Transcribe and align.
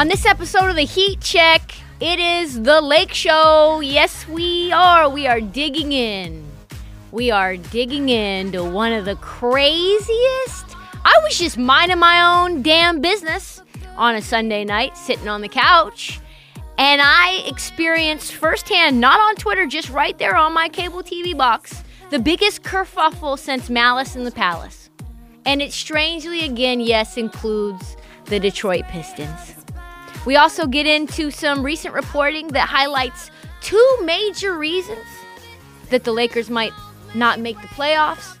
On. 0.00 0.08
This 0.08 0.24
episode 0.24 0.70
of 0.70 0.76
the 0.76 0.86
Heat 0.86 1.20
Check, 1.20 1.74
it 2.00 2.18
is 2.18 2.62
the 2.62 2.80
Lake 2.80 3.12
Show. 3.12 3.80
Yes, 3.80 4.26
we 4.26 4.72
are. 4.72 5.10
We 5.10 5.26
are 5.26 5.42
digging 5.42 5.92
in. 5.92 6.42
We 7.12 7.30
are 7.30 7.58
digging 7.58 8.08
into 8.08 8.64
one 8.64 8.94
of 8.94 9.04
the 9.04 9.16
craziest. 9.16 10.64
I 11.04 11.14
was 11.22 11.38
just 11.38 11.58
minding 11.58 11.98
my 11.98 12.22
own 12.22 12.62
damn 12.62 13.02
business 13.02 13.60
on 13.94 14.14
a 14.14 14.22
Sunday 14.22 14.64
night, 14.64 14.96
sitting 14.96 15.28
on 15.28 15.42
the 15.42 15.48
couch, 15.48 16.18
and 16.78 17.02
I 17.04 17.44
experienced 17.46 18.32
firsthand, 18.32 19.00
not 19.00 19.20
on 19.20 19.36
Twitter, 19.36 19.66
just 19.66 19.90
right 19.90 20.16
there 20.16 20.34
on 20.34 20.54
my 20.54 20.70
cable 20.70 21.02
TV 21.02 21.36
box, 21.36 21.84
the 22.08 22.18
biggest 22.18 22.62
kerfuffle 22.62 23.38
since 23.38 23.68
Malice 23.68 24.16
in 24.16 24.24
the 24.24 24.32
Palace. 24.32 24.88
And 25.44 25.60
it 25.60 25.74
strangely, 25.74 26.46
again, 26.46 26.80
yes, 26.80 27.18
includes 27.18 27.98
the 28.24 28.40
Detroit 28.40 28.84
Pistons. 28.88 29.59
We 30.26 30.36
also 30.36 30.66
get 30.66 30.86
into 30.86 31.30
some 31.30 31.62
recent 31.62 31.94
reporting 31.94 32.48
that 32.48 32.68
highlights 32.68 33.30
two 33.62 33.98
major 34.04 34.56
reasons 34.56 35.06
that 35.88 36.04
the 36.04 36.12
Lakers 36.12 36.50
might 36.50 36.72
not 37.14 37.40
make 37.40 37.60
the 37.60 37.68
playoffs 37.68 38.36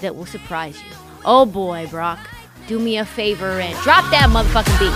that 0.00 0.16
will 0.16 0.26
surprise 0.26 0.76
you. 0.76 0.90
Oh 1.24 1.46
boy, 1.46 1.86
Brock, 1.88 2.18
do 2.66 2.78
me 2.78 2.98
a 2.98 3.04
favor 3.04 3.60
and 3.60 3.74
drop 3.82 4.10
that 4.10 4.28
motherfucking 4.30 4.78
beat. 4.78 4.92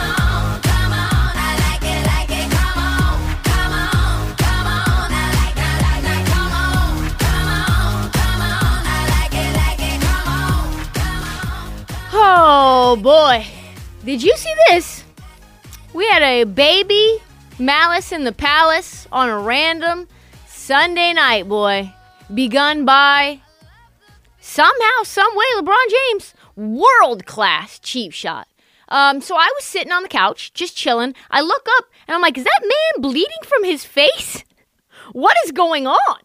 Oh 12.13 12.99
boy, 13.01 13.47
did 14.05 14.23
you 14.23 14.37
see 14.37 14.53
this? 14.69 15.05
We 15.93 16.07
had 16.09 16.23
a 16.23 16.45
baby 16.45 17.19
Malice 17.59 18.13
in 18.13 18.23
the 18.25 18.33
Palace 18.33 19.09
on 19.11 19.29
a 19.29 19.39
random 19.39 20.07
Sunday 20.47 21.13
night, 21.13 21.49
boy. 21.49 21.93
Begun 22.33 22.85
by 22.85 23.41
somehow, 24.41 25.03
some 25.03 25.35
way, 25.35 25.45
LeBron 25.57 25.91
James, 25.91 26.35
world 26.55 27.27
class 27.27 27.81
cheap 27.81 28.13
shot. 28.13 28.47
Um, 28.89 29.21
so 29.21 29.37
I 29.37 29.51
was 29.57 29.65
sitting 29.65 29.93
on 29.93 30.05
the 30.05 30.09
couch, 30.09 30.53
just 30.53 30.77
chilling. 30.77 31.15
I 31.31 31.41
look 31.41 31.67
up 31.79 31.87
and 32.07 32.15
I'm 32.15 32.23
like, 32.23 32.39
is 32.39 32.45
that 32.45 32.61
man 32.63 33.03
bleeding 33.03 33.43
from 33.45 33.65
his 33.65 33.85
face? 33.85 34.45
What 35.13 35.37
is 35.45 35.51
going 35.51 35.89
on? 35.89 36.21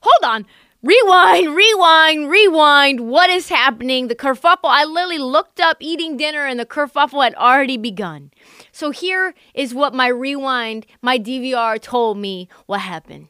Hold 0.00 0.24
on. 0.24 0.46
Rewind, 0.82 1.54
rewind, 1.54 2.30
rewind. 2.30 3.00
What 3.00 3.28
is 3.28 3.50
happening? 3.50 4.08
The 4.08 4.14
kerfuffle. 4.14 4.60
I 4.64 4.84
literally 4.84 5.18
looked 5.18 5.60
up 5.60 5.76
eating 5.80 6.16
dinner 6.16 6.46
and 6.46 6.58
the 6.58 6.64
kerfuffle 6.64 7.22
had 7.22 7.34
already 7.34 7.76
begun. 7.76 8.30
So 8.72 8.90
here 8.90 9.34
is 9.54 9.74
what 9.74 9.94
my 9.94 10.08
rewind, 10.08 10.86
my 11.02 11.18
DVR 11.18 11.80
told 11.80 12.18
me 12.18 12.48
what 12.66 12.80
happened. 12.80 13.28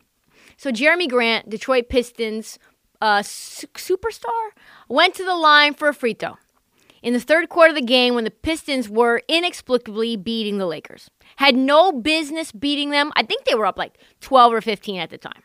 So 0.57 0.71
Jerami 0.71 1.09
Grant, 1.09 1.49
Detroit 1.49 1.89
Pistons 1.89 2.59
uh, 3.01 3.23
su- 3.23 3.67
superstar, 3.69 4.51
went 4.89 5.15
to 5.15 5.25
the 5.25 5.37
line 5.37 5.75
for 5.75 5.89
a 5.89 5.95
free 5.95 6.15
throw 6.15 6.37
in 7.03 7.13
the 7.13 7.21
third 7.21 7.49
quarter 7.49 7.71
of 7.71 7.77
the 7.77 7.83
game 7.83 8.15
when 8.15 8.25
the 8.25 8.31
Pistons 8.31 8.89
were 8.89 9.23
inexplicably 9.29 10.17
beating 10.17 10.59
the 10.59 10.67
Lakers. 10.67 11.11
Had 11.37 11.57
no 11.57 11.93
business 11.93 12.53
beating 12.53 12.91
them. 12.91 13.13
I 13.17 13.23
think 13.23 13.45
they 13.45 13.55
were 13.55 13.67
up 13.67 13.79
like 13.79 13.99
12 14.21 14.53
or 14.53 14.61
15 14.61 15.01
at 15.01 15.11
the 15.11 15.19
time. 15.19 15.43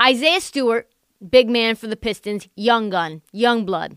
Isaiah 0.00 0.40
Stewart, 0.40 0.88
big 1.28 1.50
man 1.50 1.74
for 1.74 1.86
the 1.86 1.96
Pistons, 1.96 2.48
young 2.56 2.90
gun, 2.90 3.22
young 3.32 3.64
blood. 3.64 3.96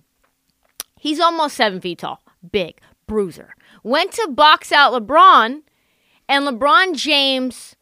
He's 0.99 1.19
almost 1.19 1.55
seven 1.55 1.79
feet 1.79 1.99
tall, 1.99 2.23
big, 2.51 2.81
bruiser. 3.07 3.55
Went 3.85 4.13
to 4.13 4.27
box 4.31 4.71
out 4.71 4.93
LeBron, 4.93 5.61
and 6.27 6.47
LeBron 6.47 6.95
James 6.95 7.75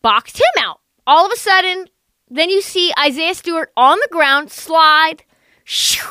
boxed 0.00 0.38
him 0.38 0.64
out. 0.64 0.80
All 1.06 1.26
of 1.26 1.32
a 1.32 1.36
sudden, 1.36 1.88
then 2.30 2.48
you 2.48 2.62
see 2.62 2.90
Isaiah 2.98 3.34
Stewart 3.34 3.70
on 3.76 3.98
the 3.98 4.08
ground 4.10 4.50
slide, 4.50 5.22
shoo, 5.64 6.08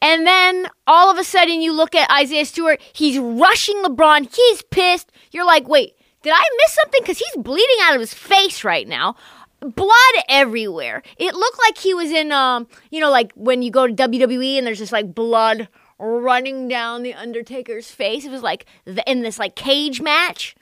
and 0.00 0.28
then 0.28 0.68
all 0.86 1.10
of 1.10 1.18
a 1.18 1.24
sudden 1.24 1.60
you 1.60 1.72
look 1.72 1.96
at 1.96 2.08
Isaiah 2.08 2.46
Stewart, 2.46 2.80
he's 2.92 3.18
rushing 3.18 3.82
LeBron, 3.82 4.32
he's 4.32 4.62
pissed. 4.62 5.10
You're 5.32 5.44
like, 5.44 5.66
wait, 5.66 5.94
did 6.22 6.32
I 6.32 6.44
miss 6.62 6.72
something? 6.72 7.00
Because 7.02 7.18
he's 7.18 7.42
bleeding 7.42 7.78
out 7.82 7.94
of 7.94 8.00
his 8.00 8.14
face 8.14 8.62
right 8.62 8.86
now. 8.86 9.16
Blood 9.58 10.24
everywhere. 10.28 11.02
It 11.16 11.34
looked 11.34 11.58
like 11.66 11.78
he 11.78 11.94
was 11.94 12.12
in, 12.12 12.30
um, 12.30 12.68
you 12.92 13.00
know, 13.00 13.10
like 13.10 13.32
when 13.34 13.62
you 13.62 13.72
go 13.72 13.88
to 13.88 13.92
WWE 13.92 14.56
and 14.56 14.64
there's 14.64 14.78
just 14.78 14.92
like 14.92 15.16
blood 15.16 15.66
running 15.98 16.68
down 16.68 17.02
the 17.02 17.14
Undertaker's 17.14 17.90
face. 17.90 18.24
It 18.24 18.30
was 18.30 18.42
like 18.42 18.66
in 19.06 19.22
this 19.22 19.38
like 19.38 19.56
cage 19.56 20.00
match. 20.00 20.54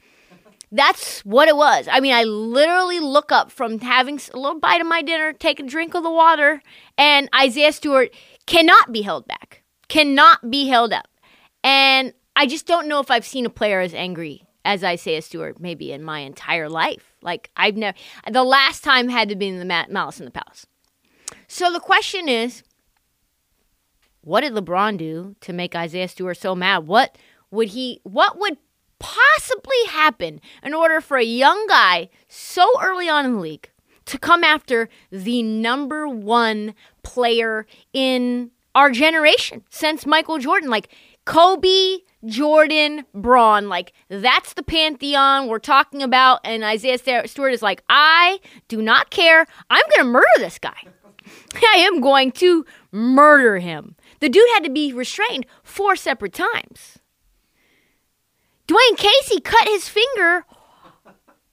That's 0.73 1.25
what 1.25 1.49
it 1.49 1.57
was. 1.57 1.89
I 1.91 2.01
mean, 2.01 2.13
I 2.13 2.25
literally 2.25 2.99
look 2.99 3.31
up 3.31 3.53
from 3.53 3.79
having 3.79 4.21
a 4.35 4.37
little 4.37 4.59
bite 4.59 4.81
of 4.81 4.87
my 4.87 5.01
dinner, 5.01 5.33
take 5.33 5.61
a 5.61 5.63
drink 5.63 5.95
of 5.95 6.03
the 6.03 6.11
water, 6.11 6.61
and 6.99 7.29
Isaiah 7.35 7.73
Stewart 7.73 8.13
cannot 8.47 8.93
be 8.93 9.03
held 9.03 9.27
back, 9.27 9.63
cannot 9.89 10.51
be 10.51 10.67
held 10.67 10.93
up. 10.93 11.09
And 11.63 12.13
I 12.35 12.47
just 12.47 12.67
don't 12.67 12.89
know 12.89 13.01
if 13.01 13.11
I've 13.11 13.25
seen 13.25 13.47
a 13.47 13.51
player 13.51 13.81
as 13.81 13.95
angry 13.95 14.43
as 14.65 14.83
Isaiah 14.83 15.23
Stewart 15.23 15.61
maybe 15.61 15.93
in 15.93 16.03
my 16.03 16.21
entire 16.21 16.69
life. 16.69 17.15
Like, 17.23 17.51
I've 17.57 17.77
never, 17.77 17.97
the 18.31 18.45
last 18.45 18.83
time 18.83 19.09
had 19.09 19.29
to 19.29 19.37
be 19.37 19.47
in 19.47 19.59
the 19.59 19.65
Ma- 19.65 19.87
Malice 19.89 20.19
in 20.19 20.25
the 20.25 20.33
Palace. 20.33 20.67
So 21.47 21.73
the 21.73 21.81
question 21.81 22.29
is, 22.29 22.65
what 24.27 24.41
did 24.41 24.55
LeBron 24.55 24.99
do 24.99 25.37
to 25.41 25.53
make 25.53 25.77
Isaiah 25.77 26.09
Stewart 26.09 26.37
so 26.37 26.57
mad? 26.57 26.89
What 26.89 27.17
would 27.53 27.69
he 27.69 28.01
what 28.03 28.37
would 28.41 28.59
possibly 28.99 29.85
happen 29.89 30.41
in 30.65 30.75
order 30.75 31.01
for 31.01 31.17
a 31.17 31.23
young 31.23 31.65
guy 31.69 32.09
so 32.27 32.69
early 32.83 33.09
on 33.09 33.25
in 33.25 33.35
the 33.35 33.39
league 33.39 33.71
to 34.07 34.19
come 34.19 34.43
after 34.43 34.89
the 35.13 35.45
number 35.45 36.09
1 36.09 36.75
player 37.05 37.67
in 37.93 38.51
our 38.75 38.91
generation 38.91 39.63
since 39.71 40.05
Michael 40.05 40.39
Jordan 40.39 40.71
like 40.71 40.89
Kobe, 41.25 41.99
Jordan, 42.25 43.05
Bron, 43.15 43.69
like 43.69 43.93
that's 44.09 44.55
the 44.55 44.65
pantheon 44.65 45.47
we're 45.47 45.61
talking 45.61 46.03
about 46.03 46.41
and 46.43 46.65
Isaiah 46.65 46.99
Stewart 46.99 47.53
is 47.53 47.63
like 47.63 47.85
I 47.89 48.41
do 48.67 48.83
not 48.83 49.11
care. 49.11 49.47
I'm 49.71 49.85
going 49.95 50.05
to 50.05 50.13
murder 50.13 50.27
this 50.39 50.59
guy. 50.59 50.83
I 51.55 51.79
am 51.79 52.01
going 52.01 52.33
to 52.33 52.65
murder 52.91 53.59
him. 53.59 53.95
The 54.21 54.29
dude 54.29 54.49
had 54.55 54.65
to 54.65 54.71
be 54.71 54.93
restrained 54.93 55.47
four 55.63 55.97
separate 55.97 56.33
times. 56.33 56.99
Dwane 58.67 58.97
Casey 58.97 59.41
cut 59.41 59.69
his 59.69 59.89
finger 59.89 60.45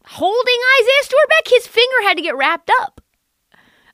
holding 0.05 0.57
Isaiah 0.81 1.03
Stewart 1.03 1.29
back. 1.29 1.47
His 1.47 1.67
finger 1.67 1.95
had 2.03 2.17
to 2.17 2.23
get 2.23 2.35
wrapped 2.35 2.71
up. 2.81 3.01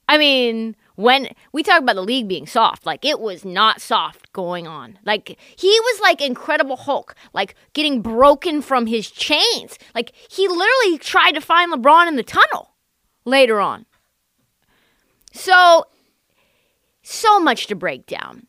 I 0.07 0.18
mean, 0.18 0.75
when 0.95 1.30
we 1.54 1.63
talk 1.63 1.81
about 1.81 1.95
the 1.95 2.01
league 2.01 2.27
being 2.27 2.48
soft, 2.48 2.86
like 2.86 3.06
it 3.06 3.19
was 3.19 3.45
not 3.45 3.80
soft 3.80 4.33
going 4.33 4.68
on. 4.68 4.98
Like 5.06 5.39
he 5.56 5.68
was 5.68 6.01
like 6.01 6.19
Incredible 6.19 6.77
Hulk, 6.77 7.15
like 7.31 7.56
getting 7.74 8.01
broken 8.01 8.62
from 8.62 8.88
his 8.88 9.10
chains. 9.12 9.77
Like 9.94 10.13
he 10.30 10.48
literally 10.48 10.98
tried 10.98 11.33
to 11.33 11.42
find 11.42 11.72
LeBron 11.72 12.07
in 12.07 12.15
the 12.15 12.24
tunnel 12.24 12.75
later 13.24 13.60
on. 13.60 13.86
So, 15.31 15.86
so 17.01 17.39
much 17.39 17.68
to 17.68 17.75
break 17.75 18.07
down. 18.07 18.48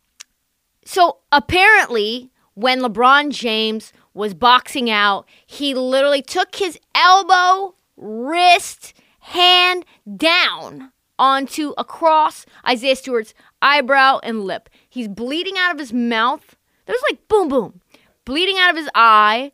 So, 0.92 1.18
apparently, 1.30 2.32
when 2.54 2.80
LeBron 2.80 3.30
James 3.30 3.92
was 4.12 4.34
boxing 4.34 4.90
out, 4.90 5.24
he 5.46 5.72
literally 5.72 6.20
took 6.20 6.56
his 6.56 6.80
elbow, 6.96 7.76
wrist, 7.96 8.92
hand 9.20 9.84
down 10.16 10.90
onto 11.16 11.74
across 11.78 12.44
Isaiah 12.66 12.96
Stewart's 12.96 13.34
eyebrow 13.62 14.18
and 14.24 14.42
lip. 14.42 14.68
He's 14.88 15.06
bleeding 15.06 15.54
out 15.56 15.72
of 15.72 15.78
his 15.78 15.92
mouth. 15.92 16.56
There's 16.86 17.02
like 17.08 17.28
boom, 17.28 17.46
boom, 17.46 17.80
bleeding 18.24 18.58
out 18.58 18.70
of 18.70 18.76
his 18.76 18.90
eye, 18.92 19.52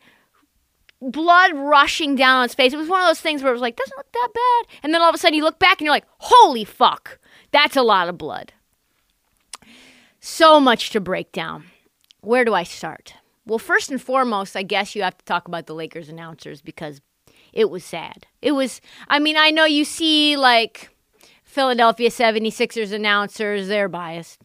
blood 1.02 1.50
rushing 1.54 2.16
down 2.16 2.38
on 2.38 2.42
his 2.44 2.54
face. 2.54 2.72
It 2.72 2.78
was 2.78 2.88
one 2.88 3.02
of 3.02 3.08
those 3.08 3.20
things 3.20 3.42
where 3.42 3.52
it 3.52 3.56
was 3.56 3.60
like, 3.60 3.76
doesn't 3.76 3.98
look 3.98 4.10
that 4.10 4.28
bad. 4.32 4.78
And 4.82 4.94
then 4.94 5.02
all 5.02 5.10
of 5.10 5.14
a 5.14 5.18
sudden 5.18 5.36
you 5.36 5.44
look 5.44 5.58
back 5.58 5.82
and 5.82 5.84
you're 5.84 5.94
like, 5.94 6.08
holy 6.16 6.64
fuck, 6.64 7.18
that's 7.52 7.76
a 7.76 7.82
lot 7.82 8.08
of 8.08 8.16
blood. 8.16 8.54
So 10.28 10.58
much 10.58 10.90
to 10.90 11.00
break 11.00 11.30
down. 11.30 11.66
Where 12.20 12.44
do 12.44 12.52
I 12.52 12.64
start? 12.64 13.14
Well, 13.46 13.60
first 13.60 13.92
and 13.92 14.02
foremost, 14.02 14.56
I 14.56 14.64
guess 14.64 14.96
you 14.96 15.04
have 15.04 15.16
to 15.16 15.24
talk 15.24 15.46
about 15.46 15.66
the 15.66 15.72
Lakers 15.72 16.08
announcers 16.08 16.60
because 16.60 17.00
it 17.52 17.70
was 17.70 17.84
sad. 17.84 18.26
It 18.42 18.50
was, 18.50 18.80
I 19.06 19.20
mean, 19.20 19.36
I 19.36 19.52
know 19.52 19.66
you 19.66 19.84
see 19.84 20.36
like 20.36 20.90
Philadelphia 21.44 22.10
76ers 22.10 22.90
announcers, 22.90 23.68
they're 23.68 23.88
biased. 23.88 24.40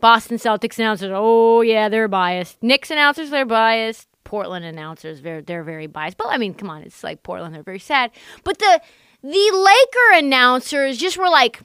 Boston 0.00 0.38
Celtics 0.38 0.76
announcers, 0.76 1.12
oh 1.14 1.60
yeah, 1.60 1.88
they're 1.88 2.08
biased. 2.08 2.60
Knicks 2.60 2.90
announcers, 2.90 3.30
they're 3.30 3.46
biased. 3.46 4.08
Portland 4.24 4.64
announcers, 4.64 5.22
they're 5.22 5.40
they're 5.40 5.62
very 5.62 5.86
biased. 5.86 6.16
But 6.16 6.26
I 6.30 6.36
mean, 6.36 6.52
come 6.52 6.68
on, 6.68 6.82
it's 6.82 7.04
like 7.04 7.22
Portland, 7.22 7.54
they're 7.54 7.62
very 7.62 7.78
sad. 7.78 8.10
But 8.42 8.58
the 8.58 8.82
the 9.22 9.50
Laker 9.52 10.18
announcers 10.18 10.98
just 10.98 11.16
were 11.16 11.30
like, 11.30 11.60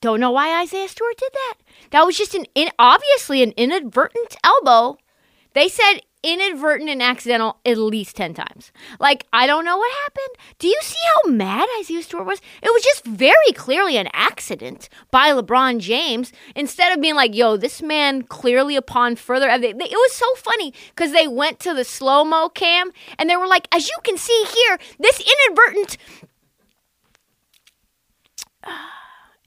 don't 0.00 0.20
know 0.20 0.30
why 0.30 0.60
Isaiah 0.62 0.88
Stewart 0.88 1.16
did 1.16 1.32
that. 1.32 1.54
That 1.90 2.06
was 2.06 2.16
just 2.16 2.34
an 2.34 2.46
in, 2.54 2.70
obviously 2.78 3.42
an 3.42 3.52
inadvertent 3.56 4.36
elbow. 4.44 4.98
They 5.54 5.68
said 5.68 6.00
inadvertent 6.22 6.90
and 6.90 7.02
accidental 7.02 7.58
at 7.64 7.78
least 7.78 8.16
10 8.16 8.34
times. 8.34 8.72
Like, 8.98 9.26
I 9.32 9.46
don't 9.46 9.64
know 9.64 9.76
what 9.76 9.92
happened. 10.02 10.36
Do 10.58 10.66
you 10.66 10.78
see 10.82 10.98
how 11.24 11.30
mad 11.30 11.68
Isaiah 11.80 12.02
Stewart 12.02 12.26
was? 12.26 12.40
It 12.62 12.72
was 12.72 12.82
just 12.82 13.04
very 13.04 13.52
clearly 13.54 13.96
an 13.96 14.08
accident 14.12 14.88
by 15.10 15.30
LeBron 15.30 15.78
James 15.78 16.32
instead 16.54 16.92
of 16.92 17.00
being 17.00 17.14
like, 17.14 17.34
yo, 17.34 17.56
this 17.56 17.82
man 17.82 18.22
clearly 18.22 18.76
upon 18.76 19.16
further 19.16 19.48
evidence. 19.48 19.82
It 19.84 19.92
was 19.92 20.12
so 20.12 20.26
funny 20.34 20.72
because 20.90 21.12
they 21.12 21.28
went 21.28 21.60
to 21.60 21.74
the 21.74 21.84
slow 21.84 22.24
mo 22.24 22.48
cam 22.48 22.90
and 23.18 23.30
they 23.30 23.36
were 23.36 23.48
like, 23.48 23.68
as 23.72 23.88
you 23.88 23.96
can 24.02 24.16
see 24.16 24.44
here, 24.44 24.78
this 24.98 25.20
inadvertent 25.20 25.96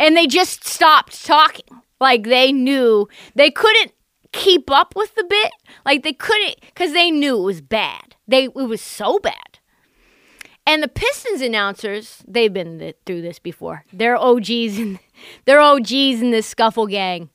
and 0.01 0.17
they 0.17 0.27
just 0.27 0.67
stopped 0.67 1.23
talking. 1.23 1.81
Like 2.01 2.23
they 2.23 2.51
knew 2.51 3.07
they 3.35 3.51
couldn't 3.51 3.93
keep 4.33 4.69
up 4.71 4.95
with 4.95 5.13
the 5.15 5.23
bit. 5.23 5.51
Like 5.85 6.03
they 6.03 6.13
couldn't 6.13 6.55
because 6.61 6.91
they 6.91 7.11
knew 7.11 7.37
it 7.37 7.43
was 7.43 7.61
bad. 7.61 8.15
They 8.27 8.45
it 8.45 8.55
was 8.55 8.81
so 8.81 9.19
bad. 9.19 9.59
And 10.65 10.83
the 10.83 10.87
Pistons 10.87 11.41
announcers, 11.41 12.23
they've 12.27 12.53
been 12.53 12.79
th- 12.79 12.97
through 13.05 13.21
this 13.21 13.39
before. 13.39 13.85
They're 13.93 14.17
OGs 14.17 14.77
and 14.77 14.99
they're 15.45 15.61
OGs 15.61 16.21
in 16.21 16.31
this 16.31 16.47
scuffle 16.47 16.87
gang. 16.87 17.29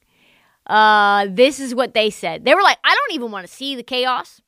Uh, 0.67 1.27
this 1.31 1.61
is 1.61 1.75
what 1.75 1.95
they 1.95 2.11
said. 2.11 2.45
They 2.45 2.55
were 2.55 2.62
like, 2.62 2.79
I 2.85 2.95
don't 2.95 3.15
even 3.15 3.31
want 3.31 3.47
to 3.47 3.53
see 3.53 3.77
the 3.77 3.85
chaos. 3.85 4.41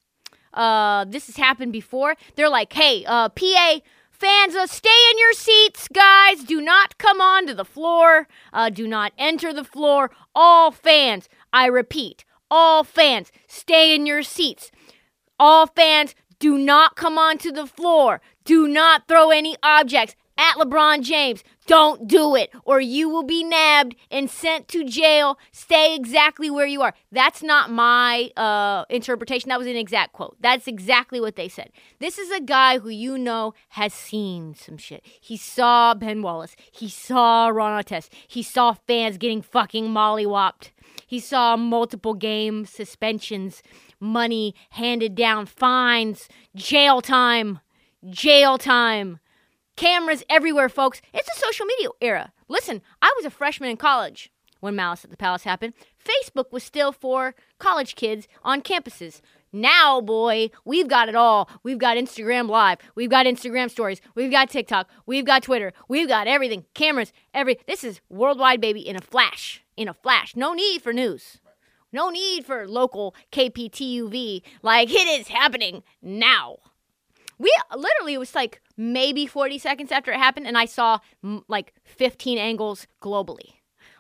Uh, 0.53 1.05
this 1.09 1.27
has 1.27 1.37
happened 1.37 1.73
before. 1.73 2.17
They're 2.35 2.49
like, 2.49 2.73
hey, 2.73 3.05
uh, 3.07 3.29
PA 3.29 3.81
fans, 4.19 4.55
uh, 4.55 4.67
stay 4.67 5.11
in 5.11 5.19
your 5.19 5.33
seats, 5.33 5.89
guys. 5.93 6.43
Do 6.45 6.61
not 6.61 6.99
come 6.99 7.21
onto 7.21 7.55
the 7.55 7.65
floor. 7.65 8.29
Uh, 8.53 8.71
do 8.71 8.87
not 8.87 9.13
enter 9.19 9.53
the 9.53 9.65
floor. 9.65 10.11
All 10.35 10.71
fans, 10.71 11.29
I 11.53 11.67
repeat, 11.67 12.25
all 12.51 12.85
fans, 12.85 13.31
stay 13.47 13.95
in 13.95 14.07
your 14.07 14.23
seats. 14.23 14.71
All 15.39 15.67
fans, 15.67 16.15
do 16.39 16.59
not 16.59 16.97
come 16.97 17.19
onto 17.19 17.51
the 17.53 17.67
floor. 17.67 18.21
Do 18.45 18.69
not 18.69 19.09
throw 19.09 19.31
any 19.31 19.57
objects 19.63 20.15
at 20.39 20.55
LeBron 20.57 21.03
James. 21.03 21.43
Don't 21.67 22.09
do 22.09 22.35
it, 22.35 22.51
or 22.65 22.81
you 22.81 23.11
will 23.11 23.25
be 23.25 23.45
nabbed 23.45 23.95
and 24.11 24.31
sent 24.31 24.69
to 24.69 24.85
jail. 24.85 25.39
Stay 25.53 25.95
exactly 25.95 26.49
where 26.49 26.65
you 26.65 26.81
are. 26.81 26.95
That's 27.13 27.43
not 27.43 27.71
my 27.71 28.31
uh, 28.39 28.87
interpretation. 28.89 29.51
That 29.51 29.59
was 29.59 29.67
an 29.67 29.77
exact 29.77 30.15
quote. 30.15 30.37
That's 30.41 30.67
exactly 30.67 31.21
what 31.21 31.37
they 31.37 31.49
said. 31.49 31.71
This 31.99 32.17
is 32.17 32.31
a 32.31 32.41
guy 32.41 32.79
who 32.79 32.89
you 32.89 33.19
know 33.19 33.53
has 33.71 33.93
seen 33.93 34.55
some 34.55 34.79
shit. 34.79 35.05
He 35.21 35.37
saw 35.37 35.93
Ben 35.93 36.23
Wallace. 36.23 36.57
He 36.71 36.89
saw 36.89 37.49
Ron 37.49 37.83
Artest. 37.83 38.09
He 38.27 38.43
saw 38.43 38.73
fans 38.87 39.19
getting 39.19 39.43
fucking 39.43 39.89
mollywopped. 39.89 40.71
He 41.07 41.21
saw 41.21 41.57
multiple 41.57 42.15
game 42.15 42.65
suspensions, 42.65 43.63
money 44.01 44.55
handed 44.71 45.15
down, 45.15 45.47
fines, 45.47 46.29
jail 46.55 47.03
time, 47.03 47.61
jail 48.09 48.57
time. 48.57 49.19
Cameras 49.79 50.25
everywhere, 50.29 50.69
folks. 50.69 51.01
It's 51.15 51.29
a 51.29 51.39
social 51.39 51.65
media 51.65 51.91
era. 52.01 52.33
Listen, 52.49 52.83
I 53.01 53.15
was 53.17 53.25
a 53.25 53.31
freshman 53.31 53.71
in 53.71 53.77
college 53.77 54.33
when 54.59 54.75
Malice 54.75 55.05
at 55.05 55.11
the 55.13 55.17
Palace 55.17 55.45
happened. 55.45 55.73
Facebook 56.05 56.51
was 56.51 56.65
still 56.65 56.91
for 56.91 57.37
college 57.61 57.95
kids 57.95 58.27
on 58.43 58.61
campuses. 58.61 59.21
Now, 59.53 60.01
boy, 60.01 60.51
we've 60.65 60.89
got 60.89 61.09
it 61.09 61.15
all. 61.15 61.49
We've 61.63 61.79
got 61.79 61.97
Instagram 61.97 62.49
Live. 62.49 62.79
We've 62.97 63.09
got 63.09 63.27
Instagram 63.27 63.71
Stories. 63.71 64.01
We've 64.17 64.33
got 64.33 64.51
TikTok. 64.51 64.91
We've 65.07 65.25
got 65.25 65.45
Twitter. 65.45 65.73
We've 65.87 66.09
got 66.09 66.27
everything. 66.27 66.65
Cameras, 66.75 67.13
every. 67.33 67.61
This 67.69 67.85
is 67.85 68.01
worldwide, 68.09 68.61
baby, 68.61 68.81
in 68.81 68.97
a 68.97 69.01
flash. 69.01 69.63
In 69.77 69.87
a 69.87 69.95
flash. 69.95 70.35
No 70.35 70.55
need 70.55 70.83
for 70.83 70.93
news. 70.93 71.39
No 71.93 72.11
need 72.11 72.45
for 72.45 72.67
local 72.67 73.15
KPTUV. 73.31 74.43
Like, 74.61 74.91
it 74.91 75.21
is 75.21 75.29
happening 75.29 75.85
now. 76.03 76.57
We 77.39 77.53
literally, 77.75 78.15
it 78.15 78.19
was 78.19 78.35
like 78.35 78.61
maybe 78.77 79.27
40 79.27 79.59
seconds 79.59 79.93
after 79.93 80.11
it 80.13 80.19
happened, 80.19 80.47
and 80.47 80.59
I 80.59 80.65
saw 80.65 80.99
like 81.47 81.73
15 81.85 82.39
angles 82.39 82.87
globally. 83.01 83.55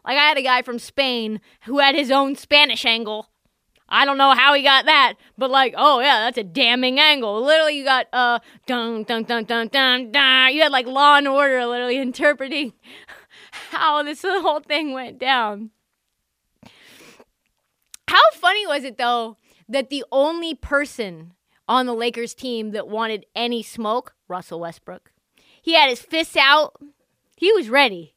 Like, 0.04 0.16
I 0.16 0.28
had 0.28 0.38
a 0.38 0.42
guy 0.42 0.62
from 0.62 0.78
Spain 0.78 1.40
who 1.66 1.78
had 1.78 1.94
his 1.94 2.10
own 2.10 2.34
Spanish 2.34 2.84
angle. 2.84 3.30
I 3.88 4.04
don't 4.04 4.18
know 4.18 4.32
how 4.32 4.52
he 4.52 4.62
got 4.62 4.84
that, 4.84 5.14
but 5.38 5.50
like, 5.50 5.74
oh 5.76 6.00
yeah, 6.00 6.20
that's 6.20 6.36
a 6.36 6.44
damning 6.44 7.00
angle. 7.00 7.42
Literally, 7.42 7.78
you 7.78 7.84
got 7.84 8.06
uh, 8.12 8.38
dun 8.66 9.04
dun 9.04 9.24
dun 9.24 9.44
dun 9.44 9.68
dun 9.68 10.10
dun. 10.10 10.54
You 10.54 10.62
had 10.62 10.72
like 10.72 10.86
Law 10.86 11.16
and 11.16 11.26
Order 11.26 11.64
literally 11.64 11.96
interpreting 11.98 12.74
how 13.70 14.02
this 14.02 14.22
whole 14.22 14.60
thing 14.60 14.92
went 14.92 15.18
down. 15.18 15.70
How 18.08 18.30
funny 18.34 18.66
was 18.66 18.84
it 18.84 18.98
though 18.98 19.38
that 19.68 19.90
the 19.90 20.04
only 20.12 20.54
person 20.54 21.32
on 21.68 21.86
the 21.86 21.94
Lakers 21.94 22.34
team 22.34 22.70
that 22.72 22.88
wanted 22.88 23.26
any 23.36 23.62
smoke, 23.62 24.14
Russell 24.26 24.60
Westbrook. 24.60 25.12
He 25.60 25.74
had 25.74 25.90
his 25.90 26.00
fists 26.00 26.36
out. 26.36 26.80
He 27.36 27.52
was 27.52 27.68
ready. 27.68 28.14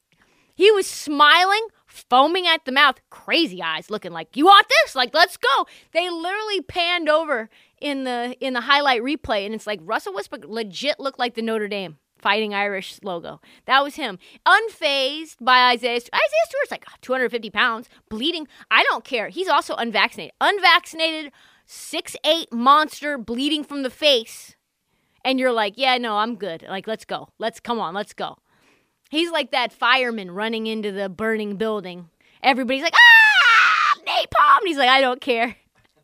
He 0.55 0.71
was 0.71 0.87
smiling, 0.87 1.67
foaming 1.85 2.47
at 2.47 2.65
the 2.65 2.71
mouth, 2.71 3.01
crazy 3.09 3.61
eyes 3.61 3.89
looking 3.89 4.11
like, 4.11 4.35
"You 4.37 4.45
want 4.45 4.67
this? 4.69 4.95
Like, 4.95 5.13
let's 5.13 5.37
go." 5.37 5.65
They 5.91 6.09
literally 6.09 6.61
panned 6.61 7.09
over 7.09 7.49
in 7.79 8.03
the 8.03 8.37
in 8.39 8.53
the 8.53 8.61
highlight 8.61 9.01
replay 9.01 9.45
and 9.45 9.55
it's 9.55 9.67
like 9.67 9.79
Russell 9.83 10.13
Westbrook 10.13 10.45
legit 10.45 10.99
looked 10.99 11.19
like 11.19 11.33
the 11.33 11.41
Notre 11.41 11.67
Dame 11.67 11.97
Fighting 12.21 12.53
Irish 12.53 12.99
logo. 13.01 13.41
That 13.65 13.83
was 13.83 13.95
him. 13.95 14.19
Unfazed 14.45 15.37
by 15.41 15.71
Isaiah 15.71 15.99
Stewart. 15.99 16.13
Isaiah 16.13 16.45
Stewart's 16.45 16.71
like 16.71 16.85
ah, 16.87 16.93
250 17.01 17.49
pounds, 17.49 17.89
bleeding. 18.09 18.47
I 18.69 18.83
don't 18.83 19.03
care. 19.03 19.29
He's 19.29 19.47
also 19.47 19.73
unvaccinated. 19.73 20.33
Unvaccinated, 20.39 21.31
six 21.71 22.17
eight 22.25 22.51
monster 22.51 23.17
bleeding 23.17 23.63
from 23.63 23.83
the 23.83 23.89
face. 23.89 24.55
And 25.23 25.39
you're 25.39 25.53
like, 25.53 25.75
yeah, 25.77 25.97
no, 25.97 26.17
I'm 26.17 26.35
good. 26.35 26.65
Like, 26.67 26.87
let's 26.87 27.05
go. 27.05 27.29
Let's 27.39 27.59
come 27.59 27.79
on, 27.79 27.93
let's 27.93 28.13
go. 28.13 28.37
He's 29.09 29.31
like 29.31 29.51
that 29.51 29.71
fireman 29.71 30.31
running 30.31 30.67
into 30.67 30.91
the 30.91 31.07
burning 31.09 31.55
building. 31.55 32.09
Everybody's 32.43 32.81
like, 32.81 32.93
ah, 32.95 33.99
napalm. 34.05 34.59
And 34.59 34.67
he's 34.67 34.77
like, 34.77 34.89
I 34.89 34.99
don't 34.99 35.21
care. 35.21 35.55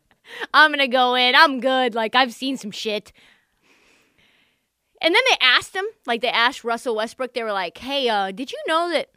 I'm 0.54 0.70
gonna 0.70 0.88
go 0.88 1.14
in. 1.14 1.34
I'm 1.34 1.60
good. 1.60 1.94
Like, 1.94 2.14
I've 2.14 2.32
seen 2.32 2.56
some 2.56 2.70
shit. 2.70 3.12
And 5.02 5.14
then 5.14 5.22
they 5.30 5.36
asked 5.46 5.76
him, 5.76 5.84
like 6.06 6.22
they 6.22 6.28
asked 6.28 6.64
Russell 6.64 6.96
Westbrook, 6.96 7.34
they 7.34 7.42
were 7.42 7.52
like, 7.52 7.76
hey, 7.78 8.08
uh, 8.08 8.30
did 8.30 8.50
you 8.50 8.58
know 8.66 8.90
that 8.90 9.10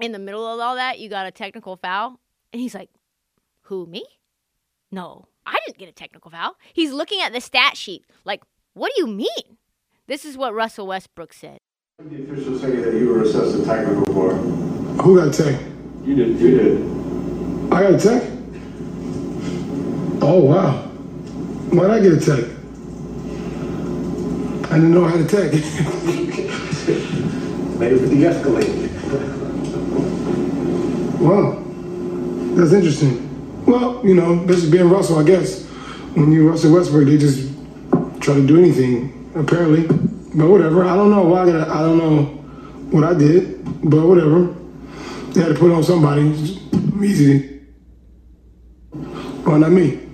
in 0.00 0.12
the 0.12 0.18
middle 0.18 0.46
of 0.46 0.60
all 0.60 0.76
that 0.76 1.00
you 1.00 1.08
got 1.08 1.26
a 1.26 1.32
technical 1.32 1.76
foul? 1.76 2.20
And 2.52 2.62
he's 2.62 2.74
like, 2.74 2.90
who, 3.62 3.86
me? 3.86 4.04
No, 4.92 5.26
I 5.44 5.58
didn't 5.66 5.78
get 5.78 5.88
a 5.88 5.92
technical 5.92 6.30
foul. 6.30 6.54
He's 6.72 6.92
looking 6.92 7.20
at 7.20 7.32
the 7.32 7.40
stat 7.40 7.76
sheet, 7.76 8.04
like, 8.24 8.42
what 8.74 8.92
do 8.94 9.00
you 9.00 9.08
mean? 9.08 9.58
This 10.06 10.24
is 10.24 10.36
what 10.36 10.54
Russell 10.54 10.86
Westbrook 10.86 11.32
said. 11.32 11.58
The 11.98 12.22
officials 12.22 12.60
say 12.60 12.76
that 12.76 12.94
you 12.94 13.08
were 13.08 13.22
assessed 13.22 13.56
a 13.58 13.64
technical 13.64 14.04
for. 14.12 14.34
Who 15.02 15.16
got 15.18 15.28
a 15.28 15.30
tech? 15.30 15.60
You 16.04 16.14
did. 16.14 16.38
You 16.38 16.50
did. 16.58 16.80
I 17.72 17.82
got 17.82 17.94
a 17.94 17.98
tech? 17.98 18.22
Oh, 20.22 20.44
wow. 20.44 20.82
Why'd 21.72 21.90
I 21.90 21.98
get 22.00 22.12
a 22.12 22.20
tech? 22.20 22.44
I 24.70 24.74
didn't 24.74 24.92
know 24.92 25.04
I 25.04 25.10
had 25.10 25.20
a 25.20 25.26
tech. 25.26 25.52
Maybe 27.78 27.98
de-escalate. 27.98 28.90
Wow. 31.20 31.62
That's 32.56 32.72
interesting. 32.72 33.25
Well, 33.66 34.00
you 34.06 34.14
know, 34.14 34.44
that's 34.44 34.64
being 34.64 34.88
Russell, 34.88 35.18
I 35.18 35.24
guess. 35.24 35.64
When 36.14 36.32
you 36.32 36.48
Russell 36.48 36.72
Westbrook, 36.72 37.06
they 37.06 37.18
just 37.18 37.52
try 38.20 38.34
to 38.34 38.46
do 38.46 38.58
anything, 38.58 39.30
apparently. 39.34 39.86
But 40.34 40.48
whatever. 40.48 40.84
I 40.84 40.94
don't 40.94 41.10
know 41.10 41.22
why 41.22 41.42
I 41.42 41.46
gotta, 41.46 41.72
I 41.72 41.80
don't 41.82 41.98
know 41.98 42.22
what 42.90 43.04
I 43.04 43.14
did, 43.14 43.64
but 43.90 44.06
whatever. 44.06 44.54
They 45.32 45.42
had 45.42 45.48
to 45.48 45.58
put 45.58 45.72
on 45.72 45.82
somebody. 45.82 46.22
Easy. 47.02 47.60
Why 49.44 49.58
not 49.58 49.72
me? 49.72 50.05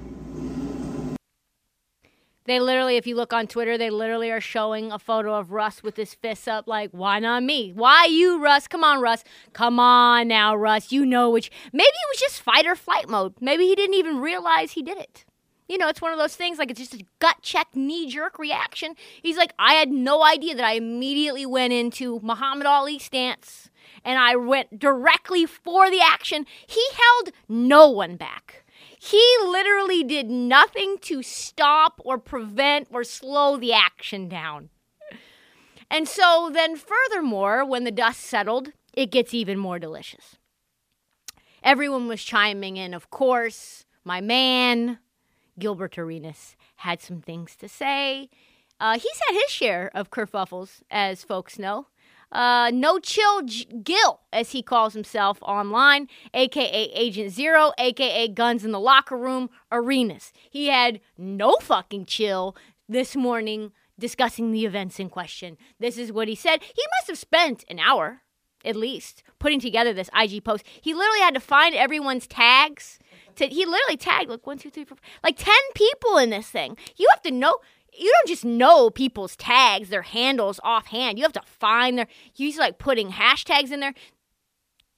They 2.53 2.61
literally, 2.61 2.99
if 2.99 3.07
you 3.07 3.17
look 3.17 3.33
on 3.33 3.47
Twitter, 3.47 3.79
they 3.79 3.89
literally 3.89 4.31
are 4.31 4.39
showing 4.39 4.93
a 4.93 4.99
photo 4.99 5.39
of 5.39 5.53
Russ 5.53 5.83
with 5.83 5.97
his 5.97 6.13
fists 6.13 6.47
up, 6.47 6.69
like, 6.69 6.91
why 6.91 7.19
not 7.19 7.43
me? 7.43 7.73
Why 7.75 8.05
you, 8.05 8.43
Russ? 8.45 8.69
Come 8.69 8.85
on, 8.85 9.01
Russ. 9.01 9.25
Come 9.55 9.81
on 9.81 10.29
now, 10.29 10.55
Russ. 10.55 10.93
You 10.93 11.07
know 11.07 11.31
which. 11.31 11.51
Maybe 11.73 11.87
it 11.87 12.11
was 12.13 12.21
just 12.21 12.43
fight 12.43 12.67
or 12.67 12.77
flight 12.77 13.09
mode. 13.09 13.33
Maybe 13.41 13.65
he 13.65 13.75
didn't 13.75 13.95
even 13.95 14.21
realize 14.21 14.73
he 14.73 14.83
did 14.83 14.99
it. 14.99 15.25
You 15.67 15.79
know, 15.79 15.89
it's 15.89 16.03
one 16.03 16.13
of 16.13 16.19
those 16.19 16.37
things, 16.37 16.59
like, 16.59 16.71
it's 16.71 16.79
just 16.79 16.93
a 16.93 17.07
gut 17.21 17.37
check, 17.41 17.69
knee 17.75 18.07
jerk 18.07 18.39
reaction. 18.39 18.97
He's 19.23 19.39
like, 19.39 19.55
I 19.59 19.73
had 19.73 19.91
no 19.91 20.23
idea 20.23 20.55
that 20.55 20.67
I 20.67 20.73
immediately 20.73 21.47
went 21.47 21.73
into 21.73 22.21
Muhammad 22.23 22.67
Ali 22.67 22.99
stance 22.99 23.71
and 24.05 24.19
I 24.19 24.37
went 24.37 24.79
directly 24.79 25.47
for 25.47 25.91
the 25.91 26.03
action. 26.03 26.45
He 26.67 26.85
held 26.93 27.31
no 27.49 27.89
one 27.89 28.17
back. 28.17 28.62
He 29.05 29.37
literally 29.45 30.05
did 30.05 30.31
nothing 30.31 30.97
to 31.01 31.25
stop 31.25 32.01
or 32.05 32.19
prevent 32.19 32.87
or 32.93 33.03
slow 33.03 33.57
the 33.57 33.73
action 33.73 34.29
down. 34.29 34.71
And 35.91 36.07
so 36.07 36.51
then, 36.53 36.77
furthermore, 36.77 37.65
when 37.65 37.83
the 37.83 37.91
dust 37.91 38.21
settled, 38.21 38.69
it 38.95 39.11
gets 39.11 39.35
even 39.35 39.59
more 39.59 39.81
delicious. 39.81 40.37
Everyone 41.65 42.07
was 42.07 42.23
chiming 42.23 42.77
in, 42.77 42.95
of 42.95 43.11
course. 43.11 43.85
My 44.05 44.21
man, 44.21 45.01
Gilbert 45.59 45.99
Arenas, 45.99 46.55
had 46.77 47.01
some 47.01 47.21
things 47.21 47.57
to 47.57 47.69
say. 47.69 48.31
Uh, 48.79 48.95
he's 48.95 49.21
had 49.27 49.35
his 49.35 49.51
share 49.51 49.91
of 49.97 50.11
kerfuffles, 50.11 50.83
as 50.93 51.25
folks 51.25 51.59
know. 51.59 51.89
Uh, 52.33 52.71
no 52.73 52.99
chill 52.99 53.43
J- 53.43 53.67
Gil, 53.85 54.21
as 54.33 54.53
he 54.53 54.63
calls 54.63 54.95
himself 54.95 55.39
online, 55.43 56.09
aka 56.33 56.91
Agent 56.95 57.31
Zero, 57.31 57.73
aka 57.79 58.27
Guns 58.29 58.65
in 58.65 58.73
the 58.73 58.81
Locker 58.81 59.17
Room, 59.17 59.51
Arenas. 59.71 60.33
He 60.51 60.69
had 60.69 61.01
no 61.19 61.57
fucking 61.61 62.07
chill 62.07 62.57
this 62.89 63.15
morning 63.15 63.73
discussing 63.99 64.51
the 64.51 64.65
events 64.65 64.99
in 64.99 65.11
question. 65.11 65.59
This 65.79 65.99
is 65.99 66.11
what 66.11 66.27
he 66.27 66.35
said. 66.35 66.63
He 66.63 66.83
must 66.99 67.09
have 67.09 67.19
spent 67.19 67.65
an 67.69 67.79
hour, 67.79 68.23
at 68.65 68.77
least, 68.77 69.23
putting 69.39 69.61
together 69.61 69.93
this 69.93 70.11
IG 70.19 70.43
post. 70.43 70.65
He 70.81 70.95
literally 70.95 71.21
had 71.21 71.35
to 71.35 71.41
find 71.41 71.75
everyone's 71.75 72.27
tags. 72.27 72.99
To, 73.37 73.47
he 73.47 73.67
literally 73.67 73.97
tagged 73.99 74.31
like 74.31 74.47
one, 74.47 74.59
two, 74.59 74.71
three, 74.71 74.85
four, 74.85 74.99
like 75.23 75.37
10 75.37 75.55
people 75.75 76.17
in 76.17 76.31
this 76.31 76.49
thing. 76.49 76.77
You 76.97 77.09
have 77.13 77.23
to 77.23 77.31
know 77.31 77.59
you 77.97 78.11
don't 78.11 78.29
just 78.29 78.45
know 78.45 78.91
people's 78.91 79.37
tags, 79.37 79.89
their 79.89 80.03
handles 80.03 80.61
offhand. 80.65 81.19
You 81.19 81.25
have 81.25 81.33
to 81.33 81.43
find 81.45 81.99
their. 81.99 82.07
He's 82.33 82.59
like 82.59 82.79
putting 82.79 83.11
hashtags 83.11 83.71
in 83.71 83.81
there. 83.81 83.95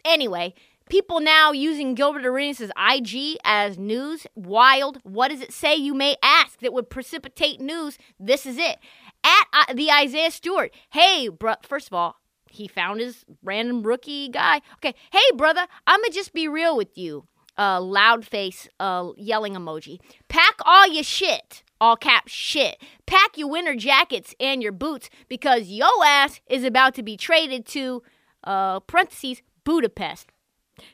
Anyway, 0.04 0.54
people 0.88 1.20
now 1.20 1.52
using 1.52 1.94
Gilbert 1.94 2.26
Arenas' 2.26 2.70
IG 2.78 3.36
as 3.44 3.78
news. 3.78 4.26
Wild. 4.34 4.98
What 5.02 5.28
does 5.28 5.40
it 5.40 5.52
say? 5.52 5.74
You 5.74 5.94
may 5.94 6.16
ask 6.22 6.60
that 6.60 6.72
would 6.72 6.90
precipitate 6.90 7.60
news. 7.60 7.98
This 8.18 8.46
is 8.46 8.58
it. 8.58 8.78
At 9.24 9.44
uh, 9.52 9.74
the 9.74 9.90
Isaiah 9.90 10.30
Stewart. 10.30 10.72
Hey, 10.90 11.28
bro. 11.28 11.54
First 11.62 11.88
of 11.88 11.94
all, 11.94 12.16
he 12.50 12.68
found 12.68 13.00
his 13.00 13.24
random 13.42 13.82
rookie 13.82 14.28
guy. 14.28 14.60
Okay. 14.76 14.94
Hey, 15.10 15.36
brother. 15.36 15.66
I'ma 15.86 16.04
just 16.12 16.32
be 16.32 16.46
real 16.46 16.76
with 16.76 16.96
you. 16.96 17.26
Uh, 17.56 17.80
loud 17.80 18.26
face, 18.26 18.68
uh, 18.80 19.10
yelling 19.16 19.54
emoji. 19.54 20.00
Pack 20.28 20.56
all 20.64 20.88
your 20.88 21.04
shit 21.04 21.63
all 21.81 21.97
caps 21.97 22.33
shit. 22.33 22.81
Pack 23.07 23.37
your 23.37 23.49
winter 23.49 23.75
jackets 23.75 24.35
and 24.40 24.62
your 24.62 24.73
boots 24.73 25.11
because 25.28 25.69
yo 25.69 25.87
ass 26.04 26.40
is 26.49 26.64
about 26.64 26.95
to 26.95 27.02
be 27.02 27.16
traded 27.16 27.66
to 27.66 28.02
uh 28.45 28.81
parentheses 28.81 29.43
Budapest. 29.64 30.31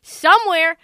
Somewhere 0.03 0.77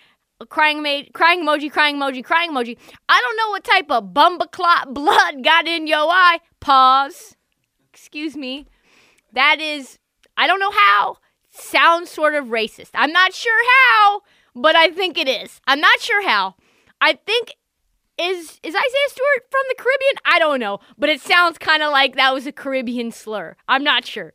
crying 0.48 0.82
crying 1.12 1.42
emoji, 1.42 1.70
crying 1.70 1.96
emoji, 1.96 2.24
crying 2.24 2.50
emoji. 2.50 2.76
I 3.08 3.20
don't 3.20 3.36
know 3.36 3.50
what 3.50 3.64
type 3.64 3.90
of 3.90 4.12
bumba 4.12 4.50
clot 4.50 4.92
blood 4.92 5.42
got 5.42 5.66
in 5.66 5.86
yo 5.86 6.08
eye. 6.08 6.40
Pause. 6.60 7.36
Excuse 7.92 8.36
me. 8.36 8.66
That 9.32 9.60
is 9.60 9.98
I 10.36 10.46
don't 10.46 10.60
know 10.60 10.72
how. 10.72 11.16
Sounds 11.50 12.10
sort 12.10 12.34
of 12.34 12.46
racist. 12.46 12.90
I'm 12.94 13.12
not 13.12 13.32
sure 13.32 13.62
how, 13.88 14.20
but 14.54 14.76
I 14.76 14.90
think 14.90 15.16
it 15.16 15.26
is. 15.26 15.60
I'm 15.66 15.80
not 15.80 16.00
sure 16.00 16.26
how. 16.26 16.54
I 17.00 17.14
think 17.14 17.54
is 18.18 18.60
is 18.62 18.74
Isaiah 18.74 19.08
Stewart 19.08 19.50
from 19.50 19.62
the 19.68 19.74
Caribbean? 19.76 20.14
I 20.24 20.38
don't 20.38 20.60
know, 20.60 20.80
but 20.96 21.08
it 21.08 21.20
sounds 21.20 21.58
kind 21.58 21.82
of 21.82 21.92
like 21.92 22.16
that 22.16 22.32
was 22.32 22.46
a 22.46 22.52
Caribbean 22.52 23.10
slur. 23.10 23.56
I'm 23.68 23.84
not 23.84 24.04
sure. 24.06 24.32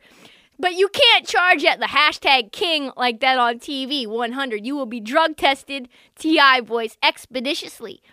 But 0.59 0.75
you 0.75 0.89
can't 0.89 1.27
charge 1.27 1.65
at 1.65 1.79
the 1.79 1.87
hashtag 1.87 2.51
king 2.51 2.91
like 2.95 3.19
that 3.21 3.39
on 3.39 3.57
TV 3.57 4.05
100. 4.05 4.63
You 4.63 4.75
will 4.75 4.85
be 4.85 4.99
drug 4.99 5.35
tested, 5.35 5.89
TI 6.15 6.61
voice, 6.63 6.97
expeditiously. 7.01 8.03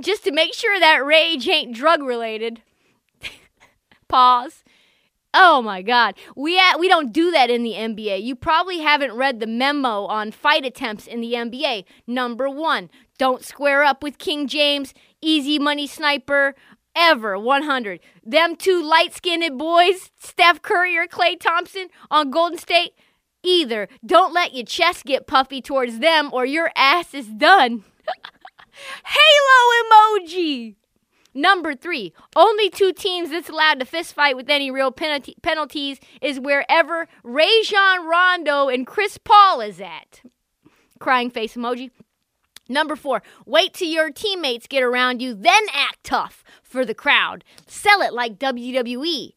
Just 0.00 0.24
to 0.24 0.32
make 0.32 0.52
sure 0.52 0.80
that 0.80 1.04
rage 1.04 1.46
ain't 1.46 1.76
drug 1.76 2.02
related. 2.02 2.62
Pause. 4.08 4.64
Oh 5.32 5.62
my 5.62 5.80
God. 5.80 6.16
We, 6.36 6.58
uh, 6.58 6.76
we 6.76 6.88
don't 6.88 7.12
do 7.12 7.30
that 7.30 7.50
in 7.50 7.62
the 7.62 7.74
NBA. 7.74 8.22
You 8.22 8.34
probably 8.34 8.80
haven't 8.80 9.14
read 9.14 9.38
the 9.38 9.46
memo 9.46 10.06
on 10.06 10.32
fight 10.32 10.66
attempts 10.66 11.06
in 11.06 11.20
the 11.20 11.34
NBA. 11.34 11.84
Number 12.06 12.50
one, 12.50 12.90
don't 13.16 13.44
square 13.44 13.84
up 13.84 14.02
with 14.02 14.18
King 14.18 14.48
James, 14.48 14.92
easy 15.22 15.58
money 15.58 15.86
sniper, 15.86 16.54
ever 16.94 17.38
100. 17.38 18.00
Them 18.24 18.56
two 18.56 18.82
light 18.82 19.14
skinned 19.14 19.58
boys, 19.58 20.10
Steph 20.18 20.60
Curry 20.62 20.96
or 20.96 21.06
Klay 21.06 21.38
Thompson 21.38 21.88
on 22.10 22.30
Golden 22.30 22.58
State, 22.58 22.92
either. 23.42 23.88
Don't 24.04 24.34
let 24.34 24.54
your 24.54 24.66
chest 24.66 25.04
get 25.04 25.26
puffy 25.26 25.62
towards 25.62 26.00
them 26.00 26.30
or 26.32 26.44
your 26.44 26.70
ass 26.76 27.14
is 27.14 27.28
done. 27.28 27.84
Halo 29.04 30.18
emoji! 30.18 30.76
Number 31.34 31.74
three, 31.74 32.12
only 32.36 32.68
two 32.68 32.92
teams 32.92 33.30
that's 33.30 33.48
allowed 33.48 33.80
to 33.80 33.86
fist 33.86 34.12
fight 34.12 34.36
with 34.36 34.50
any 34.50 34.70
real 34.70 34.90
penalty- 34.90 35.36
penalties 35.42 35.98
is 36.20 36.38
wherever 36.38 37.08
Rajon 37.24 38.06
Rondo 38.06 38.68
and 38.68 38.86
Chris 38.86 39.18
Paul 39.18 39.60
is 39.62 39.80
at. 39.80 40.20
Crying 40.98 41.30
face 41.30 41.54
emoji. 41.56 41.90
Number 42.68 42.96
four, 42.96 43.22
wait 43.44 43.74
till 43.74 43.88
your 43.88 44.10
teammates 44.10 44.66
get 44.66 44.82
around 44.82 45.20
you, 45.20 45.34
then 45.34 45.64
act 45.72 46.04
tough 46.04 46.44
for 46.62 46.84
the 46.84 46.94
crowd. 46.94 47.44
Sell 47.66 48.00
it 48.00 48.12
like 48.12 48.38
WWE. 48.38 49.32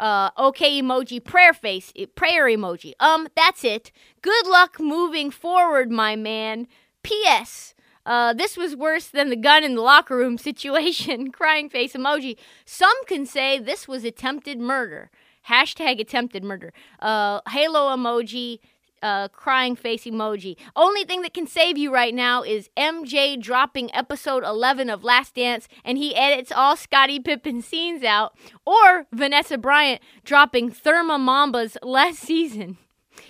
Uh, 0.00 0.30
okay 0.36 0.82
emoji, 0.82 1.22
prayer 1.22 1.54
face, 1.54 1.92
eh, 1.96 2.06
prayer 2.14 2.46
emoji. 2.46 2.92
Um, 2.98 3.28
that's 3.36 3.64
it. 3.64 3.92
Good 4.22 4.46
luck 4.46 4.80
moving 4.80 5.30
forward, 5.30 5.90
my 5.90 6.16
man. 6.16 6.66
P.S. 7.02 7.74
Uh, 8.04 8.32
this 8.32 8.56
was 8.56 8.74
worse 8.76 9.06
than 9.06 9.30
the 9.30 9.36
gun 9.36 9.62
in 9.62 9.76
the 9.76 9.82
locker 9.82 10.16
room 10.16 10.36
situation. 10.48 11.30
Crying 11.32 11.68
face 11.68 11.92
emoji. 11.92 12.36
Some 12.64 13.04
can 13.06 13.24
say 13.24 13.58
this 13.58 13.86
was 13.86 14.04
attempted 14.04 14.58
murder. 14.58 15.10
Hashtag 15.48 16.00
attempted 16.00 16.42
murder. 16.42 16.72
Uh, 17.00 17.40
halo 17.48 17.94
emoji. 17.94 18.60
Uh, 19.04 19.28
crying 19.28 19.76
face 19.76 20.04
emoji. 20.04 20.56
Only 20.74 21.04
thing 21.04 21.20
that 21.20 21.34
can 21.34 21.46
save 21.46 21.76
you 21.76 21.92
right 21.92 22.14
now 22.14 22.42
is 22.42 22.70
MJ 22.74 23.38
dropping 23.38 23.94
episode 23.94 24.42
11 24.44 24.88
of 24.88 25.04
Last 25.04 25.34
Dance 25.34 25.68
and 25.84 25.98
he 25.98 26.16
edits 26.16 26.50
all 26.50 26.74
Scottie 26.74 27.20
Pippen 27.20 27.60
scenes 27.60 28.02
out, 28.02 28.34
or 28.64 29.06
Vanessa 29.12 29.58
Bryant 29.58 30.00
dropping 30.24 30.70
Therma 30.70 31.20
Mamba's 31.20 31.76
last 31.82 32.18
season. 32.20 32.78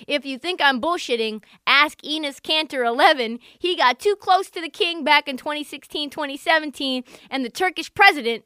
If 0.06 0.24
you 0.24 0.38
think 0.38 0.60
I'm 0.62 0.80
bullshitting, 0.80 1.42
ask 1.66 2.00
Enes 2.02 2.40
Kanter 2.40 2.86
11. 2.86 3.40
He 3.58 3.76
got 3.76 3.98
too 3.98 4.14
close 4.14 4.50
to 4.50 4.60
the 4.60 4.70
king 4.70 5.02
back 5.02 5.26
in 5.26 5.36
2016 5.36 6.08
2017, 6.08 7.02
and 7.28 7.44
the 7.44 7.50
Turkish 7.50 7.92
president 7.92 8.44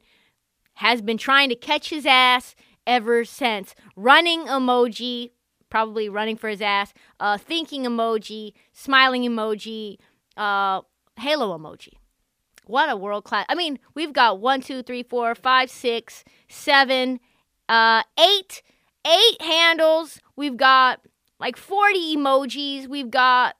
has 0.77 1.03
been 1.03 1.19
trying 1.19 1.49
to 1.49 1.55
catch 1.55 1.91
his 1.91 2.07
ass 2.07 2.55
ever 2.87 3.23
since. 3.23 3.75
Running 3.95 4.47
emoji, 4.47 5.29
probably 5.69 6.09
running 6.09 6.35
for 6.35 6.49
his 6.49 6.61
ass, 6.61 6.93
uh, 7.19 7.37
thinking 7.37 7.83
emoji, 7.83 8.53
smiling 8.73 9.23
emoji, 9.23 9.97
uh, 10.37 10.81
halo 11.17 11.57
emoji. 11.57 11.93
What 12.65 12.89
a 12.89 12.95
world 12.95 13.23
class. 13.23 13.45
I 13.49 13.55
mean, 13.55 13.79
we've 13.95 14.13
got 14.13 14.39
one, 14.39 14.61
two, 14.61 14.83
three, 14.83 15.01
four, 15.01 15.33
five, 15.33 15.71
six, 15.71 16.23
seven, 16.47 17.19
uh, 17.67 18.03
eight, 18.19 18.61
eight 19.05 19.41
handles. 19.41 20.21
We've 20.35 20.57
got 20.57 21.01
like 21.39 21.57
40 21.57 22.15
emojis. 22.15 22.87
We've 22.87 23.09
got, 23.09 23.55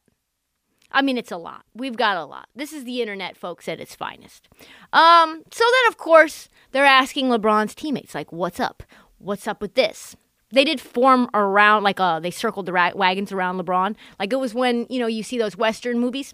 I 0.92 1.02
mean, 1.02 1.18
it's 1.18 1.32
a 1.32 1.38
lot. 1.38 1.66
We've 1.74 1.98
got 1.98 2.18
a 2.18 2.26
lot. 2.26 2.50
This 2.56 2.72
is 2.72 2.84
the 2.84 3.02
internet, 3.02 3.36
folks, 3.36 3.68
at 3.68 3.80
its 3.80 3.96
finest. 3.96 4.48
Um, 4.94 5.44
so 5.52 5.64
then, 5.64 5.88
of 5.88 5.98
course, 5.98 6.48
they're 6.72 6.86
asking 6.86 7.30
LeBron's 7.30 7.74
teammates, 7.74 8.14
like, 8.14 8.32
what's 8.32 8.60
up? 8.60 8.84
What's 9.18 9.48
up 9.48 9.60
with 9.62 9.74
this? 9.74 10.16
They 10.52 10.64
did 10.64 10.82
form 10.82 11.30
around 11.34 11.84
like 11.84 12.00
uh 12.00 12.20
they 12.20 12.32
circled 12.32 12.66
the 12.66 12.74
ra- 12.74 12.92
wagons 12.96 13.32
around 13.32 13.60
LeBron. 13.60 13.96
Like 14.20 14.34
it 14.34 14.38
was 14.38 14.54
when 14.54 14.86
you 14.90 15.00
know 15.00 15.08
you 15.08 15.24
see 15.24 15.38
those 15.38 15.58
Western 15.58 16.00
movies, 16.00 16.34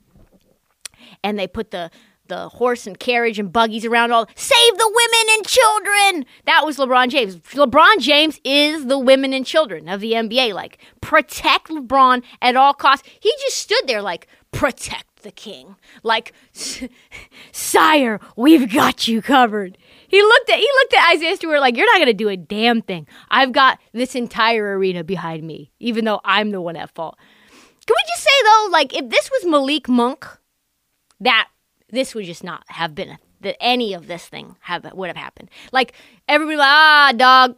and 1.23 1.37
they 1.37 1.47
put 1.47 1.71
the 1.71 1.91
the 2.27 2.49
horse 2.49 2.87
and 2.87 2.99
carriage 2.99 3.37
and 3.37 3.53
buggies 3.53 3.85
around 3.85 4.11
all 4.11 4.27
save 4.35 4.77
the 4.77 4.87
women 4.87 5.35
and 5.37 5.45
children. 5.45 6.25
That 6.45 6.65
was 6.65 6.77
LeBron 6.77 7.09
James. 7.09 7.35
LeBron 7.37 7.99
James 7.99 8.39
is 8.43 8.87
the 8.87 8.97
women 8.97 9.33
and 9.33 9.45
children 9.45 9.87
of 9.87 10.01
the 10.01 10.13
NBA. 10.13 10.53
Like 10.53 10.79
protect 11.01 11.69
LeBron 11.69 12.23
at 12.41 12.55
all 12.55 12.73
costs. 12.73 13.07
He 13.19 13.31
just 13.41 13.57
stood 13.57 13.87
there 13.87 14.01
like 14.01 14.27
protect 14.51 15.14
the 15.25 15.31
king. 15.31 15.75
Like 16.03 16.31
sire, 17.51 18.21
we've 18.37 18.71
got 18.71 19.09
you 19.09 19.21
covered. 19.21 19.77
He 20.07 20.21
looked 20.21 20.49
at 20.49 20.59
he 20.59 20.69
looked 20.81 20.93
at 20.93 21.13
Isaiah 21.15 21.35
Stewart 21.35 21.59
like 21.59 21.75
you're 21.75 21.91
not 21.91 21.99
gonna 21.99 22.13
do 22.13 22.29
a 22.29 22.37
damn 22.37 22.81
thing. 22.81 23.05
I've 23.29 23.51
got 23.51 23.79
this 23.91 24.15
entire 24.15 24.77
arena 24.77 25.03
behind 25.03 25.43
me, 25.43 25.73
even 25.79 26.05
though 26.05 26.21
I'm 26.23 26.51
the 26.51 26.61
one 26.61 26.77
at 26.77 26.95
fault. 26.95 27.17
Can 27.85 27.95
we 27.95 28.03
just 28.07 28.23
say 28.23 28.29
though, 28.43 28.69
like 28.71 28.95
if 28.95 29.09
this 29.09 29.29
was 29.29 29.45
Malik 29.45 29.89
Monk, 29.89 30.25
that 31.19 31.49
this 31.89 32.15
would 32.15 32.25
just 32.25 32.43
not 32.43 32.63
have 32.67 32.95
been 32.95 33.17
that 33.41 33.61
any 33.61 33.93
of 33.93 34.07
this 34.07 34.25
thing 34.25 34.55
have 34.61 34.91
would 34.93 35.07
have 35.07 35.17
happened. 35.17 35.49
Like 35.71 35.93
everybody, 36.27 36.57
like, 36.57 36.67
ah, 36.67 37.13
dog. 37.15 37.55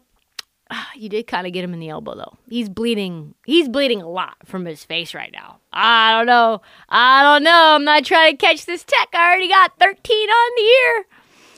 You 0.98 1.10
did 1.10 1.28
kind 1.28 1.46
of 1.46 1.54
get 1.54 1.64
him 1.64 1.76
in 1.76 1.80
the 1.80 1.90
elbow 1.90 2.16
though. 2.16 2.38
He's 2.50 2.70
bleeding. 2.70 3.36
He's 3.46 3.70
bleeding 3.70 4.02
a 4.02 4.10
lot 4.10 4.36
from 4.46 4.66
his 4.66 4.84
face 4.84 5.14
right 5.14 5.32
now. 5.32 5.60
I 5.72 6.18
don't 6.18 6.26
know. 6.26 6.62
I 6.90 7.22
don't 7.22 7.44
know. 7.44 7.76
I'm 7.76 7.84
not 7.84 8.04
trying 8.04 8.36
to 8.36 8.38
catch 8.38 8.66
this 8.66 8.84
tech. 8.84 9.10
I 9.14 9.30
already 9.30 9.48
got 9.48 9.78
13 9.80 10.30
on 10.30 10.52
the 10.56 10.62
year. 10.64 11.06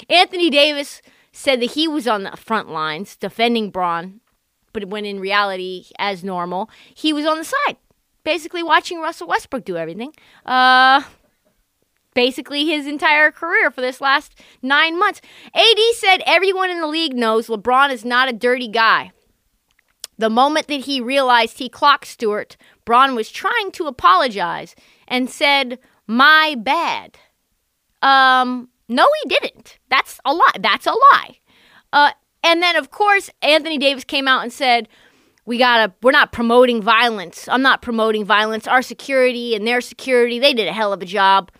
Anthony 0.10 0.50
Davis 0.50 1.01
said 1.32 1.62
that 1.62 1.72
he 1.72 1.88
was 1.88 2.06
on 2.06 2.24
the 2.24 2.36
front 2.36 2.70
lines 2.70 3.16
defending 3.16 3.70
Bron, 3.70 4.20
but 4.74 4.86
when 4.86 5.06
in 5.06 5.20
reality, 5.22 5.86
as 5.98 6.24
normal, 6.24 6.70
he 6.94 7.13
was 7.13 7.25
on 7.25 7.38
the 7.38 7.46
side, 7.46 7.78
basically 8.25 8.62
watching 8.62 9.00
Russell 9.00 9.28
Westbrook 9.28 9.63
do 9.63 9.78
everything. 9.78 10.13
Uh, 10.46 11.01
basically 12.13 12.66
his 12.66 12.88
entire 12.88 13.32
career 13.32 13.72
for 13.72 13.82
this 13.82 14.01
last 14.01 14.39
nine 14.62 14.98
months. 14.98 15.22
AD 15.54 15.78
said 15.96 16.24
everyone 16.25 16.70
in 16.70 16.82
the 16.82 16.88
league 16.88 17.16
knows 17.16 17.48
LeBron 17.48 17.92
is 17.92 18.06
not 18.06 18.30
a 18.30 18.34
dirty 18.34 18.68
guy. 18.68 19.12
The 20.18 20.30
moment 20.30 20.68
that 20.68 20.82
he 20.82 21.00
realized 21.00 21.58
he 21.60 21.70
clocked 21.70 22.08
Stewart, 22.08 22.58
Bron 22.84 23.16
was 23.16 23.32
trying 23.32 23.72
to 23.74 23.88
apologize 23.88 24.75
and 25.08 25.30
said, 25.30 25.80
My 26.08 26.56
bad. 26.58 27.18
Um, 28.01 28.70
no, 28.89 29.08
he 29.24 29.30
didn't. 29.30 29.78
That's 29.89 30.20
a 30.25 30.34
lie. 30.34 30.58
That's 30.60 30.88
a 30.88 30.92
lie. 30.92 31.38
Uh, 31.94 32.12
and 32.44 32.62
then, 32.62 32.75
of 32.75 32.92
course, 32.92 33.30
Anthony 33.42 33.78
Davis 33.78 34.04
came 34.04 34.28
out 34.28 34.44
and 34.44 34.51
said, 34.51 34.88
we 35.50 35.58
gotta 35.58 35.92
we're 36.04 36.12
not 36.12 36.32
promoting 36.32 36.80
violence 36.80 37.48
i'm 37.50 37.63
not 37.63 37.82
promoting 37.82 38.24
violence 38.24 38.68
our 38.68 38.84
security 38.84 39.56
and 39.56 39.66
their 39.66 39.82
security 39.82 40.38
they 40.38 40.54
did 40.54 40.68
a 40.68 40.72
hell 40.72 40.94
of 40.94 41.01
a 41.01 41.06
job 41.06 41.51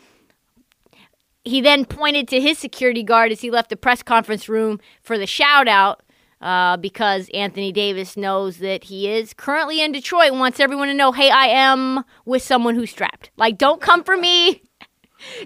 he 1.50 1.62
then 1.62 1.86
pointed 1.86 2.27
to 2.29 2.39
his 2.39 2.58
security 2.58 3.03
guard 3.03 3.32
as 3.32 3.41
he 3.41 3.51
left 3.51 3.70
the 3.70 3.75
press 3.75 4.03
conference 4.03 4.48
room 4.48 4.79
for 5.01 5.18
the 5.18 5.27
shout 5.27 5.68
out 5.68 6.03
uh, 6.41 6.77
because 6.77 7.29
Anthony 7.34 7.72
Davis 7.72 8.15
knows 8.15 8.58
that 8.58 8.86
he 8.86 9.10
is 9.10 9.34
currently 9.34 9.82
in 9.82 9.91
Detroit 9.91 10.32
and 10.32 10.39
wants 10.39 10.60
everyone 10.60 10.88
to 10.88 10.94
know, 10.94 11.12
hey, 11.12 11.29
I 11.29 11.48
am 11.48 12.03
with 12.25 12.41
someone 12.41 12.75
who's 12.75 12.91
strapped. 12.91 13.32
Like, 13.36 13.58
don't 13.58 13.82
come 13.82 14.03
for 14.03 14.15
me. 14.15 14.63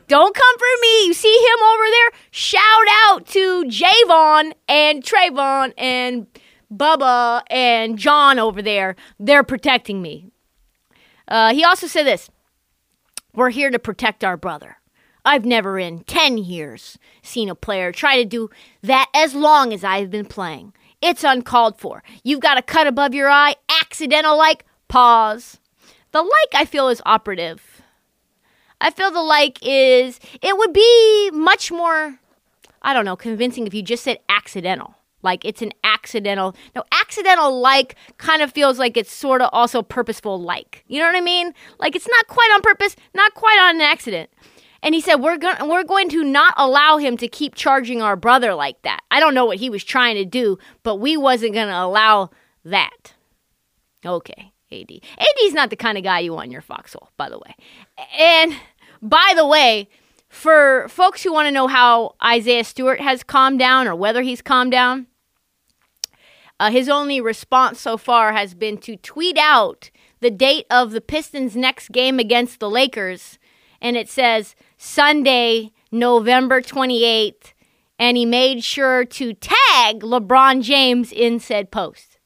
Don't 0.08 0.36
come 0.36 0.58
for 0.60 0.82
me. 0.84 1.08
You 1.08 1.16
see 1.16 1.36
him 1.36 1.64
over 1.64 1.84
there? 1.90 2.20
Shout 2.30 2.62
out 3.06 3.26
to 3.26 3.64
Javon 3.64 4.54
and 4.70 5.04
Trayvon 5.04 5.74
and 5.80 6.28
Bubba 6.72 7.42
and 7.50 7.98
John 7.98 8.38
over 8.38 8.62
there. 8.62 8.96
They're 9.20 9.44
protecting 9.44 10.00
me. 10.00 10.28
Uh, 11.28 11.56
he 11.56 11.64
also 11.64 11.88
said 11.88 12.04
this 12.04 12.30
We're 13.34 13.50
here 13.50 13.72
to 13.72 13.80
protect 13.80 14.24
our 14.24 14.38
brother. 14.38 14.78
I've 15.26 15.46
never 15.46 15.80
in 15.80 16.04
10 16.04 16.38
years 16.38 16.98
seen 17.22 17.50
a 17.50 17.56
player 17.56 17.92
try 17.92 18.18
to 18.18 18.26
do 18.26 18.50
that 18.82 19.10
as 19.14 19.34
long 19.34 19.74
as 19.74 19.84
I've 19.84 20.12
been 20.12 20.26
playing. 20.26 20.74
It's 21.02 21.24
uncalled 21.24 21.80
for. 21.80 22.04
You've 22.24 22.42
got 22.42 22.58
a 22.58 22.62
cut 22.62 22.88
above 22.88 23.14
your 23.14 23.30
eye, 23.30 23.56
accidental 23.82 24.38
like, 24.38 24.66
pause. 24.88 25.60
The 26.12 26.22
like 26.22 26.54
I 26.62 26.66
feel 26.66 26.90
is 26.90 27.02
operative. 27.06 27.82
I 28.80 28.92
feel 28.92 29.12
the 29.12 29.22
like 29.22 29.60
is, 29.62 30.20
it 30.42 30.58
would 30.58 30.74
be 30.74 31.32
much 31.32 31.72
more, 31.72 32.20
I 32.82 32.94
don't 32.94 33.06
know, 33.06 33.16
convincing 33.16 33.66
if 33.66 33.74
you 33.74 33.82
just 33.82 34.04
said 34.04 34.20
accidental. 34.28 34.96
Like 35.22 35.46
it's 35.46 35.62
an 35.62 35.72
accidental. 35.86 36.54
No, 36.76 36.84
accidental 36.92 37.62
like 37.62 37.96
kind 38.18 38.42
of 38.42 38.52
feels 38.52 38.78
like 38.78 38.98
it's 38.98 39.12
sort 39.12 39.42
of 39.42 39.50
also 39.54 39.82
purposeful 39.82 40.40
like. 40.42 40.84
You 40.88 41.00
know 41.00 41.06
what 41.06 41.16
I 41.16 41.22
mean? 41.22 41.54
Like 41.80 41.96
it's 41.96 42.10
not 42.10 42.28
quite 42.28 42.52
on 42.54 42.62
purpose, 42.62 42.98
not 43.14 43.34
quite 43.34 43.58
on 43.58 43.76
an 43.76 43.82
accident. 43.82 44.30
And 44.84 44.94
he 44.94 45.02
said, 45.02 45.16
"We're 45.16 45.38
going 45.38 45.68
we're 45.68 45.86
going 45.86 46.10
to 46.10 46.24
not 46.24 46.54
allow 46.58 46.98
him 46.98 47.18
to 47.18 47.28
keep 47.28 47.56
charging 47.56 48.02
our 48.02 48.16
brother 48.16 48.54
like 48.54 48.82
that." 48.84 49.00
I 49.10 49.20
don't 49.20 49.34
know 49.34 49.46
what 49.46 49.58
he 49.58 49.70
was 49.70 49.84
trying 49.84 50.16
to 50.16 50.26
do, 50.26 50.60
but 50.84 50.98
we 50.98 51.18
wasn't 51.18 51.54
going 51.54 51.70
to 51.70 51.82
allow 51.82 52.30
that. 52.66 53.14
Okay, 54.06 54.52
AD. 54.72 54.92
AD's 54.92 55.54
not 55.54 55.70
the 55.70 55.78
kind 55.78 55.98
of 55.98 56.04
guy 56.04 56.20
you 56.20 56.34
want 56.34 56.48
in 56.48 56.52
your 56.52 56.62
foxhole, 56.62 57.10
by 57.18 57.30
the 57.30 57.40
way. 57.40 57.56
And 58.20 58.56
by 59.02 59.34
the 59.36 59.48
way, 59.48 59.88
for 60.28 60.88
folks 60.90 61.24
who 61.24 61.32
want 61.32 61.48
to 61.48 61.52
know 61.52 61.68
how 61.68 62.16
Isaiah 62.24 62.64
Stewart 62.64 63.00
has 63.00 63.24
calmed 63.24 63.60
down 63.60 63.88
or 63.88 63.96
whether 63.96 64.22
he's 64.22 64.42
calmed 64.42 64.72
down, 64.72 65.08
uh, 66.60 66.72
his 66.72 66.90
only 66.90 67.22
response 67.22 67.80
so 67.80 67.98
far 67.98 68.34
has 68.34 68.54
been 68.54 68.78
to 68.80 68.98
tweet 68.98 69.38
out 69.38 69.92
the 70.20 70.32
date 70.32 70.66
of 70.70 70.92
the 70.92 71.02
Pistons' 71.02 71.56
next 71.56 71.92
game 71.92 72.20
against 72.20 72.60
the 72.60 72.70
Lakers, 72.70 73.38
and 73.82 73.96
it 73.98 74.10
says 74.10 74.56
Sunday, 74.86 75.72
November 75.94 76.62
28th, 76.62 77.54
and 77.98 78.18
he 78.18 78.26
made 78.26 78.66
sure 78.66 79.06
to 79.06 79.34
tag 79.34 80.02
LeBron 80.02 80.62
James 80.62 81.14
in 81.14 81.40
said 81.40 81.72
post. 81.72 82.20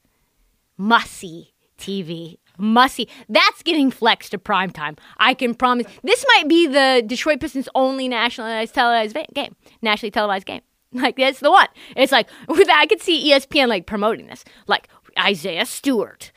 Mussy 0.76 1.54
TV. 1.78 2.40
Mussy. 2.58 3.08
That's 3.30 3.62
getting 3.62 3.92
flexed 3.92 4.32
to 4.32 4.40
prime 4.40 4.72
time. 4.72 4.98
I 5.18 5.36
can 5.36 5.54
promise. 5.54 5.86
This 6.02 6.26
might 6.30 6.50
be 6.50 6.66
the 6.66 7.04
Detroit 7.06 7.42
Pistons' 7.42 7.70
only 7.76 8.08
nationally 8.08 8.66
televised 8.66 9.16
game. 9.36 9.56
Nationally 9.84 10.12
televised 10.12 10.48
game. 10.48 10.62
Like 10.94 11.18
that's 11.18 11.42
the 11.42 11.52
one. 11.52 11.68
It's 11.96 12.12
like 12.12 12.28
I 12.50 12.88
could 12.88 13.02
see 13.02 13.30
ESPN 13.30 13.68
like 13.68 13.86
promoting 13.86 14.26
this. 14.26 14.44
Like 14.66 14.88
Isaiah 15.20 15.66
Stewart 15.66 16.32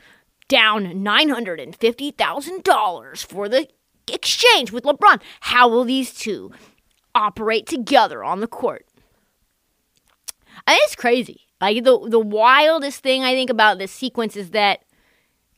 down 0.48 1.02
nine 1.02 1.30
hundred 1.30 1.61
and 1.61 1.74
fifty 1.74 2.11
thousand 2.11 2.64
dollars 2.64 3.22
for 3.22 3.48
the 3.48 3.68
exchange 4.14 4.73
with 4.73 4.85
LeBron. 4.85 5.20
How 5.40 5.68
will 5.68 5.85
these 5.85 6.12
two 6.12 6.53
operate 7.14 7.66
together 7.66 8.23
on 8.25 8.40
the 8.40 8.46
court? 8.46 8.87
I 10.66 10.73
think 10.73 10.83
it's 10.85 10.96
crazy. 10.96 11.42
Like 11.61 11.85
the 11.85 11.99
the 12.09 12.20
wildest 12.20 13.03
thing 13.03 13.23
I 13.23 13.35
think 13.35 13.51
about 13.51 13.79
this 13.79 13.92
sequence 13.92 14.37
is 14.37 14.51
that 14.51 14.81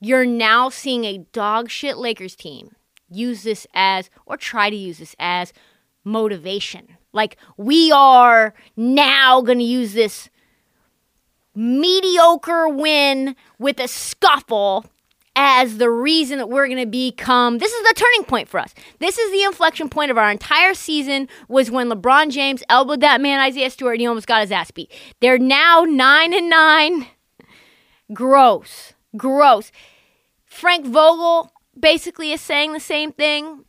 you're 0.00 0.26
now 0.26 0.68
seeing 0.68 1.04
a 1.04 1.18
dog 1.32 1.70
shit 1.70 1.96
Lakers 1.96 2.34
team 2.34 2.74
use 3.08 3.42
this 3.42 3.66
as 3.74 4.10
or 4.26 4.36
try 4.36 4.70
to 4.70 4.76
use 4.76 4.98
this 4.98 5.14
as 5.18 5.52
motivation. 6.04 6.96
Like 7.12 7.36
we 7.56 7.92
are 7.92 8.54
now 8.76 9.42
going 9.42 9.58
to 9.58 9.64
use 9.64 9.92
this 9.92 10.28
mediocre 11.54 12.68
win 12.68 13.36
with 13.58 13.78
a 13.78 13.86
scuffle 13.86 14.86
as 15.34 15.78
the 15.78 15.90
reason 15.90 16.38
that 16.38 16.48
we're 16.48 16.66
going 16.66 16.78
to 16.78 16.86
become 16.86 17.58
this 17.58 17.72
is 17.72 17.88
the 17.88 17.94
turning 17.94 18.24
point 18.24 18.48
for 18.48 18.60
us. 18.60 18.74
This 18.98 19.18
is 19.18 19.32
the 19.32 19.42
inflection 19.42 19.88
point 19.88 20.10
of 20.10 20.18
our 20.18 20.30
entire 20.30 20.74
season 20.74 21.28
was 21.48 21.70
when 21.70 21.88
LeBron 21.88 22.30
James 22.30 22.62
elbowed 22.68 23.00
that 23.00 23.20
man 23.20 23.40
Isaiah 23.40 23.70
Stewart 23.70 23.94
and 23.94 24.00
he 24.00 24.06
almost 24.06 24.26
got 24.26 24.42
his 24.42 24.52
ass 24.52 24.70
beat. 24.70 24.92
They're 25.20 25.38
now 25.38 25.84
9 25.88 26.34
and 26.34 26.50
9. 26.50 27.06
Gross. 28.12 28.92
Gross. 29.16 29.72
Frank 30.44 30.86
Vogel 30.86 31.50
basically 31.78 32.32
is 32.32 32.40
saying 32.40 32.72
the 32.72 32.80
same 32.80 33.12
thing. 33.12 33.64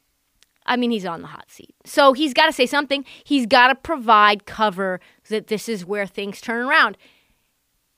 I 0.66 0.78
mean, 0.78 0.92
he's 0.92 1.06
on 1.06 1.22
the 1.22 1.28
hot 1.28 1.52
seat. 1.52 1.76
So 1.86 2.14
he's 2.14 2.34
got 2.34 2.46
to 2.46 2.54
say 2.54 2.66
something. 2.66 3.06
He's 3.24 3.46
got 3.46 3.68
to 3.68 3.76
provide 3.76 4.46
cover 4.46 5.00
that 5.30 5.48
this 5.48 5.68
is 5.68 5.86
where 5.86 6.08
things 6.08 6.42
turn 6.42 6.66
around. 6.66 6.98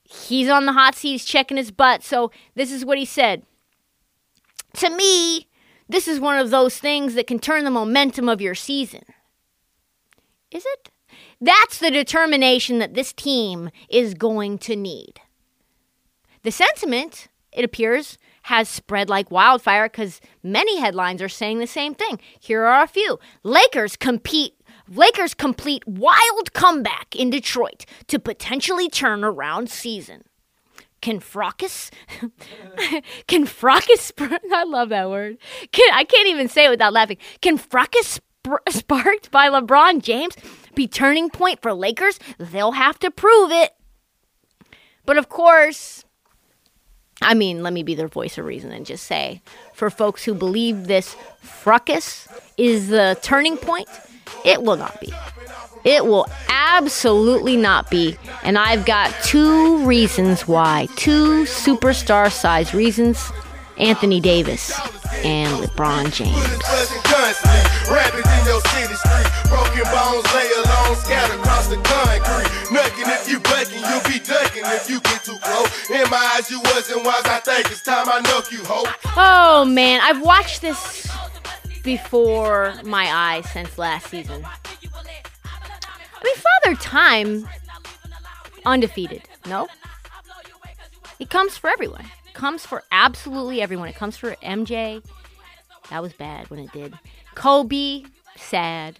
He's 0.02 0.48
on 0.48 0.66
the 0.66 0.72
hot 0.72 0.94
seat. 0.94 1.10
He's 1.10 1.24
checking 1.24 1.56
his 1.56 1.70
butt. 1.70 2.02
So 2.02 2.30
this 2.54 2.72
is 2.72 2.84
what 2.84 2.98
he 2.98 3.04
said. 3.04 3.42
To 4.76 4.90
me, 4.90 5.48
this 5.88 6.08
is 6.08 6.20
one 6.20 6.38
of 6.38 6.50
those 6.50 6.78
things 6.78 7.14
that 7.14 7.26
can 7.26 7.38
turn 7.38 7.64
the 7.64 7.70
momentum 7.70 8.28
of 8.28 8.40
your 8.40 8.54
season. 8.54 9.02
Is 10.50 10.64
it? 10.66 10.90
That's 11.40 11.78
the 11.78 11.90
determination 11.90 12.78
that 12.78 12.94
this 12.94 13.12
team 13.12 13.70
is 13.88 14.14
going 14.14 14.58
to 14.58 14.76
need. 14.76 15.20
The 16.42 16.50
sentiment, 16.50 17.28
it 17.52 17.64
appears, 17.64 18.18
has 18.42 18.68
spread 18.68 19.08
like 19.08 19.30
wildfire 19.30 19.88
because 19.88 20.20
many 20.42 20.78
headlines 20.78 21.20
are 21.20 21.28
saying 21.28 21.58
the 21.58 21.66
same 21.66 21.94
thing. 21.94 22.20
Here 22.38 22.64
are 22.64 22.82
a 22.82 22.88
few. 22.88 23.18
Lakers 23.42 23.96
compete 23.96 24.54
Lakers 24.88 25.34
complete 25.34 25.82
wild 25.86 26.52
comeback 26.52 27.16
in 27.16 27.28
Detroit 27.28 27.84
to 28.06 28.20
potentially 28.20 28.88
turn 28.88 29.24
around 29.24 29.68
season. 29.68 30.22
Can 31.06 31.20
fracas, 31.20 31.92
can 33.28 33.46
fracas, 33.46 34.10
I 34.18 34.64
love 34.64 34.88
that 34.88 35.08
word. 35.08 35.38
Can, 35.70 35.88
I 35.94 36.02
can't 36.02 36.26
even 36.26 36.48
say 36.48 36.66
it 36.66 36.70
without 36.70 36.92
laughing. 36.92 37.18
Can 37.40 37.58
fracas 37.58 38.18
sp- 38.18 38.58
sparked 38.70 39.30
by 39.30 39.48
LeBron 39.48 40.02
James 40.02 40.34
be 40.74 40.88
turning 40.88 41.30
point 41.30 41.62
for 41.62 41.72
Lakers? 41.72 42.18
They'll 42.38 42.72
have 42.72 42.98
to 42.98 43.12
prove 43.12 43.52
it. 43.52 43.70
But 45.04 45.16
of 45.16 45.28
course, 45.28 46.04
I 47.22 47.34
mean, 47.34 47.62
let 47.62 47.72
me 47.72 47.84
be 47.84 47.94
their 47.94 48.08
voice 48.08 48.36
of 48.36 48.44
reason 48.44 48.72
and 48.72 48.84
just 48.84 49.04
say 49.04 49.42
for 49.74 49.90
folks 49.90 50.24
who 50.24 50.34
believe 50.34 50.88
this 50.88 51.14
fracas 51.40 52.26
is 52.56 52.88
the 52.88 53.16
turning 53.22 53.56
point, 53.56 53.88
it 54.44 54.62
will 54.62 54.76
not 54.76 55.00
be. 55.00 55.12
It 55.84 56.04
will 56.04 56.26
absolutely 56.48 57.56
not 57.56 57.90
be. 57.90 58.16
And 58.42 58.58
I've 58.58 58.84
got 58.84 59.14
two 59.22 59.84
reasons 59.86 60.48
why. 60.48 60.88
Two 60.96 61.44
superstar 61.44 62.30
sized 62.32 62.74
reasons 62.74 63.30
Anthony 63.78 64.20
Davis 64.20 64.72
and 65.24 65.62
LeBron 65.62 66.12
James. 66.12 66.34
Oh 79.16 79.64
man, 79.64 80.00
I've 80.02 80.20
watched 80.22 80.62
this 80.62 81.06
before 81.86 82.74
my 82.84 83.06
eyes 83.06 83.48
since 83.50 83.78
last 83.78 84.08
season. 84.08 84.44
I 84.44 86.24
mean, 86.24 86.34
Father 86.34 86.76
Time, 86.76 87.48
undefeated. 88.66 89.22
No, 89.46 89.68
it 91.18 91.30
comes 91.30 91.56
for 91.56 91.70
everyone. 91.70 92.04
It 92.26 92.34
comes 92.34 92.66
for 92.66 92.82
absolutely 92.92 93.62
everyone. 93.62 93.88
It 93.88 93.94
comes 93.94 94.18
for 94.18 94.34
MJ. 94.42 95.02
That 95.88 96.02
was 96.02 96.12
bad 96.12 96.50
when 96.50 96.60
it 96.60 96.72
did. 96.72 96.92
Kobe, 97.34 98.02
sad. 98.36 98.98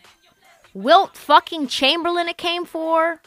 Wilt 0.72 1.16
fucking 1.16 1.66
Chamberlain, 1.66 2.28
it 2.28 2.38
came 2.38 2.64
for. 2.64 3.20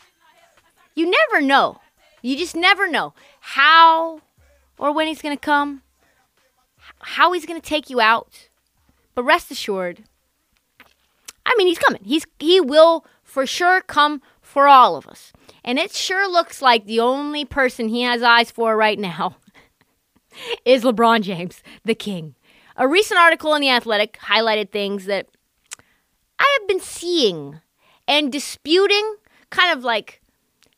You 0.95 1.11
never 1.11 1.45
know. 1.45 1.81
You 2.21 2.35
just 2.35 2.55
never 2.55 2.89
know 2.89 3.13
how 3.41 4.21
or 4.77 4.93
when 4.93 5.07
he's 5.07 5.21
gonna 5.21 5.37
come 5.37 5.81
how 7.01 7.31
he's 7.33 7.45
going 7.45 7.59
to 7.59 7.67
take 7.67 7.89
you 7.89 8.01
out. 8.01 8.48
But 9.19 9.25
rest 9.25 9.51
assured, 9.51 10.05
I 11.45 11.53
mean, 11.57 11.67
he's 11.67 11.77
coming. 11.77 12.01
He's 12.05 12.23
he 12.39 12.61
will 12.61 13.05
for 13.21 13.45
sure 13.45 13.81
come 13.81 14.21
for 14.41 14.69
all 14.69 14.95
of 14.95 15.07
us. 15.07 15.33
And 15.61 15.77
it 15.77 15.91
sure 15.91 16.25
looks 16.31 16.61
like 16.61 16.85
the 16.85 17.01
only 17.01 17.43
person 17.43 17.89
he 17.89 18.03
has 18.03 18.23
eyes 18.23 18.49
for 18.49 18.77
right 18.77 18.97
now 18.97 19.35
is 20.65 20.85
LeBron 20.85 21.19
James, 21.19 21.61
the 21.83 21.95
king. 21.95 22.35
A 22.77 22.87
recent 22.87 23.19
article 23.19 23.53
in 23.55 23.61
The 23.61 23.71
Athletic 23.71 24.17
highlighted 24.19 24.71
things 24.71 25.03
that 25.03 25.27
I 26.39 26.57
have 26.57 26.67
been 26.69 26.79
seeing 26.79 27.59
and 28.07 28.31
disputing, 28.31 29.17
kind 29.49 29.77
of 29.77 29.83
like 29.83 30.21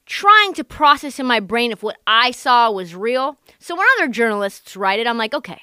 trying 0.08 0.56
to 0.56 0.64
process 0.64 1.20
in 1.20 1.28
my 1.28 1.42
brain 1.42 1.72
if 1.72 1.84
what 1.84 2.00
I 2.08 2.32
saw 2.32 2.72
was 2.72 2.96
real. 2.96 3.38
So 3.60 3.76
when 3.76 3.86
other 4.00 4.08
journalists 4.08 4.76
write 4.76 5.00
it, 5.00 5.06
I'm 5.06 5.20
like, 5.20 5.36
okay, 5.36 5.62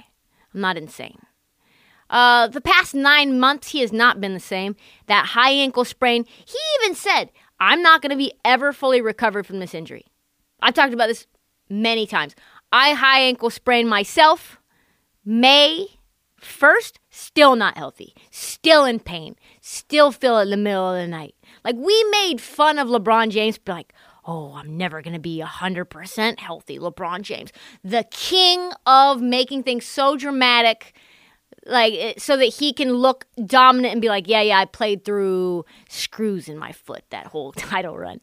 I'm 0.55 0.61
not 0.61 0.77
insane. 0.77 1.19
Uh, 2.11 2.49
the 2.49 2.61
past 2.61 2.95
nine 2.95 3.39
months, 3.39 3.71
he 3.71 3.81
has 3.81 3.93
not 3.93 4.21
been 4.21 4.35
the 4.35 4.41
same. 4.41 4.77
That 5.07 5.27
high 5.27 5.51
ankle 5.51 5.85
sprain, 5.85 6.25
he 6.45 6.59
even 6.81 6.95
said, 6.95 7.31
I'm 7.61 7.83
not 7.83 8.03
going 8.03 8.11
to 8.11 8.17
be 8.17 8.33
ever 8.45 8.73
fully 8.73 9.01
recovered 9.01 9.47
from 9.47 9.59
this 9.59 9.75
injury. 9.75 10.07
I've 10.61 10.75
talked 10.75 10.95
about 10.95 11.09
this 11.09 11.27
many 11.69 12.07
times. 12.07 12.35
I 12.73 12.95
high 12.95 13.21
ankle 13.21 13.51
sprained 13.51 13.89
myself 13.89 14.59
May 15.25 15.87
1st, 16.41 16.95
still 17.11 17.57
not 17.57 17.77
healthy, 17.77 18.15
still 18.31 18.85
in 18.85 19.01
pain, 19.01 19.37
still 19.61 20.13
feel 20.13 20.39
it 20.39 20.45
in 20.45 20.51
the 20.51 20.57
middle 20.57 20.95
of 20.95 20.97
the 20.97 21.07
night. 21.07 21.35
Like, 21.65 21.77
we 21.77 22.03
made 22.11 22.41
fun 22.41 22.79
of 22.79 22.89
LeBron 22.89 23.31
James, 23.31 23.59
be 23.59 23.73
like, 23.73 23.93
oh, 24.25 24.55
I'm 24.55 24.77
never 24.77 25.03
going 25.03 25.15
to 25.15 25.21
be 25.21 25.43
100% 25.45 26.39
healthy. 26.39 26.79
LeBron 26.79 27.23
James, 27.23 27.53
the 27.83 28.07
king 28.11 28.73
of 28.87 29.21
making 29.21 29.65
things 29.65 29.85
so 29.85 30.17
dramatic, 30.17 30.95
like 31.69 32.19
so 32.19 32.37
that 32.37 32.47
he 32.47 32.73
can 32.73 32.95
look 32.95 33.27
dominant 33.45 33.93
and 33.93 34.03
be 34.03 34.09
like, 34.09 34.27
yeah, 34.27 34.43
yeah, 34.43 34.59
I 34.59 34.65
played 34.65 35.05
through 35.05 35.65
screws 35.89 36.49
in 36.49 36.59
my 36.59 36.73
foot 36.73 37.05
that 37.11 37.27
whole 37.27 37.53
title 37.57 37.97
run. 37.97 38.21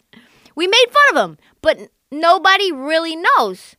We 0.55 0.67
made 0.67 0.86
fun 0.89 1.17
of 1.17 1.29
him, 1.29 1.38
but 1.62 1.79
nobody 2.12 2.71
really 2.71 3.15
knows 3.15 3.75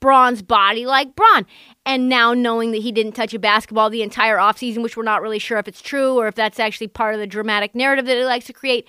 Bron's 0.00 0.42
body 0.42 0.84
like 0.84 1.14
Bron. 1.14 1.46
And 1.86 2.08
now 2.08 2.34
knowing 2.34 2.72
that 2.72 2.82
he 2.82 2.92
didn't 2.92 3.12
touch 3.12 3.32
a 3.32 3.38
basketball 3.38 3.88
the 3.88 4.02
entire 4.02 4.36
offseason, 4.36 4.82
which 4.82 4.96
we're 4.96 5.04
not 5.04 5.22
really 5.22 5.38
sure 5.38 5.58
if 5.58 5.68
it's 5.68 5.80
true 5.80 6.18
or 6.18 6.26
if 6.26 6.34
that's 6.34 6.60
actually 6.60 6.88
part 6.88 7.14
of 7.14 7.20
the 7.20 7.26
dramatic 7.26 7.74
narrative 7.74 8.06
that 8.06 8.16
he 8.16 8.24
likes 8.24 8.46
to 8.46 8.52
create, 8.52 8.88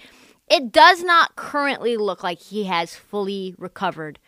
it 0.50 0.72
does 0.72 1.04
not 1.04 1.36
currently 1.36 1.96
look 1.98 2.24
like 2.24 2.40
he 2.40 2.66
has 2.66 2.96
fully 2.96 3.54
recovered 3.58 4.20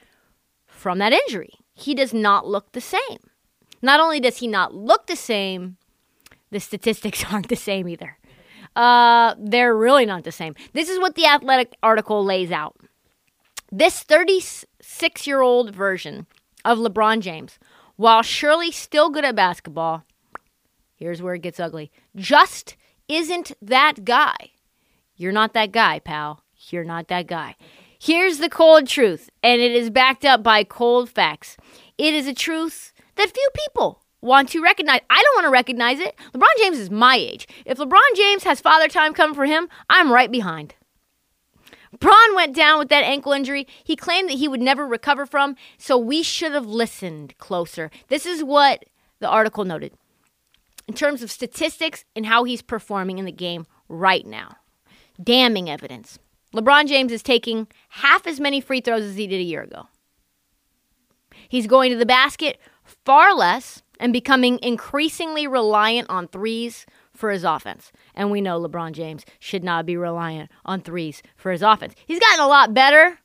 from 0.67 0.99
that 0.99 1.11
injury. 1.11 1.55
He 1.73 1.95
does 1.95 2.13
not 2.13 2.47
look 2.47 2.71
the 2.71 2.81
same. 2.81 3.17
Not 3.81 3.99
only 3.99 4.19
does 4.19 4.37
he 4.37 4.47
not 4.47 4.73
look 4.73 5.07
the 5.07 5.15
same, 5.15 5.77
the 6.51 6.59
statistics 6.59 7.23
aren't 7.31 7.49
the 7.49 7.55
same 7.55 7.87
either. 7.87 8.17
Uh, 8.75 9.35
they're 9.37 9.75
really 9.75 10.05
not 10.05 10.23
the 10.23 10.31
same. 10.31 10.55
This 10.73 10.89
is 10.89 10.99
what 10.99 11.15
the 11.15 11.25
athletic 11.25 11.75
article 11.81 12.25
lays 12.25 12.51
out. 12.51 12.75
This 13.71 14.03
36 14.03 15.27
year 15.27 15.41
old 15.41 15.73
version 15.73 16.27
of 16.63 16.77
LeBron 16.77 17.21
James, 17.21 17.57
while 17.95 18.21
surely 18.21 18.71
still 18.71 19.09
good 19.09 19.25
at 19.25 19.35
basketball, 19.35 20.03
here's 20.95 21.21
where 21.21 21.35
it 21.35 21.41
gets 21.41 21.59
ugly, 21.59 21.91
just 22.15 22.75
isn't 23.07 23.53
that 23.61 24.03
guy. 24.03 24.51
You're 25.15 25.31
not 25.31 25.53
that 25.53 25.71
guy, 25.71 25.99
pal. 25.99 26.43
You're 26.69 26.83
not 26.83 27.07
that 27.07 27.27
guy. 27.27 27.55
Here's 27.97 28.39
the 28.39 28.49
cold 28.49 28.87
truth, 28.87 29.29
and 29.41 29.61
it 29.61 29.71
is 29.71 29.89
backed 29.89 30.25
up 30.25 30.43
by 30.43 30.63
cold 30.63 31.09
facts. 31.09 31.55
It 31.97 32.13
is 32.13 32.27
a 32.27 32.33
truth 32.33 32.93
that 33.15 33.31
few 33.31 33.49
people 33.53 34.01
want 34.21 34.49
to 34.49 34.61
recognize. 34.61 35.01
I 35.09 35.21
don't 35.21 35.35
want 35.35 35.45
to 35.45 35.51
recognize 35.51 35.99
it. 35.99 36.15
LeBron 36.33 36.57
James 36.59 36.79
is 36.79 36.89
my 36.89 37.15
age. 37.15 37.47
If 37.65 37.77
LeBron 37.77 38.15
James 38.15 38.43
has 38.43 38.59
father 38.59 38.87
time 38.87 39.13
coming 39.13 39.35
for 39.35 39.45
him, 39.45 39.69
I'm 39.89 40.11
right 40.11 40.31
behind. 40.31 40.75
Bron 41.99 42.35
went 42.35 42.55
down 42.55 42.79
with 42.79 42.89
that 42.89 43.03
ankle 43.03 43.31
injury 43.31 43.67
he 43.83 43.95
claimed 43.95 44.29
that 44.29 44.37
he 44.37 44.47
would 44.47 44.61
never 44.61 44.85
recover 44.85 45.25
from, 45.25 45.55
so 45.77 45.97
we 45.97 46.23
should 46.23 46.51
have 46.51 46.65
listened 46.65 47.37
closer. 47.37 47.89
This 48.09 48.25
is 48.25 48.43
what 48.43 48.85
the 49.19 49.29
article 49.29 49.63
noted 49.63 49.93
in 50.87 50.93
terms 50.93 51.21
of 51.23 51.31
statistics 51.31 52.03
and 52.15 52.25
how 52.25 52.43
he's 52.43 52.61
performing 52.61 53.17
in 53.17 53.25
the 53.25 53.31
game 53.31 53.65
right 53.87 54.25
now. 54.25 54.57
Damning 55.21 55.69
evidence. 55.69 56.19
LeBron 56.53 56.87
James 56.87 57.11
is 57.11 57.23
taking 57.23 57.67
half 57.89 58.27
as 58.27 58.39
many 58.39 58.61
free 58.61 58.81
throws 58.81 59.03
as 59.03 59.15
he 59.15 59.27
did 59.27 59.39
a 59.39 59.43
year 59.43 59.61
ago. 59.61 59.87
He's 61.47 61.67
going 61.67 61.91
to 61.91 61.97
the 61.97 62.05
basket 62.05 62.59
far 63.05 63.33
less 63.33 63.83
and 63.99 64.11
becoming 64.11 64.59
increasingly 64.61 65.47
reliant 65.47 66.09
on 66.09 66.27
threes 66.27 66.85
for 67.15 67.31
his 67.31 67.43
offense. 67.43 67.91
And 68.13 68.29
we 68.29 68.41
know 68.41 68.59
LeBron 68.59 68.91
James 68.91 69.25
should 69.39 69.63
not 69.63 69.85
be 69.85 69.95
reliant 69.95 70.51
on 70.65 70.81
threes 70.81 71.23
for 71.37 71.51
his 71.51 71.61
offense. 71.61 71.93
He's 72.05 72.19
gotten 72.19 72.43
a 72.43 72.47
lot 72.47 72.73
better, 72.73 73.19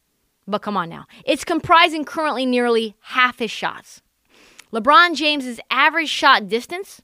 but 0.47 0.63
come 0.63 0.77
on 0.77 0.89
now. 0.89 1.07
It's 1.25 1.45
comprising 1.45 2.05
currently 2.05 2.47
nearly 2.47 2.95
half 3.01 3.39
his 3.41 3.51
shots. 3.51 4.03
LeBron 4.73 5.17
James's 5.17 5.59
average 5.71 6.09
shot 6.09 6.49
distance, 6.49 7.03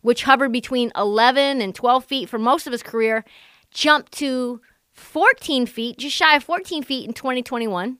which 0.00 0.22
hovered 0.22 0.52
between 0.52 0.92
11 0.96 1.60
and 1.60 1.74
12 1.74 2.04
feet 2.04 2.28
for 2.28 2.38
most 2.38 2.66
of 2.66 2.72
his 2.72 2.82
career, 2.82 3.24
jumped 3.70 4.12
to 4.12 4.60
14 4.92 5.66
feet, 5.66 5.98
just 5.98 6.16
shy 6.16 6.36
of 6.36 6.44
14 6.44 6.82
feet 6.82 7.06
in 7.06 7.12
2021. 7.12 7.98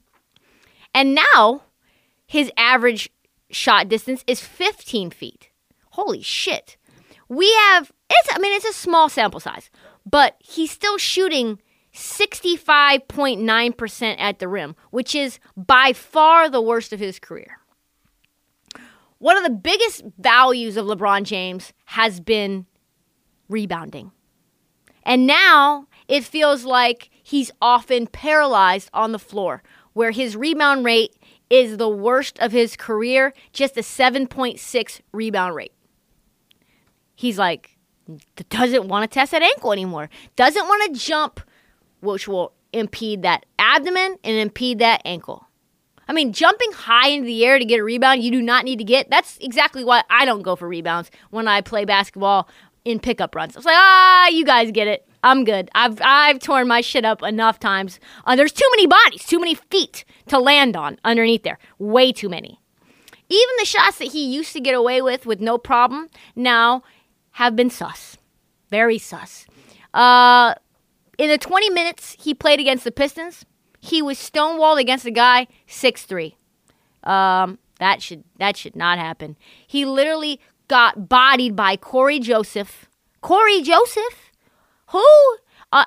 And 0.95 1.15
now 1.15 1.65
his 2.27 2.51
average 2.57 3.11
shot 3.55 3.89
distance 3.89 4.23
is 4.27 4.41
15 4.41 5.11
feet. 5.11 5.51
Holy 5.91 6.23
shit. 6.23 6.77
We 7.29 7.53
have 7.55 7.93
it's 8.11 8.29
I 8.33 8.39
mean 8.39 8.55
it's 8.55 8.67
a 8.67 8.73
small 8.73 9.09
sample 9.09 9.41
size, 9.41 9.71
but 10.05 10.37
he's 10.39 10.71
still 10.71 10.99
shooting 10.99 11.59
65.9% 11.95 14.17
at 14.19 14.39
the 14.41 14.49
rim, 14.49 14.75
which 14.91 15.15
is 15.15 15.39
by 15.57 15.93
far 15.93 16.51
the 16.51 16.61
worst 16.61 16.93
of 16.93 16.99
his 16.99 17.21
career. 17.21 17.61
One 19.19 19.37
of 19.37 19.45
the 19.45 19.51
biggest 19.51 20.03
values 20.19 20.77
of 20.77 20.87
LeBron 20.87 21.23
James 21.23 21.73
has 21.85 22.19
been 22.21 22.67
rebounding. 23.49 24.11
And 25.05 25.25
now 25.27 25.87
it 26.09 26.25
feels 26.25 26.65
like 26.65 27.11
he's 27.23 27.53
often 27.63 28.09
paralyzed 28.09 28.91
on 28.93 29.13
the 29.13 29.19
floor, 29.19 29.63
where 29.93 30.11
his 30.11 30.37
rebound 30.37 30.85
rate 30.85 31.15
is 31.55 31.77
the 31.77 31.89
worst 31.89 32.39
of 32.41 32.53
his 32.53 32.77
career, 32.77 33.33
just 33.53 33.77
a 33.77 33.81
7.6 33.81 35.01
rebound 35.13 35.55
rate. 35.55 35.73
He's 37.15 37.39
like, 37.39 37.77
doesn't 38.49 38.89
want 38.89 39.09
to 39.09 39.15
test 39.15 39.33
that 39.33 39.43
ankle 39.43 39.73
anymore, 39.73 40.11
doesn't 40.37 40.67
want 40.67 40.95
to 40.95 41.01
jump, 41.01 41.41
which 42.01 42.27
will 42.27 42.53
impede 42.73 43.23
that 43.23 43.47
abdomen 43.59 44.17
and 44.25 44.37
impede 44.37 44.81
that 44.81 45.01
ankle. 45.05 45.47
I 46.07 46.13
mean, 46.13 46.33
jumping 46.33 46.73
high 46.73 47.09
into 47.09 47.27
the 47.27 47.47
air 47.47 47.59
to 47.59 47.65
get 47.65 47.81
a 47.81 47.85
rebound 47.85 48.23
you 48.23 48.31
do 48.31 48.43
not 48.43 48.65
need 48.65 48.79
to 48.79 48.85
get. 48.85 49.09
That's 49.09 49.39
exactly 49.39 49.85
why 49.85 50.03
I 50.11 50.25
don't 50.25 50.43
go 50.43 50.55
for 50.55 50.69
rebounds 50.69 51.11
when 51.31 51.49
I 51.49 51.61
play 51.61 51.85
basketball 51.85 52.49
in 52.85 52.99
pickup 52.99 53.35
runs. 53.35 53.57
It's 53.57 53.65
like, 53.65 53.77
ah, 53.79 54.29
you 54.29 54.45
guys 54.45 54.71
get 54.71 54.87
it. 54.87 55.09
I'm 55.25 55.45
good. 55.45 55.71
I've 55.75 55.99
I've 56.03 56.39
torn 56.39 56.69
my 56.69 56.83
shit 56.83 57.05
up 57.05 57.23
enough 57.23 57.59
times. 57.59 57.99
Uh, 58.27 58.37
there's 58.37 58.53
too 58.53 58.69
many 58.73 58.87
bodies, 58.87 59.25
too 59.25 59.41
many 59.41 59.55
feet 59.55 60.05
to 60.29 60.39
land 60.39 60.77
on 60.77 60.99
underneath 61.03 61.43
there. 61.43 61.59
Way 61.79 62.13
too 62.13 62.29
many. 62.29 62.61
Even 63.31 63.55
the 63.59 63.65
shots 63.65 63.99
that 63.99 64.13
he 64.13 64.23
used 64.23 64.53
to 64.53 64.61
get 64.61 64.75
away 64.75 65.01
with 65.01 65.25
with 65.25 65.41
no 65.41 65.57
problem 65.57 66.11
now 66.37 66.83
have 67.33 67.57
been 67.57 67.71
sus. 67.71 68.19
Very 68.69 68.99
sus. 68.99 69.47
Uh, 69.95 70.55
in 71.17 71.31
the 71.31 71.39
20 71.39 71.71
minutes 71.71 72.17
he 72.21 72.35
played 72.35 72.61
against 72.61 72.85
the 72.85 72.93
Pistons, 72.93 73.47
he 73.81 74.03
was 74.03 74.19
stonewalled 74.19 74.79
against 74.79 75.07
a 75.07 75.11
guy 75.11 75.47
6'3. 75.67 76.35
Um, 77.03 77.59
that 77.79 78.03
should 78.03 78.25
that 78.37 78.59
should 78.59 78.77
not 78.77 78.99
happen. 78.99 79.37
He 79.67 79.87
literally 79.87 80.39
got 80.69 81.09
bodied 81.09 81.57
by 81.57 81.77
Cory 81.77 82.21
Joseph. 82.21 82.91
Cory 83.23 83.63
Joseph? 83.63 84.24
Who? 84.95 85.37
Uh, 85.73 85.85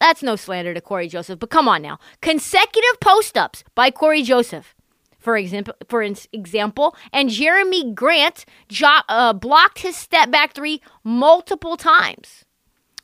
that's 0.00 0.22
no 0.22 0.34
slander 0.34 0.74
to 0.74 0.80
Cory 0.80 1.06
Joseph, 1.06 1.38
but 1.38 1.50
come 1.50 1.68
on 1.68 1.80
now. 1.80 1.98
Consecutive 2.20 2.98
post-ups 3.00 3.62
by 3.76 3.90
Cory 3.92 4.22
Joseph 4.22 4.74
for 5.18 5.36
example, 5.36 5.74
for 5.88 6.02
example, 6.02 6.96
and 7.12 7.28
Jerami 7.28 7.94
Grant 7.94 8.44
jo- 8.68 9.04
uh, 9.08 9.32
blocked 9.32 9.80
his 9.80 9.96
step 9.96 10.30
back 10.30 10.54
three 10.54 10.80
multiple 11.04 11.76
times. 11.76 12.44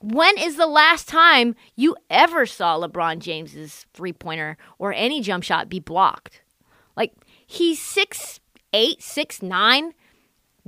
When 0.01 0.39
is 0.39 0.57
the 0.57 0.67
last 0.67 1.09
time 1.09 1.55
you 1.77 1.97
ever 2.09 2.47
saw 2.47 2.79
LeBron 2.79 3.19
James's 3.19 3.87
three 3.93 4.13
pointer 4.13 4.57
or 4.79 4.93
any 4.93 5.21
jump 5.21 5.45
shot 5.45 5.69
be 5.69 5.81
blocked? 5.81 6.43
Like 6.97 7.13
he's 7.47 7.81
six 7.81 8.41
eight, 8.73 9.03
six 9.03 9.43
nine, 9.43 9.93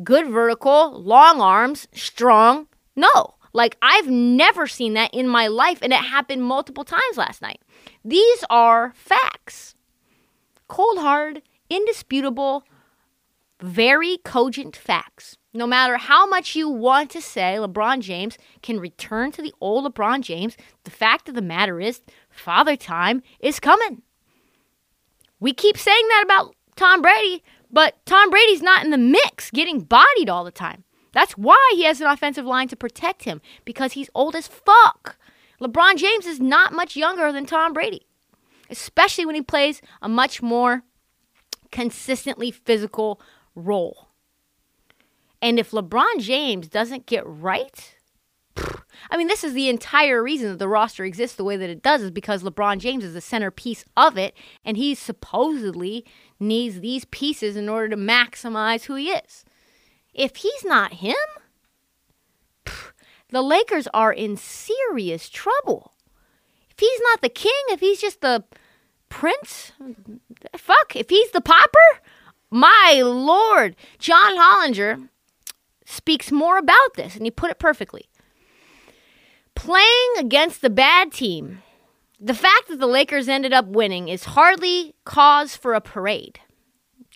good 0.02 0.28
vertical, 0.28 1.00
long 1.00 1.40
arms, 1.40 1.86
strong. 1.92 2.66
No, 2.96 3.35
like 3.56 3.76
I've 3.80 4.08
never 4.08 4.66
seen 4.66 4.94
that 4.94 5.12
in 5.14 5.26
my 5.26 5.46
life, 5.46 5.78
and 5.82 5.92
it 5.92 5.96
happened 5.96 6.44
multiple 6.44 6.84
times 6.84 7.16
last 7.16 7.40
night. 7.42 7.60
These 8.04 8.44
are 8.50 8.92
facts 8.94 9.74
cold 10.68 10.98
hard, 10.98 11.42
indisputable, 11.70 12.64
very 13.60 14.18
cogent 14.18 14.76
facts. 14.76 15.36
No 15.54 15.66
matter 15.66 15.96
how 15.96 16.26
much 16.26 16.54
you 16.54 16.68
want 16.68 17.10
to 17.12 17.22
say 17.22 17.56
LeBron 17.58 18.00
James 18.00 18.36
can 18.62 18.78
return 18.78 19.32
to 19.32 19.42
the 19.42 19.54
old 19.60 19.84
LeBron 19.84 20.20
James, 20.20 20.56
the 20.84 20.90
fact 20.90 21.28
of 21.28 21.34
the 21.34 21.42
matter 21.42 21.80
is, 21.80 22.02
father 22.28 22.76
time 22.76 23.22
is 23.40 23.58
coming. 23.58 24.02
We 25.40 25.52
keep 25.52 25.78
saying 25.78 26.08
that 26.08 26.22
about 26.24 26.54
Tom 26.76 27.00
Brady, 27.00 27.42
but 27.70 28.04
Tom 28.04 28.28
Brady's 28.28 28.62
not 28.62 28.84
in 28.84 28.90
the 28.90 28.98
mix 28.98 29.50
getting 29.50 29.80
bodied 29.80 30.28
all 30.28 30.44
the 30.44 30.50
time. 30.50 30.84
That's 31.16 31.32
why 31.32 31.72
he 31.74 31.82
has 31.84 32.00
an 32.00 32.06
offensive 32.06 32.44
line 32.44 32.68
to 32.68 32.76
protect 32.76 33.24
him 33.24 33.40
because 33.64 33.94
he's 33.94 34.10
old 34.14 34.36
as 34.36 34.46
fuck. 34.46 35.18
LeBron 35.60 35.96
James 35.96 36.26
is 36.26 36.38
not 36.38 36.72
much 36.72 36.94
younger 36.94 37.32
than 37.32 37.46
Tom 37.46 37.72
Brady 37.72 38.06
especially 38.70 39.26
when 39.26 39.34
he 39.34 39.42
plays 39.42 39.80
a 40.02 40.08
much 40.08 40.42
more 40.42 40.82
consistently 41.70 42.50
physical 42.50 43.20
role. 43.54 44.08
And 45.42 45.58
if 45.58 45.70
LeBron 45.70 46.20
James 46.20 46.68
doesn't 46.68 47.06
get 47.06 47.26
right, 47.26 47.94
I 49.10 49.16
mean, 49.16 49.28
this 49.28 49.44
is 49.44 49.52
the 49.52 49.68
entire 49.68 50.22
reason 50.22 50.48
that 50.48 50.58
the 50.58 50.68
roster 50.68 51.04
exists 51.04 51.36
the 51.36 51.44
way 51.44 51.56
that 51.56 51.70
it 51.70 51.82
does, 51.82 52.02
is 52.02 52.10
because 52.10 52.42
LeBron 52.42 52.78
James 52.78 53.04
is 53.04 53.14
the 53.14 53.20
centerpiece 53.20 53.84
of 53.96 54.16
it, 54.16 54.34
and 54.64 54.76
he 54.76 54.94
supposedly 54.94 56.04
needs 56.40 56.80
these 56.80 57.04
pieces 57.06 57.56
in 57.56 57.68
order 57.68 57.88
to 57.90 57.96
maximize 57.96 58.84
who 58.84 58.94
he 58.94 59.10
is. 59.10 59.44
If 60.16 60.36
he's 60.36 60.64
not 60.64 60.94
him, 60.94 61.14
the 63.28 63.42
Lakers 63.42 63.86
are 63.94 64.12
in 64.12 64.36
serious 64.36 65.28
trouble 65.28 65.92
if 66.76 66.80
he's 66.80 67.00
not 67.04 67.22
the 67.22 67.30
king, 67.30 67.52
if 67.70 67.80
he's 67.80 68.02
just 68.02 68.20
the 68.20 68.44
prince, 69.08 69.72
fuck, 70.58 70.94
if 70.94 71.08
he's 71.08 71.30
the 71.30 71.40
popper, 71.40 72.02
my 72.50 73.00
lord. 73.02 73.76
John 73.98 74.36
Hollinger 74.36 75.08
speaks 75.86 76.30
more 76.30 76.58
about 76.58 76.94
this, 76.96 77.16
and 77.16 77.24
he 77.24 77.30
put 77.30 77.50
it 77.50 77.58
perfectly. 77.58 78.10
Playing 79.54 80.12
against 80.18 80.60
the 80.60 80.68
bad 80.68 81.12
team, 81.12 81.62
the 82.20 82.34
fact 82.34 82.68
that 82.68 82.78
the 82.78 82.86
Lakers 82.86 83.26
ended 83.26 83.54
up 83.54 83.64
winning 83.64 84.08
is 84.08 84.24
hardly 84.24 84.94
cause 85.06 85.56
for 85.56 85.72
a 85.72 85.80
parade. 85.80 86.40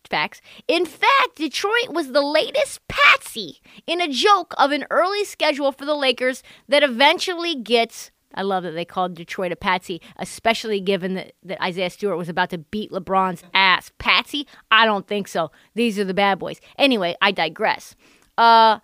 Facts. 0.08 0.40
In 0.66 0.86
fact, 0.86 1.36
Detroit 1.36 1.90
was 1.90 2.12
the 2.12 2.22
latest 2.22 2.80
patsy 2.88 3.60
in 3.86 4.00
a 4.00 4.08
joke 4.08 4.54
of 4.58 4.72
an 4.72 4.86
early 4.90 5.24
schedule 5.24 5.72
for 5.72 5.84
the 5.84 5.94
Lakers 5.94 6.42
that 6.68 6.82
eventually 6.82 7.54
gets 7.54 8.10
I 8.34 8.42
love 8.42 8.62
that 8.62 8.72
they 8.72 8.84
called 8.84 9.14
Detroit 9.14 9.50
a 9.50 9.56
patsy, 9.56 10.00
especially 10.16 10.80
given 10.80 11.14
that, 11.14 11.32
that 11.42 11.60
Isaiah 11.60 11.90
Stewart 11.90 12.16
was 12.16 12.28
about 12.28 12.50
to 12.50 12.58
beat 12.58 12.92
LeBron's 12.92 13.42
ass. 13.54 13.90
Patsy? 13.98 14.46
I 14.70 14.84
don't 14.84 15.06
think 15.06 15.26
so. 15.26 15.50
These 15.74 15.98
are 15.98 16.04
the 16.04 16.14
bad 16.14 16.38
boys. 16.38 16.60
Anyway, 16.78 17.16
I 17.20 17.32
digress. 17.32 17.96
Uh, 18.38 18.78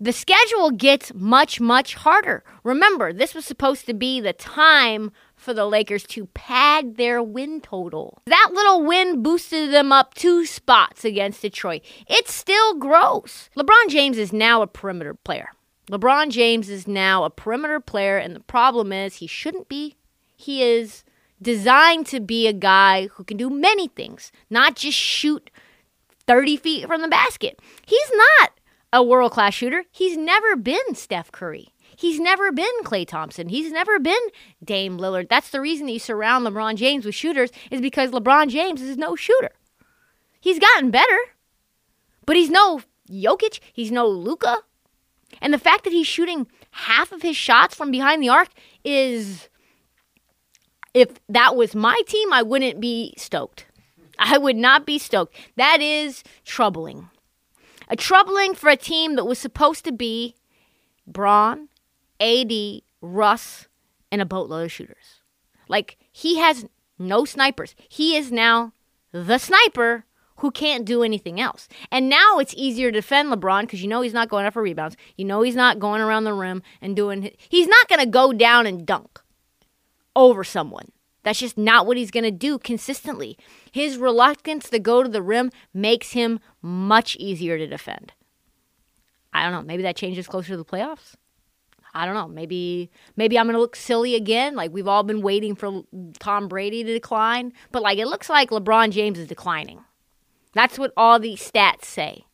the 0.00 0.12
schedule 0.12 0.70
gets 0.70 1.12
much, 1.14 1.60
much 1.60 1.94
harder. 1.94 2.44
Remember, 2.64 3.12
this 3.12 3.34
was 3.34 3.44
supposed 3.44 3.86
to 3.86 3.94
be 3.94 4.20
the 4.20 4.32
time 4.32 5.12
for 5.36 5.54
the 5.54 5.66
Lakers 5.66 6.02
to 6.04 6.26
pad 6.26 6.96
their 6.96 7.22
win 7.22 7.60
total. 7.60 8.22
That 8.26 8.50
little 8.52 8.82
win 8.82 9.22
boosted 9.22 9.72
them 9.72 9.92
up 9.92 10.14
two 10.14 10.44
spots 10.46 11.04
against 11.04 11.42
Detroit. 11.42 11.82
It's 12.08 12.32
still 12.32 12.74
gross. 12.74 13.50
LeBron 13.56 13.88
James 13.88 14.18
is 14.18 14.32
now 14.32 14.62
a 14.62 14.66
perimeter 14.66 15.14
player. 15.14 15.50
LeBron 15.90 16.30
James 16.30 16.68
is 16.68 16.88
now 16.88 17.22
a 17.22 17.30
perimeter 17.30 17.78
player, 17.78 18.18
and 18.18 18.34
the 18.34 18.40
problem 18.40 18.92
is 18.92 19.16
he 19.16 19.26
shouldn't 19.26 19.68
be. 19.68 19.96
He 20.34 20.62
is 20.62 21.04
designed 21.40 22.06
to 22.06 22.20
be 22.20 22.48
a 22.48 22.52
guy 22.52 23.06
who 23.08 23.24
can 23.24 23.36
do 23.36 23.50
many 23.50 23.88
things, 23.88 24.32
not 24.50 24.74
just 24.74 24.98
shoot 24.98 25.50
30 26.26 26.56
feet 26.56 26.86
from 26.86 27.02
the 27.02 27.08
basket. 27.08 27.60
He's 27.86 28.10
not 28.40 28.52
a 28.92 29.02
world 29.02 29.32
class 29.32 29.54
shooter. 29.54 29.84
He's 29.90 30.16
never 30.16 30.56
been 30.56 30.94
Steph 30.94 31.30
Curry. 31.30 31.68
He's 31.96 32.20
never 32.20 32.52
been 32.52 32.66
Klay 32.84 33.06
Thompson. 33.06 33.48
He's 33.48 33.72
never 33.72 33.98
been 33.98 34.20
Dame 34.62 34.98
Lillard. 34.98 35.28
That's 35.28 35.50
the 35.50 35.60
reason 35.60 35.86
that 35.86 35.92
you 35.92 35.98
surround 35.98 36.46
LeBron 36.46 36.76
James 36.76 37.04
with 37.04 37.14
shooters, 37.14 37.50
is 37.70 37.80
because 37.80 38.10
LeBron 38.10 38.48
James 38.48 38.82
is 38.82 38.96
no 38.96 39.16
shooter. 39.16 39.52
He's 40.40 40.58
gotten 40.58 40.90
better, 40.90 41.18
but 42.26 42.36
he's 42.36 42.50
no 42.50 42.82
Jokic. 43.10 43.60
He's 43.72 43.90
no 43.90 44.06
Luka. 44.06 44.58
And 45.40 45.52
the 45.52 45.58
fact 45.58 45.84
that 45.84 45.92
he's 45.92 46.06
shooting 46.06 46.46
half 46.70 47.10
of 47.12 47.22
his 47.22 47.36
shots 47.36 47.74
from 47.74 47.90
behind 47.90 48.22
the 48.22 48.28
arc 48.28 48.48
is. 48.84 49.48
If 50.94 51.20
that 51.28 51.56
was 51.56 51.74
my 51.74 52.00
team, 52.06 52.32
I 52.32 52.40
wouldn't 52.40 52.80
be 52.80 53.12
stoked. 53.18 53.66
I 54.18 54.38
would 54.38 54.56
not 54.56 54.86
be 54.86 54.98
stoked. 54.98 55.36
That 55.56 55.82
is 55.82 56.24
troubling. 56.42 57.10
A 57.90 57.96
troubling 57.96 58.54
for 58.54 58.70
a 58.70 58.76
team 58.76 59.16
that 59.16 59.26
was 59.26 59.38
supposed 59.38 59.84
to 59.84 59.92
be 59.92 60.36
Bron, 61.06 61.68
AD, 62.20 62.82
Russ, 63.00 63.68
and 64.10 64.20
a 64.20 64.26
boatload 64.26 64.66
of 64.66 64.72
shooters. 64.72 65.22
Like, 65.68 65.98
he 66.12 66.38
has 66.38 66.66
no 66.98 67.24
snipers. 67.24 67.74
He 67.88 68.16
is 68.16 68.32
now 68.32 68.72
the 69.12 69.38
sniper 69.38 70.04
who 70.38 70.50
can't 70.50 70.84
do 70.84 71.02
anything 71.02 71.40
else. 71.40 71.68
And 71.90 72.08
now 72.08 72.38
it's 72.38 72.54
easier 72.54 72.90
to 72.90 72.98
defend 72.98 73.32
LeBron 73.32 73.62
because 73.62 73.82
you 73.82 73.88
know 73.88 74.02
he's 74.02 74.12
not 74.12 74.28
going 74.28 74.46
up 74.46 74.52
for 74.52 74.62
rebounds. 74.62 74.96
You 75.16 75.24
know 75.24 75.42
he's 75.42 75.56
not 75.56 75.78
going 75.78 76.02
around 76.02 76.24
the 76.24 76.34
rim 76.34 76.62
and 76.80 76.94
doing. 76.94 77.30
He's 77.48 77.66
not 77.66 77.88
going 77.88 78.00
to 78.00 78.06
go 78.06 78.32
down 78.32 78.66
and 78.66 78.86
dunk 78.86 79.20
over 80.14 80.44
someone. 80.44 80.92
That's 81.22 81.40
just 81.40 81.58
not 81.58 81.86
what 81.86 81.96
he's 81.96 82.10
going 82.10 82.24
to 82.24 82.30
do 82.30 82.58
consistently. 82.58 83.36
His 83.72 83.96
reluctance 83.96 84.70
to 84.70 84.78
go 84.78 85.02
to 85.02 85.08
the 85.08 85.22
rim 85.22 85.50
makes 85.74 86.12
him 86.12 86.38
much 86.62 87.16
easier 87.16 87.58
to 87.58 87.66
defend. 87.66 88.12
I 89.32 89.42
don't 89.42 89.52
know. 89.52 89.62
Maybe 89.62 89.82
that 89.82 89.96
changes 89.96 90.28
closer 90.28 90.50
to 90.50 90.56
the 90.56 90.64
playoffs. 90.64 91.14
I 91.96 92.04
don't 92.04 92.14
know. 92.14 92.28
Maybe 92.28 92.90
maybe 93.16 93.38
I'm 93.38 93.46
going 93.46 93.54
to 93.54 93.60
look 93.60 93.74
silly 93.74 94.14
again. 94.14 94.54
Like 94.54 94.70
we've 94.70 94.86
all 94.86 95.02
been 95.02 95.22
waiting 95.22 95.54
for 95.54 95.82
Tom 96.18 96.46
Brady 96.46 96.84
to 96.84 96.92
decline, 96.92 97.52
but 97.72 97.82
like 97.82 97.98
it 97.98 98.06
looks 98.06 98.28
like 98.28 98.50
LeBron 98.50 98.90
James 98.90 99.18
is 99.18 99.26
declining. 99.26 99.80
That's 100.52 100.78
what 100.78 100.92
all 100.96 101.18
these 101.18 101.40
stats 101.40 101.86
say. 101.86 102.24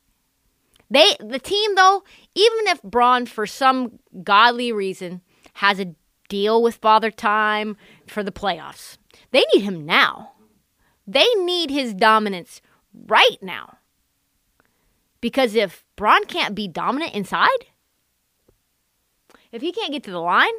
They 0.90 1.14
the 1.20 1.38
team 1.38 1.76
though, 1.76 2.02
even 2.34 2.66
if 2.66 2.82
Bron 2.82 3.26
for 3.26 3.46
some 3.46 4.00
godly 4.22 4.72
reason 4.72 5.22
has 5.54 5.78
a 5.78 5.94
deal 6.28 6.60
with 6.60 6.76
Father 6.76 7.10
Time 7.10 7.76
for 8.06 8.22
the 8.22 8.32
playoffs, 8.32 8.98
they 9.30 9.44
need 9.54 9.62
him 9.62 9.86
now. 9.86 10.32
They 11.06 11.26
need 11.36 11.70
his 11.70 11.94
dominance 11.94 12.60
right 13.06 13.38
now. 13.40 13.78
Because 15.20 15.54
if 15.54 15.84
Bron 15.94 16.24
can't 16.24 16.54
be 16.54 16.66
dominant 16.66 17.14
inside, 17.14 17.66
if 19.52 19.62
he 19.62 19.70
can't 19.72 19.92
get 19.92 20.02
to 20.04 20.10
the 20.10 20.18
line, 20.18 20.52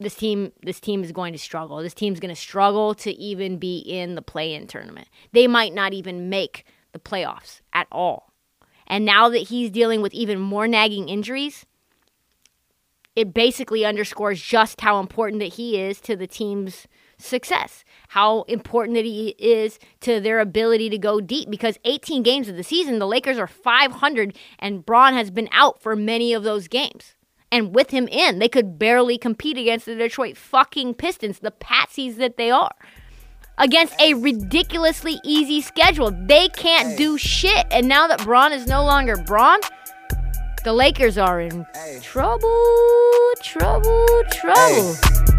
this 0.00 0.14
team 0.14 0.52
this 0.62 0.80
team 0.80 1.02
is 1.02 1.12
going 1.12 1.32
to 1.32 1.38
struggle. 1.38 1.78
This 1.78 1.94
team's 1.94 2.20
going 2.20 2.34
to 2.34 2.40
struggle 2.40 2.94
to 2.96 3.12
even 3.12 3.58
be 3.58 3.78
in 3.78 4.14
the 4.14 4.22
play-in 4.22 4.66
tournament. 4.66 5.08
They 5.32 5.46
might 5.46 5.74
not 5.74 5.92
even 5.92 6.28
make 6.28 6.64
the 6.92 6.98
playoffs 6.98 7.60
at 7.72 7.86
all. 7.90 8.32
And 8.86 9.04
now 9.04 9.28
that 9.28 9.48
he's 9.48 9.70
dealing 9.70 10.00
with 10.00 10.14
even 10.14 10.40
more 10.40 10.66
nagging 10.66 11.08
injuries, 11.08 11.66
it 13.14 13.34
basically 13.34 13.84
underscores 13.84 14.40
just 14.40 14.80
how 14.80 15.00
important 15.00 15.40
that 15.40 15.54
he 15.54 15.78
is 15.78 16.00
to 16.02 16.16
the 16.16 16.26
team's 16.26 16.86
success, 17.18 17.84
how 18.08 18.42
important 18.42 18.94
that 18.96 19.04
he 19.04 19.34
is 19.38 19.78
to 20.00 20.20
their 20.20 20.40
ability 20.40 20.88
to 20.90 20.98
go 20.98 21.20
deep. 21.20 21.50
Because 21.50 21.78
18 21.84 22.22
games 22.22 22.48
of 22.48 22.56
the 22.56 22.62
season, 22.62 22.98
the 22.98 23.06
Lakers 23.06 23.38
are 23.38 23.46
500, 23.46 24.36
and 24.58 24.86
Bron 24.86 25.14
has 25.14 25.30
been 25.30 25.48
out 25.52 25.82
for 25.82 25.94
many 25.94 26.32
of 26.32 26.44
those 26.44 26.68
games. 26.68 27.14
And 27.50 27.74
with 27.74 27.90
him 27.90 28.08
in, 28.08 28.38
they 28.38 28.48
could 28.48 28.78
barely 28.78 29.18
compete 29.18 29.56
against 29.56 29.86
the 29.86 29.94
Detroit 29.94 30.36
fucking 30.36 30.94
Pistons, 30.94 31.38
the 31.38 31.50
patsies 31.50 32.16
that 32.16 32.36
they 32.36 32.50
are. 32.50 32.74
Against 33.56 33.98
a 34.00 34.14
ridiculously 34.14 35.18
easy 35.24 35.60
schedule. 35.60 36.12
They 36.12 36.48
can't 36.48 36.96
do 36.96 37.18
shit. 37.18 37.66
And 37.70 37.88
now 37.88 38.06
that 38.06 38.22
Bron 38.22 38.52
is 38.52 38.66
no 38.66 38.84
longer 38.84 39.16
Bron, 39.16 39.58
the 40.64 40.72
Lakers 40.72 41.18
are 41.18 41.40
in 41.40 41.66
trouble, 42.02 43.32
trouble, 43.42 44.06
trouble. 44.30 45.37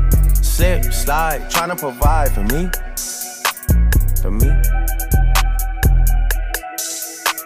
Slip, 0.59 0.91
slide, 0.91 1.49
trying 1.49 1.69
to 1.69 1.75
provide 1.77 2.33
for 2.33 2.43
me. 2.43 2.69
For 4.21 4.29
me. 4.29 4.51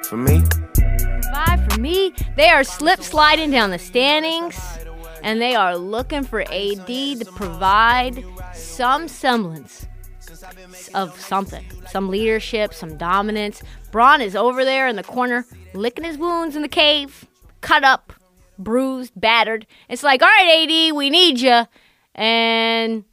For 0.09 0.17
me. 0.17 0.43
Provide 1.21 1.71
for 1.71 1.79
me. 1.79 2.15
They 2.35 2.49
are 2.49 2.63
slip 2.63 3.03
sliding 3.03 3.51
down 3.51 3.69
the 3.69 3.77
standings, 3.77 4.59
and 5.21 5.39
they 5.39 5.53
are 5.53 5.77
looking 5.77 6.23
for 6.23 6.41
AD 6.41 6.87
to 6.87 7.25
provide 7.35 8.25
some 8.55 9.07
semblance 9.07 9.85
of 10.95 11.19
something, 11.21 11.63
some 11.91 12.09
leadership, 12.09 12.73
some 12.73 12.97
dominance. 12.97 13.61
Bron 13.91 14.21
is 14.21 14.35
over 14.35 14.65
there 14.65 14.87
in 14.87 14.95
the 14.95 15.03
corner, 15.03 15.45
licking 15.75 16.03
his 16.03 16.17
wounds 16.17 16.55
in 16.55 16.63
the 16.63 16.67
cave, 16.67 17.27
cut 17.61 17.83
up, 17.83 18.11
bruised, 18.57 19.13
battered. 19.15 19.67
It's 19.87 20.01
like, 20.01 20.23
all 20.23 20.27
right, 20.27 20.63
AD, 20.63 20.95
we 20.95 21.11
need 21.11 21.39
you. 21.41 21.67
And 22.15 23.05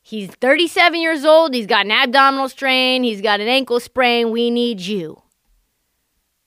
he's 0.00 0.30
37 0.30 1.00
years 1.00 1.24
old. 1.24 1.54
He's 1.54 1.66
got 1.66 1.84
an 1.84 1.92
abdominal 1.92 2.48
strain. 2.48 3.02
He's 3.02 3.20
got 3.20 3.40
an 3.40 3.48
ankle 3.48 3.80
sprain. 3.80 4.30
We 4.30 4.50
need 4.50 4.80
you. 4.80 5.22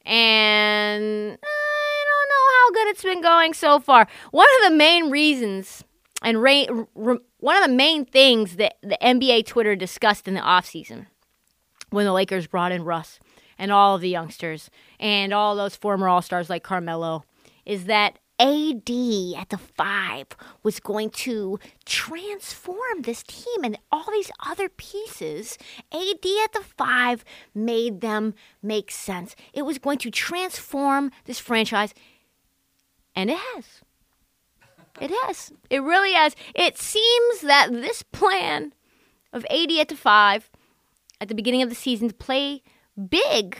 And 0.05 1.37
I 1.43 2.03
don't 2.07 2.29
know 2.29 2.55
how 2.57 2.71
good 2.71 2.87
it's 2.91 3.03
been 3.03 3.21
going 3.21 3.53
so 3.53 3.79
far. 3.79 4.07
One 4.31 4.47
of 4.59 4.71
the 4.71 4.75
main 4.75 5.11
reasons 5.11 5.83
and 6.23 6.41
ra- 6.41 6.65
r- 6.95 7.19
one 7.39 7.55
of 7.55 7.63
the 7.63 7.75
main 7.75 8.05
things 8.05 8.55
that 8.55 8.77
the 8.81 8.97
NBA 9.01 9.45
Twitter 9.45 9.75
discussed 9.75 10.27
in 10.27 10.33
the 10.33 10.41
offseason 10.41 11.05
when 11.91 12.05
the 12.05 12.13
Lakers 12.13 12.47
brought 12.47 12.71
in 12.71 12.83
Russ 12.83 13.19
and 13.57 13.71
all 13.71 13.95
of 13.95 14.01
the 14.01 14.09
youngsters 14.09 14.69
and 14.99 15.33
all 15.33 15.55
those 15.55 15.75
former 15.75 16.07
All 16.07 16.21
Stars 16.21 16.49
like 16.49 16.63
Carmelo 16.63 17.23
is 17.65 17.85
that 17.85 18.19
AD 18.39 18.89
at 19.37 19.49
the 19.49 19.57
five 19.57 20.27
was 20.63 20.79
going 20.79 21.09
to 21.09 21.59
transform 21.85 23.01
this 23.01 23.23
team 23.23 23.63
and 23.63 23.77
all 23.91 24.05
these 24.11 24.31
other 24.45 24.69
pieces. 24.69 25.57
AD 25.91 26.25
at 26.43 26.53
the 26.53 26.63
five 26.77 27.25
made 27.53 28.01
them 28.01 28.33
make 28.63 28.91
sense. 28.91 29.35
It 29.53 29.63
was 29.63 29.77
going 29.77 29.97
to 29.99 30.11
transform 30.11 31.11
this 31.25 31.39
franchise, 31.39 31.93
and 33.15 33.29
it 33.29 33.37
has. 33.53 33.65
It 35.01 35.11
has. 35.23 35.51
It 35.69 35.81
really 35.81 36.13
has. 36.13 36.35
It 36.55 36.77
seems 36.77 37.41
that 37.41 37.71
this 37.71 38.03
plan 38.03 38.73
of 39.31 39.45
AD 39.49 39.71
at 39.71 39.89
the 39.89 39.95
five 39.95 40.49
at 41.21 41.27
the 41.27 41.35
beginning 41.35 41.61
of 41.61 41.69
the 41.69 41.75
season 41.75 42.07
to 42.09 42.13
play 42.13 42.63
big, 43.09 43.57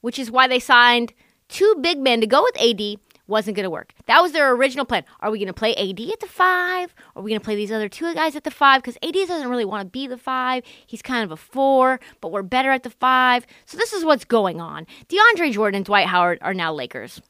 which 0.00 0.18
is 0.18 0.30
why 0.30 0.48
they 0.48 0.58
signed 0.58 1.12
two 1.48 1.74
big 1.80 1.98
men 1.98 2.20
to 2.20 2.26
go 2.26 2.42
with 2.42 2.60
AD, 2.60 2.98
wasn't 3.26 3.56
going 3.56 3.64
to 3.64 3.70
work. 3.70 3.92
That 4.06 4.20
was 4.20 4.32
their 4.32 4.52
original 4.52 4.84
plan. 4.84 5.04
Are 5.20 5.30
we 5.30 5.38
going 5.38 5.46
to 5.46 5.52
play 5.52 5.74
AD 5.74 6.00
at 6.00 6.20
the 6.20 6.26
five? 6.26 6.94
Are 7.16 7.22
we 7.22 7.30
going 7.30 7.40
to 7.40 7.44
play 7.44 7.56
these 7.56 7.72
other 7.72 7.88
two 7.88 8.12
guys 8.14 8.36
at 8.36 8.44
the 8.44 8.50
five? 8.50 8.82
Because 8.82 8.98
AD 9.02 9.14
doesn't 9.14 9.48
really 9.48 9.64
want 9.64 9.86
to 9.86 9.90
be 9.90 10.06
the 10.06 10.18
five. 10.18 10.64
He's 10.86 11.02
kind 11.02 11.24
of 11.24 11.32
a 11.32 11.36
four, 11.36 12.00
but 12.20 12.32
we're 12.32 12.42
better 12.42 12.70
at 12.70 12.82
the 12.82 12.90
five. 12.90 13.46
So 13.64 13.76
this 13.76 13.92
is 13.92 14.04
what's 14.04 14.24
going 14.24 14.60
on. 14.60 14.86
DeAndre 15.08 15.52
Jordan 15.52 15.78
and 15.78 15.84
Dwight 15.84 16.06
Howard 16.06 16.38
are 16.42 16.54
now 16.54 16.72
Lakers. 16.72 17.20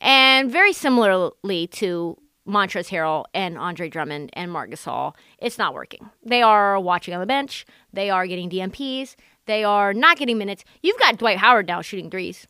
And 0.00 0.50
very 0.50 0.72
similarly 0.72 1.66
to 1.68 2.16
Montrezl 2.46 2.90
Harrell 2.90 3.24
and 3.34 3.58
Andre 3.58 3.88
Drummond 3.88 4.30
and 4.34 4.52
Marc 4.52 4.70
Gasol, 4.70 5.14
it's 5.38 5.58
not 5.58 5.74
working. 5.74 6.10
They 6.24 6.42
are 6.42 6.78
watching 6.78 7.14
on 7.14 7.20
the 7.20 7.26
bench. 7.26 7.66
They 7.92 8.10
are 8.10 8.26
getting 8.26 8.50
DNPs. 8.50 9.16
They 9.46 9.64
are 9.64 9.94
not 9.94 10.18
getting 10.18 10.38
minutes. 10.38 10.64
You've 10.82 10.98
got 10.98 11.18
Dwight 11.18 11.38
Howard 11.38 11.66
now 11.66 11.80
shooting 11.80 12.10
threes. 12.10 12.46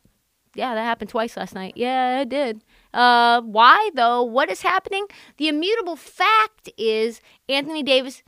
Yeah, 0.57 0.75
that 0.75 0.83
happened 0.83 1.11
twice 1.11 1.37
last 1.37 1.55
night. 1.55 1.75
Yeah, 1.77 2.23
it 2.23 2.31
did. 2.31 2.65
Uh, 2.95 3.43
why 3.43 3.91
though? 3.95 4.23
What 4.23 4.51
is 4.51 4.63
happening? 4.63 5.07
The 5.37 5.49
immutable 5.49 5.97
fact 5.97 6.71
is 6.79 7.21
Anthony 7.49 7.83
Davis, 7.83 8.23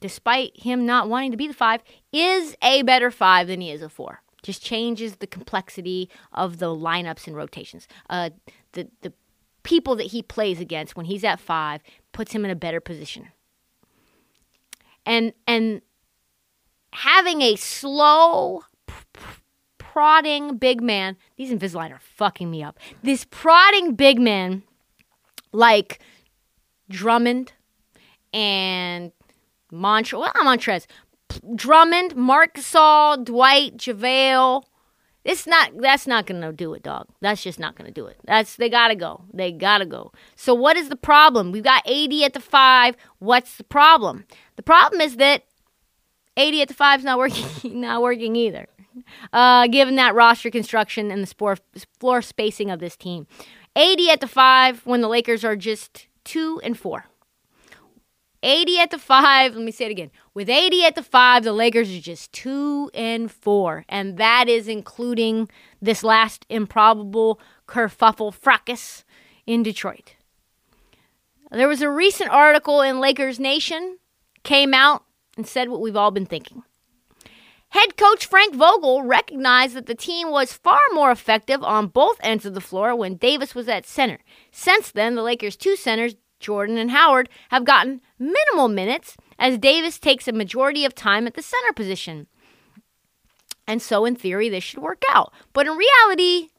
despite 0.00 0.58
him 0.58 0.86
not 0.86 1.08
wanting 1.08 1.30
to 1.32 1.36
be 1.36 1.46
the 1.46 1.54
five, 1.54 1.82
is 2.12 2.56
a 2.62 2.82
better 2.82 3.10
five 3.10 3.46
than 3.46 3.60
he 3.60 3.70
is 3.70 3.82
a 3.82 3.90
four. 3.90 4.22
Just 4.42 4.62
changes 4.62 5.16
the 5.16 5.26
complexity 5.26 6.08
of 6.32 6.58
the 6.58 6.66
lineups 6.66 7.26
and 7.26 7.36
rotations. 7.36 7.86
Uh, 8.08 8.30
the 8.72 8.88
the 9.02 9.12
people 9.64 9.96
that 9.96 10.08
he 10.08 10.22
plays 10.22 10.60
against 10.60 10.96
when 10.96 11.06
he's 11.06 11.24
at 11.24 11.40
five 11.40 11.82
puts 12.12 12.32
him 12.32 12.44
in 12.44 12.50
a 12.50 12.56
better 12.56 12.80
position. 12.80 13.28
And 15.04 15.34
and 15.46 15.82
having 16.92 17.42
a 17.42 17.56
slow 17.56 18.62
prodding 19.94 20.56
big 20.56 20.82
man, 20.82 21.16
these 21.36 21.52
Invisalign 21.52 21.92
are 21.92 22.00
fucking 22.16 22.50
me 22.50 22.64
up. 22.64 22.80
This 23.04 23.24
prodding 23.30 23.94
big 23.94 24.18
man 24.18 24.64
like 25.52 26.00
Drummond 26.90 27.52
and 28.32 29.12
Montre, 29.70 30.18
well, 30.18 30.32
not 30.34 30.58
Montrez, 30.58 30.86
Drummond, 31.54 32.16
Marc 32.16 32.56
Gasol, 32.56 33.24
Dwight, 33.24 33.76
JaVale. 33.76 34.64
It's 35.24 35.46
not. 35.46 35.70
That's 35.78 36.08
not 36.08 36.26
gonna 36.26 36.52
do 36.52 36.74
it, 36.74 36.82
dog. 36.82 37.06
That's 37.20 37.44
just 37.44 37.60
not 37.60 37.76
gonna 37.76 37.92
do 37.92 38.06
it. 38.06 38.16
That's 38.24 38.56
they 38.56 38.68
gotta 38.68 38.96
go. 38.96 39.22
They 39.32 39.52
gotta 39.52 39.86
go. 39.86 40.10
So 40.34 40.54
what 40.54 40.76
is 40.76 40.88
the 40.88 40.96
problem? 40.96 41.52
We've 41.52 41.62
got 41.62 41.86
AD 41.88 42.12
at 42.24 42.32
the 42.32 42.40
five. 42.40 42.96
What's 43.20 43.56
the 43.58 43.64
problem? 43.64 44.24
The 44.56 44.64
problem 44.64 45.00
is 45.00 45.16
that 45.16 45.44
AD 46.36 46.54
at 46.56 46.68
the 46.68 46.74
five 46.74 47.00
is 47.00 47.04
not 47.04 47.16
working. 47.16 47.46
Not 47.80 48.02
working 48.02 48.34
either. 48.34 48.66
Uh, 49.32 49.66
given 49.66 49.96
that 49.96 50.14
roster 50.14 50.50
construction 50.50 51.10
and 51.10 51.22
the 51.22 51.26
spore, 51.26 51.56
floor 51.98 52.22
spacing 52.22 52.70
of 52.70 52.80
this 52.80 52.96
team, 52.96 53.26
AD 53.76 54.00
at 54.10 54.20
the 54.20 54.28
five 54.28 54.84
when 54.86 55.00
the 55.00 55.08
Lakers 55.08 55.44
are 55.44 55.56
just 55.56 56.06
two 56.24 56.60
and 56.62 56.78
four. 56.78 57.06
AD 58.44 58.68
at 58.78 58.90
the 58.90 58.98
five. 58.98 59.54
Let 59.54 59.64
me 59.64 59.72
say 59.72 59.86
it 59.86 59.90
again. 59.90 60.10
With 60.34 60.50
AD 60.50 60.74
at 60.74 60.94
the 60.94 61.02
five, 61.02 61.44
the 61.44 61.52
Lakers 61.52 61.90
are 61.90 62.00
just 62.00 62.30
two 62.32 62.90
and 62.92 63.32
four. 63.32 63.86
And 63.88 64.18
that 64.18 64.48
is 64.48 64.68
including 64.68 65.48
this 65.80 66.04
last 66.04 66.44
improbable 66.50 67.40
kerfuffle 67.66 68.34
fracas 68.34 69.04
in 69.46 69.62
Detroit. 69.62 70.14
There 71.50 71.68
was 71.68 71.80
a 71.80 71.88
recent 71.88 72.30
article 72.30 72.82
in 72.82 73.00
Lakers 73.00 73.40
Nation, 73.40 73.98
came 74.42 74.74
out 74.74 75.04
and 75.36 75.46
said 75.46 75.70
what 75.70 75.80
we've 75.80 75.96
all 75.96 76.10
been 76.10 76.26
thinking. 76.26 76.64
Head 77.74 77.96
coach 77.96 78.26
Frank 78.26 78.54
Vogel 78.54 79.02
recognized 79.02 79.74
that 79.74 79.86
the 79.86 79.96
team 79.96 80.30
was 80.30 80.52
far 80.52 80.78
more 80.92 81.10
effective 81.10 81.60
on 81.64 81.88
both 81.88 82.20
ends 82.22 82.46
of 82.46 82.54
the 82.54 82.60
floor 82.60 82.94
when 82.94 83.16
Davis 83.16 83.52
was 83.52 83.68
at 83.68 83.84
center. 83.84 84.20
Since 84.52 84.92
then, 84.92 85.16
the 85.16 85.24
Lakers' 85.24 85.56
two 85.56 85.74
centers, 85.74 86.14
Jordan 86.38 86.78
and 86.78 86.92
Howard, 86.92 87.28
have 87.48 87.64
gotten 87.64 88.00
minimal 88.16 88.68
minutes 88.68 89.16
as 89.40 89.58
Davis 89.58 89.98
takes 89.98 90.28
a 90.28 90.32
majority 90.32 90.84
of 90.84 90.94
time 90.94 91.26
at 91.26 91.34
the 91.34 91.42
center 91.42 91.72
position. 91.72 92.28
And 93.66 93.82
so, 93.82 94.04
in 94.04 94.14
theory, 94.14 94.48
this 94.48 94.62
should 94.62 94.78
work 94.78 95.02
out. 95.10 95.32
But 95.52 95.66
in 95.66 95.76
reality, 95.76 96.50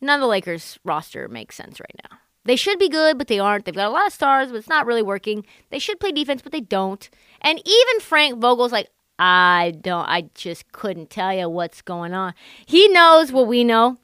none 0.00 0.20
of 0.20 0.20
the 0.20 0.28
Lakers' 0.28 0.78
roster 0.84 1.26
makes 1.26 1.56
sense 1.56 1.80
right 1.80 2.00
now. 2.08 2.18
They 2.44 2.54
should 2.54 2.78
be 2.78 2.88
good, 2.88 3.18
but 3.18 3.26
they 3.26 3.40
aren't. 3.40 3.64
They've 3.64 3.74
got 3.74 3.88
a 3.88 3.90
lot 3.90 4.06
of 4.06 4.12
stars, 4.12 4.50
but 4.50 4.58
it's 4.58 4.68
not 4.68 4.86
really 4.86 5.02
working. 5.02 5.44
They 5.70 5.80
should 5.80 5.98
play 5.98 6.12
defense, 6.12 6.40
but 6.40 6.52
they 6.52 6.60
don't. 6.60 7.10
And 7.40 7.58
even 7.58 8.00
Frank 8.00 8.38
Vogel's 8.38 8.70
like, 8.70 8.90
I 9.18 9.74
don't, 9.80 10.06
I 10.08 10.28
just 10.34 10.70
couldn't 10.72 11.10
tell 11.10 11.32
you 11.32 11.48
what's 11.48 11.82
going 11.82 12.12
on. 12.12 12.34
He 12.66 12.88
knows 12.88 13.32
what 13.32 13.46
we 13.46 13.64
know. 13.64 13.98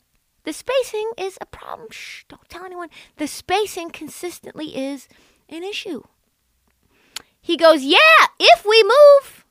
The 0.44 0.52
spacing 0.52 1.10
is 1.18 1.38
a 1.40 1.46
problem. 1.46 1.88
Shh, 1.90 2.24
don't 2.28 2.48
tell 2.48 2.64
anyone. 2.64 2.88
The 3.16 3.26
spacing 3.26 3.90
consistently 3.90 4.76
is 4.76 5.08
an 5.48 5.62
issue. 5.62 6.02
He 7.40 7.56
goes, 7.56 7.82
Yeah, 7.82 7.98
if 8.40 8.64
we 8.64 8.82
move, 8.82 9.44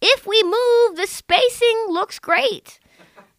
if 0.00 0.26
we 0.26 0.42
move, 0.42 0.96
the 0.96 1.06
spacing 1.06 1.86
looks 1.88 2.18
great. 2.18 2.78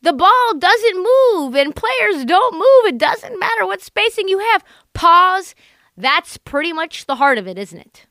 The 0.03 0.13
ball 0.13 0.53
doesn't 0.57 0.97
move 0.97 1.55
and 1.55 1.75
players 1.75 2.25
don't 2.25 2.55
move. 2.55 2.93
It 2.93 2.97
doesn't 2.97 3.39
matter 3.39 3.65
what 3.65 3.81
spacing 3.81 4.27
you 4.27 4.39
have. 4.39 4.63
Pause. 4.93 5.53
That's 5.95 6.37
pretty 6.37 6.73
much 6.73 7.05
the 7.05 7.15
heart 7.15 7.37
of 7.37 7.47
it, 7.47 7.57
isn't 7.57 7.79
it? 7.79 8.05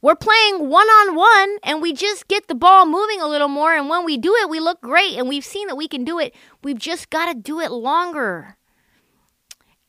We're 0.00 0.14
playing 0.14 0.68
one 0.68 0.86
on 0.86 1.16
one 1.16 1.58
and 1.64 1.82
we 1.82 1.92
just 1.92 2.28
get 2.28 2.46
the 2.46 2.54
ball 2.54 2.86
moving 2.86 3.20
a 3.20 3.26
little 3.26 3.48
more. 3.48 3.74
And 3.74 3.88
when 3.88 4.04
we 4.04 4.16
do 4.16 4.34
it, 4.36 4.48
we 4.48 4.60
look 4.60 4.80
great. 4.80 5.18
And 5.18 5.28
we've 5.28 5.44
seen 5.44 5.66
that 5.66 5.76
we 5.76 5.88
can 5.88 6.04
do 6.04 6.18
it. 6.18 6.34
We've 6.62 6.78
just 6.78 7.10
got 7.10 7.26
to 7.26 7.34
do 7.34 7.60
it 7.60 7.72
longer. 7.72 8.56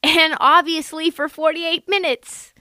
And 0.01 0.35
obviously 0.39 1.11
for 1.11 1.29
48 1.29 1.87
minutes. 1.87 2.53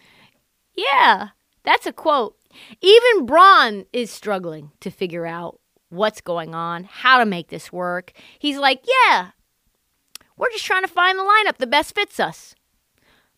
Yeah, 0.77 1.29
that's 1.65 1.87
a 1.87 1.93
quote. 1.93 2.37
Even 2.81 3.27
Bron 3.27 3.87
is 3.93 4.11
struggling 4.11 4.73
to 4.81 4.91
figure 4.91 5.27
out 5.27 5.61
what's 5.89 6.21
going 6.21 6.55
on, 6.55 6.85
how 6.85 7.19
to 7.19 7.27
make 7.27 7.49
this 7.49 7.73
work. 7.73 8.13
He's 8.39 8.59
like, 8.59 8.85
yeah, 8.87 9.31
we're 10.37 10.51
just 10.51 10.65
trying 10.65 10.83
to 10.83 10.89
find 10.89 11.19
the 11.19 11.23
lineup 11.23 11.57
that 11.59 11.71
best 11.71 11.95
fits 11.95 12.21
us. 12.21 12.55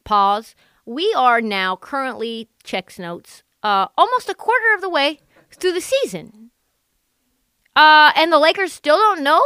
Pause. 0.04 0.54
We 0.84 1.14
are 1.16 1.40
now 1.40 1.76
currently, 1.76 2.48
checks 2.64 2.98
notes, 2.98 3.42
uh, 3.62 3.86
almost 3.96 4.28
a 4.28 4.34
quarter 4.34 4.74
of 4.74 4.80
the 4.80 4.88
way 4.88 5.20
through 5.50 5.72
the 5.72 5.80
season. 5.80 6.50
Uh, 7.76 8.12
and 8.16 8.32
the 8.32 8.38
Lakers 8.38 8.72
still 8.72 8.96
don't 8.96 9.22
know 9.22 9.42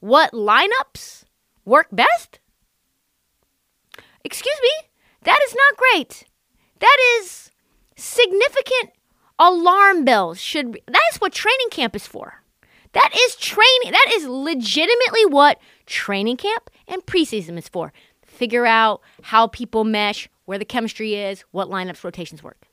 what 0.00 0.32
lineups 0.32 1.24
work 1.64 1.88
best? 1.92 2.40
Excuse 4.24 4.58
me? 4.62 4.88
That 5.22 5.38
is 5.46 5.54
not 5.54 5.76
great. 5.76 6.24
That 6.80 6.96
is 7.18 7.50
significant 7.96 8.92
alarm 9.38 10.04
bells 10.04 10.40
should 10.40 10.80
that 10.86 11.02
is 11.12 11.20
what 11.20 11.32
training 11.32 11.68
camp 11.70 11.94
is 11.94 12.06
for. 12.06 12.42
That 12.92 13.10
is 13.14 13.36
training. 13.36 13.92
That 13.92 14.12
is 14.14 14.26
legitimately 14.26 15.26
what 15.26 15.58
training 15.86 16.38
camp 16.38 16.70
and 16.86 17.04
preseason 17.04 17.58
is 17.58 17.68
for. 17.68 17.92
Figure 18.24 18.66
out 18.66 19.02
how 19.22 19.46
people 19.46 19.84
mesh, 19.84 20.28
where 20.46 20.58
the 20.58 20.64
chemistry 20.64 21.14
is, 21.14 21.44
what 21.50 21.68
lineups 21.68 22.04
rotations 22.04 22.42
work. 22.42 22.67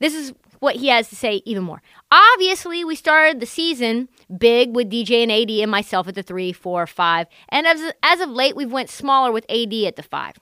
This 0.00 0.14
is 0.14 0.32
what 0.58 0.76
he 0.76 0.88
has 0.88 1.08
to 1.10 1.16
say 1.16 1.42
even 1.44 1.62
more. 1.62 1.82
Obviously, 2.10 2.84
we 2.84 2.96
started 2.96 3.40
the 3.40 3.46
season 3.46 4.08
big 4.36 4.74
with 4.74 4.90
DJ 4.90 5.22
and 5.22 5.32
AD 5.32 5.50
and 5.50 5.70
myself 5.70 6.08
at 6.08 6.14
the 6.14 6.22
three, 6.22 6.52
four, 6.52 6.86
five, 6.86 7.26
and 7.48 7.66
as 7.66 7.92
as 8.02 8.20
of 8.20 8.30
late, 8.30 8.56
we've 8.56 8.72
went 8.72 8.90
smaller 8.90 9.30
with 9.30 9.44
AD 9.50 9.72
at 9.72 9.96
the 9.96 10.02
five. 10.02 10.36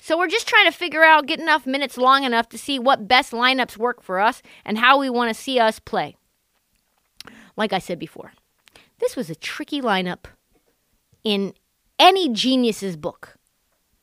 So 0.00 0.16
we're 0.16 0.28
just 0.28 0.46
trying 0.46 0.66
to 0.66 0.76
figure 0.76 1.02
out, 1.02 1.26
get 1.26 1.40
enough 1.40 1.66
minutes 1.66 1.98
long 1.98 2.22
enough 2.22 2.48
to 2.50 2.58
see 2.58 2.78
what 2.78 3.08
best 3.08 3.32
lineups 3.32 3.76
work 3.76 4.02
for 4.02 4.20
us 4.20 4.42
and 4.64 4.78
how 4.78 4.98
we 4.98 5.10
want 5.10 5.34
to 5.34 5.40
see 5.40 5.58
us 5.58 5.80
play. 5.80 6.16
Like 7.56 7.72
I 7.72 7.80
said 7.80 7.98
before, 7.98 8.32
this 9.00 9.16
was 9.16 9.28
a 9.28 9.34
tricky 9.34 9.80
lineup 9.80 10.26
in 11.24 11.52
any 11.98 12.28
genius's 12.28 12.96
book. 12.96 13.36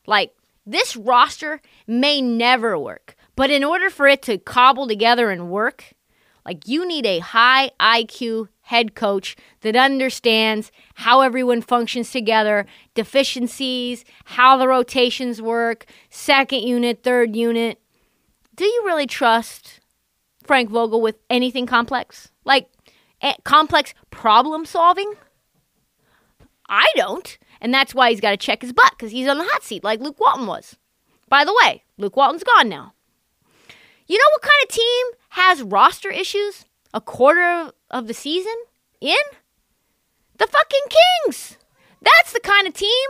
Like, 0.06 0.32
this 0.66 0.96
roster 0.96 1.62
may 1.86 2.20
never 2.20 2.78
work, 2.78 3.15
but 3.36 3.50
in 3.50 3.62
order 3.62 3.90
for 3.90 4.06
it 4.08 4.22
to 4.22 4.38
cobble 4.38 4.88
together 4.88 5.30
and 5.30 5.48
work, 5.48 5.94
like, 6.46 6.68
you 6.68 6.86
need 6.86 7.04
a 7.06 7.18
high 7.18 7.72
IQ 7.80 8.48
head 8.62 8.94
coach 8.94 9.36
that 9.62 9.74
understands 9.74 10.70
how 10.94 11.20
everyone 11.20 11.60
functions 11.60 12.12
together, 12.12 12.66
deficiencies, 12.94 14.04
how 14.24 14.56
the 14.56 14.68
rotations 14.68 15.42
work, 15.42 15.86
second 16.08 16.62
unit, 16.62 17.02
third 17.02 17.34
unit. 17.34 17.80
Do 18.54 18.64
you 18.64 18.82
really 18.86 19.08
trust 19.08 19.80
Frank 20.44 20.70
Vogel 20.70 21.00
with 21.00 21.16
anything 21.28 21.66
complex? 21.66 22.30
Like, 22.44 22.68
eh, 23.20 23.34
complex 23.44 23.92
problem 24.10 24.64
solving? 24.64 25.14
I 26.68 26.86
don't. 26.94 27.38
And 27.60 27.74
that's 27.74 27.94
why 27.94 28.10
he's 28.10 28.20
got 28.20 28.30
to 28.30 28.36
check 28.36 28.62
his 28.62 28.72
butt 28.72 28.92
because 28.92 29.10
he's 29.10 29.28
on 29.28 29.38
the 29.38 29.44
hot 29.44 29.64
seat 29.64 29.82
like 29.82 30.00
Luke 30.00 30.20
Walton 30.20 30.46
was. 30.46 30.76
By 31.28 31.44
the 31.44 31.56
way, 31.64 31.82
Luke 31.98 32.16
Walton's 32.16 32.44
gone 32.44 32.68
now. 32.68 32.92
You 34.06 34.18
know 34.18 34.24
what 34.32 34.42
kind 34.42 34.62
of 34.62 34.68
team 34.68 35.06
has 35.30 35.62
roster 35.62 36.10
issues 36.10 36.64
a 36.94 37.00
quarter 37.00 37.72
of, 37.90 38.06
the 38.06 38.14
season 38.14 38.54
in? 39.00 39.16
The 40.38 40.46
fucking 40.46 40.80
Kings. 41.24 41.56
That's 42.00 42.32
the 42.32 42.40
kind 42.40 42.66
of 42.66 42.74
team. 42.74 43.08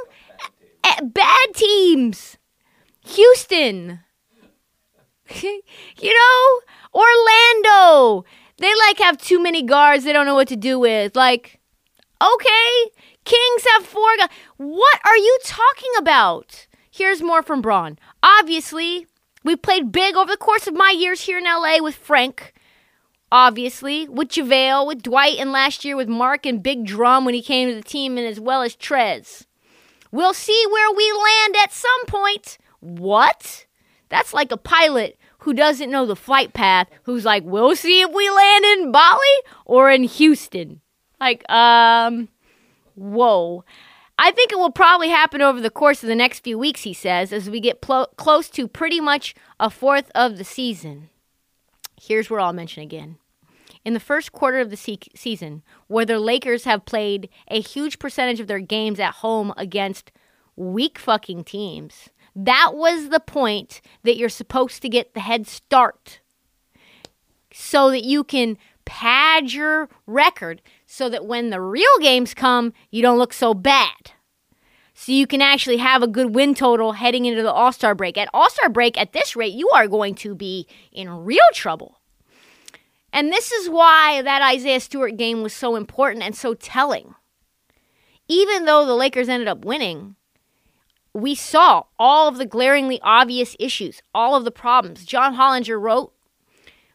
Eh, 0.84 1.01
Bad 1.05 1.55
teams. 1.55 2.38
Houston. 3.05 4.01
you 5.42 6.14
know, 6.14 6.61
Orlando. 6.94 8.24
They 8.59 8.72
like 8.86 8.99
have 8.99 9.18
too 9.18 9.42
many 9.42 9.62
guards 9.62 10.05
they 10.05 10.12
don't 10.12 10.26
know 10.26 10.34
what 10.34 10.49
to 10.49 10.57
do 10.57 10.78
with. 10.78 11.14
Like, 11.14 11.61
okay, 12.22 12.90
Kings 13.24 13.66
have 13.74 13.84
four 13.86 14.16
guys. 14.18 14.30
What 14.57 15.01
are 15.05 15.16
you 15.16 15.38
talking 15.44 15.90
about? 15.99 16.66
Here's 16.90 17.20
more 17.22 17.42
from 17.42 17.61
Bron. 17.61 17.99
Obviously, 18.22 19.07
we 19.47 19.57
played 19.57 19.92
big 19.92 20.16
over 20.16 20.30
the 20.30 20.36
course 20.36 20.66
of 20.66 20.74
my 20.74 20.90
years 20.90 21.22
here 21.22 21.38
in 21.38 21.44
LA 21.44 21.78
with 21.80 21.94
Frank. 21.94 22.53
Obviously, 23.30 24.09
with 24.09 24.28
JaVale, 24.28 24.86
with 24.86 25.03
Dwight, 25.03 25.38
and 25.38 25.53
last 25.53 25.84
year 25.84 25.97
with 25.97 26.09
Marc 26.09 26.44
and 26.44 26.62
Big 26.62 26.84
Drum 26.84 27.24
when 27.24 27.34
he 27.34 27.42
came 27.42 27.68
to 27.68 27.74
the 27.74 27.82
team, 27.82 28.18
and 28.18 28.26
as 28.26 28.40
well 28.40 28.62
as 28.62 28.76
Trez. 28.76 29.47
We'll 30.11 30.34
see 30.34 30.64
where 30.70 30.92
we 30.94 31.12
land 31.12 31.57
at 31.62 31.72
some 31.72 32.07
point. 32.07 32.59
What? 32.80 33.66
That's 34.09 34.34
like 34.34 34.53
a 34.53 34.57
pilot 34.57 35.18
who 35.38 35.53
doesn't 35.53 35.90
know 35.90 36.07
the 36.07 36.16
flight 36.16 36.53
path, 36.53 36.88
who's 37.05 37.24
like, 37.24 37.44
we'll 37.44 37.76
see 37.76 38.01
if 38.01 38.12
we 38.12 38.28
land 38.28 38.64
in 38.64 38.92
Bali 38.92 39.20
or 39.64 39.90
in 39.90 40.05
Houston. 40.05 40.80
Like, 41.20 41.49
um, 41.51 42.28
whoa. 42.94 43.64
I 44.19 44.31
think 44.31 44.51
it 44.51 44.59
will 44.59 44.73
probably 44.73 45.11
happen 45.11 45.43
over 45.43 45.61
the 45.61 45.71
course 45.71 46.03
of 46.03 46.09
the 46.09 46.14
next 46.14 46.41
few 46.41 46.59
weeks, 46.59 46.83
he 46.83 46.95
says, 46.95 47.33
as 47.33 47.51
we 47.51 47.61
get 47.61 47.83
plo- 47.83 48.14
close 48.17 48.49
to 48.51 48.67
pretty 48.67 49.01
much 49.01 49.35
a 49.61 49.69
fourth 49.69 50.11
of 50.14 50.39
the 50.39 50.45
season. 50.45 51.11
Here's 52.01 52.31
where 52.31 52.41
I'll 52.41 52.53
mention 52.53 52.83
again. 52.83 53.19
In 53.85 53.95
the 53.95 54.01
first 54.01 54.33
quarter 54.33 54.59
of 54.59 54.71
the 54.71 54.77
se- 54.77 55.11
season, 55.14 55.62
where 55.87 56.07
the 56.07 56.19
Lakers 56.19 56.64
have 56.64 56.87
played 56.87 57.29
a 57.49 57.61
huge 57.61 57.99
percentage 57.99 58.41
of 58.41 58.47
their 58.47 58.59
games 58.59 58.99
at 58.99 59.14
home 59.17 59.53
against 59.57 60.12
weak 60.57 60.99
fucking 60.99 61.45
teams, 61.45 62.09
that 62.35 62.73
was 62.75 63.11
the 63.11 63.21
point 63.21 63.81
that 64.03 64.17
you're 64.17 64.29
supposed 64.29 64.83
to 64.83 64.89
get 64.89 65.14
the 65.14 65.21
head 65.21 65.47
start 65.47 66.21
so 67.53 67.91
that 67.91 68.05
you 68.05 68.25
can 68.25 68.59
pad 68.85 69.53
your 69.53 69.89
record 70.07 70.62
so 70.97 71.11
that 71.11 71.26
when 71.26 71.51
the 71.51 71.61
real 71.61 71.99
games 72.01 72.32
come, 72.32 72.72
you 72.90 73.03
don't 73.03 73.18
look 73.18 73.34
so 73.34 73.53
bad. 73.53 74.12
So 74.94 75.12
you 75.12 75.26
can 75.26 75.42
actually 75.42 75.76
have 75.76 76.03
a 76.03 76.07
good 76.07 76.34
win 76.34 76.55
total 76.55 76.92
heading 76.92 77.26
into 77.26 77.42
the 77.42 77.53
All 77.53 77.70
Star 77.70 77.94
break. 77.94 78.16
At 78.16 78.30
All 78.32 78.49
Star 78.49 78.70
break, 78.70 78.99
at 78.99 79.12
this 79.12 79.36
rate, 79.36 79.53
you 79.53 79.68
are 79.74 79.88
going 79.88 80.14
to 80.14 80.34
be 80.34 80.66
in 80.90 81.11
real 81.11 81.44
trouble. 81.53 82.01
And 83.12 83.30
this 83.30 83.53
is 83.53 83.68
why 83.68 84.22
that 84.22 84.40
Isaiah 84.40 84.80
Stewart 84.80 85.18
game 85.18 85.42
was 85.42 85.53
so 85.53 85.76
important 85.76 86.24
and 86.24 86.34
so 86.34 86.55
telling. 86.55 87.14
Even 88.26 88.64
though 88.64 88.86
the 88.86 88.94
Lakers 88.94 89.28
ended 89.28 89.49
up 89.49 89.66
winning, 89.66 90.16
we 91.12 91.34
saw 91.34 91.82
all 91.99 92.26
of 92.26 92.38
the 92.38 92.47
glaringly 92.47 93.01
obvious 93.03 93.55
issues, 93.61 94.01
all 94.14 94.34
of 94.34 94.44
the 94.44 94.51
problems. 94.51 95.05
John 95.05 95.36
Hollinger 95.36 95.78
wrote, 95.78 96.14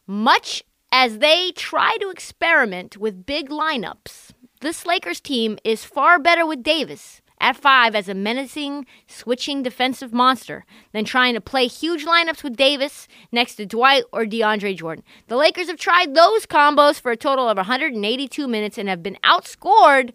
much 0.07 0.63
as 0.91 1.19
they 1.19 1.51
try 1.55 1.95
to 2.01 2.09
experiment 2.09 2.97
with 2.97 3.25
big 3.25 3.49
lineups, 3.49 4.31
this 4.59 4.85
Lakers 4.85 5.19
team 5.19 5.57
is 5.63 5.85
far 5.85 6.19
better 6.19 6.45
with 6.45 6.63
Davis 6.63 7.21
at 7.39 7.57
five 7.57 7.95
as 7.95 8.07
a 8.07 8.13
menacing, 8.13 8.85
switching 9.07 9.63
defensive 9.63 10.13
monster 10.13 10.63
than 10.93 11.03
trying 11.03 11.33
to 11.33 11.41
play 11.41 11.65
huge 11.65 12.05
lineups 12.05 12.43
with 12.43 12.55
Davis 12.55 13.07
next 13.31 13.55
to 13.55 13.65
Dwight 13.65 14.03
or 14.11 14.25
DeAndre 14.25 14.77
Jordan. 14.77 15.03
The 15.27 15.35
Lakers 15.35 15.67
have 15.67 15.79
tried 15.79 16.13
those 16.13 16.45
combos 16.45 17.01
for 17.01 17.11
a 17.11 17.17
total 17.17 17.49
of 17.49 17.57
182 17.57 18.47
minutes 18.47 18.77
and 18.77 18.87
have 18.87 19.01
been 19.01 19.17
outscored 19.23 20.11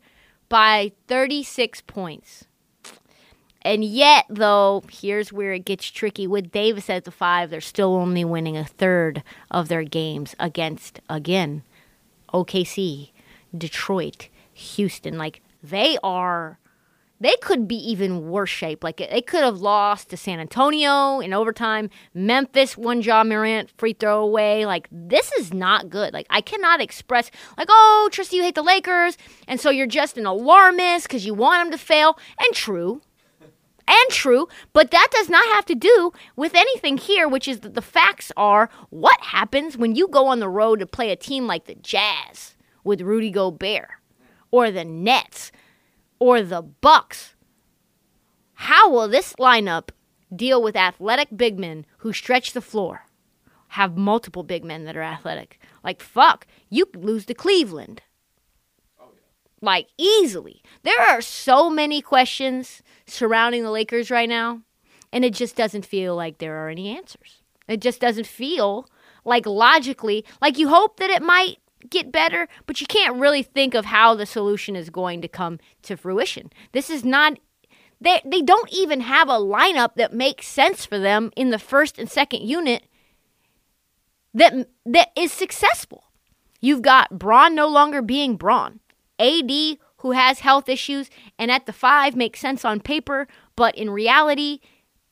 by 0.48 0.92
36 1.08 1.80
points. 1.82 2.46
And 3.66 3.84
yet, 3.84 4.26
though, 4.28 4.84
here's 4.92 5.32
where 5.32 5.52
it 5.52 5.64
gets 5.64 5.90
tricky. 5.90 6.28
With 6.28 6.52
Davis 6.52 6.88
at 6.88 7.02
the 7.02 7.10
five, 7.10 7.50
they're 7.50 7.60
still 7.60 7.96
only 7.96 8.24
winning 8.24 8.56
a 8.56 8.64
third 8.64 9.24
of 9.50 9.66
their 9.66 9.82
games 9.82 10.36
against, 10.38 11.00
again, 11.10 11.64
OKC, 12.32 13.10
Detroit, 13.58 14.28
Houston. 14.54 15.18
Like, 15.18 15.42
they 15.64 15.98
are, 16.04 16.60
they 17.18 17.34
could 17.42 17.66
be 17.66 17.74
even 17.74 18.30
worse 18.30 18.50
shape. 18.50 18.84
Like, 18.84 18.98
they 18.98 19.20
could 19.20 19.42
have 19.42 19.58
lost 19.58 20.10
to 20.10 20.16
San 20.16 20.38
Antonio 20.38 21.18
in 21.18 21.34
overtime, 21.34 21.90
Memphis, 22.14 22.76
one 22.76 23.02
Ja 23.02 23.24
Morant 23.24 23.68
free 23.76 23.94
throw 23.94 24.22
away. 24.22 24.64
Like, 24.64 24.86
this 24.92 25.32
is 25.32 25.52
not 25.52 25.90
good. 25.90 26.12
Like, 26.12 26.28
I 26.30 26.40
cannot 26.40 26.80
express, 26.80 27.32
like, 27.58 27.66
oh, 27.68 28.08
Tristan, 28.12 28.36
you 28.36 28.42
hate 28.44 28.54
the 28.54 28.62
Lakers, 28.62 29.18
and 29.48 29.58
so 29.58 29.70
you're 29.70 29.88
just 29.88 30.16
an 30.16 30.24
alarmist 30.24 31.08
because 31.08 31.26
you 31.26 31.34
want 31.34 31.64
them 31.64 31.76
to 31.76 31.84
fail. 31.84 32.16
And 32.38 32.54
true 32.54 33.02
and 33.88 34.10
true, 34.10 34.48
but 34.72 34.90
that 34.90 35.08
does 35.12 35.28
not 35.28 35.46
have 35.54 35.64
to 35.66 35.74
do 35.74 36.12
with 36.34 36.54
anything 36.54 36.98
here, 36.98 37.28
which 37.28 37.46
is 37.46 37.60
that 37.60 37.74
the 37.74 37.82
facts 37.82 38.32
are 38.36 38.68
what 38.90 39.20
happens 39.20 39.76
when 39.76 39.94
you 39.94 40.08
go 40.08 40.26
on 40.26 40.40
the 40.40 40.48
road 40.48 40.80
to 40.80 40.86
play 40.86 41.10
a 41.10 41.16
team 41.16 41.46
like 41.46 41.66
the 41.66 41.74
Jazz 41.76 42.56
with 42.84 43.00
Rudy 43.00 43.30
Gobert 43.30 43.88
or 44.50 44.70
the 44.70 44.84
Nets 44.84 45.52
or 46.18 46.42
the 46.42 46.62
Bucks. 46.62 47.34
How 48.54 48.90
will 48.90 49.08
this 49.08 49.34
lineup 49.34 49.90
deal 50.34 50.62
with 50.62 50.76
athletic 50.76 51.28
big 51.36 51.58
men 51.58 51.86
who 51.98 52.12
stretch 52.12 52.52
the 52.52 52.60
floor 52.60 53.06
have 53.68 53.96
multiple 53.96 54.42
big 54.42 54.64
men 54.64 54.84
that 54.84 54.96
are 54.96 55.02
athletic. 55.02 55.58
Like, 55.84 56.00
fuck, 56.00 56.46
you 56.70 56.86
lose 56.94 57.26
to 57.26 57.34
Cleveland. 57.34 58.02
Like, 59.62 59.88
easily. 59.96 60.62
There 60.82 61.00
are 61.00 61.20
so 61.20 61.70
many 61.70 62.02
questions 62.02 62.82
surrounding 63.06 63.62
the 63.62 63.70
Lakers 63.70 64.10
right 64.10 64.28
now, 64.28 64.62
and 65.12 65.24
it 65.24 65.34
just 65.34 65.56
doesn't 65.56 65.86
feel 65.86 66.14
like 66.14 66.38
there 66.38 66.56
are 66.56 66.68
any 66.68 66.96
answers. 66.96 67.42
It 67.68 67.80
just 67.80 68.00
doesn't 68.00 68.26
feel 68.26 68.88
like 69.24 69.46
logically, 69.46 70.24
like 70.40 70.58
you 70.58 70.68
hope 70.68 70.98
that 70.98 71.10
it 71.10 71.22
might 71.22 71.56
get 71.88 72.12
better, 72.12 72.48
but 72.66 72.80
you 72.80 72.86
can't 72.86 73.16
really 73.16 73.42
think 73.42 73.74
of 73.74 73.86
how 73.86 74.14
the 74.14 74.26
solution 74.26 74.76
is 74.76 74.90
going 74.90 75.20
to 75.22 75.28
come 75.28 75.58
to 75.82 75.96
fruition. 75.96 76.50
This 76.72 76.90
is 76.90 77.04
not 77.04 77.38
they 78.00 78.20
they 78.24 78.42
don't 78.42 78.72
even 78.72 79.00
have 79.00 79.28
a 79.28 79.32
lineup 79.32 79.94
that 79.94 80.12
makes 80.12 80.46
sense 80.46 80.84
for 80.84 80.98
them 80.98 81.30
in 81.34 81.50
the 81.50 81.58
first 81.58 81.98
and 81.98 82.10
second 82.10 82.42
unit 82.42 82.84
that 84.34 84.68
that 84.84 85.08
is 85.16 85.32
successful. 85.32 86.04
You've 86.60 86.82
got 86.82 87.18
Bron 87.18 87.54
no 87.54 87.68
longer 87.68 88.02
being 88.02 88.36
Bron. 88.36 88.80
AD 89.18 89.78
who 89.98 90.12
has 90.12 90.40
health 90.40 90.68
issues 90.68 91.10
and 91.38 91.50
at 91.50 91.66
the 91.66 91.72
5 91.72 92.16
makes 92.16 92.40
sense 92.40 92.64
on 92.64 92.80
paper, 92.80 93.26
but 93.56 93.74
in 93.76 93.90
reality 93.90 94.60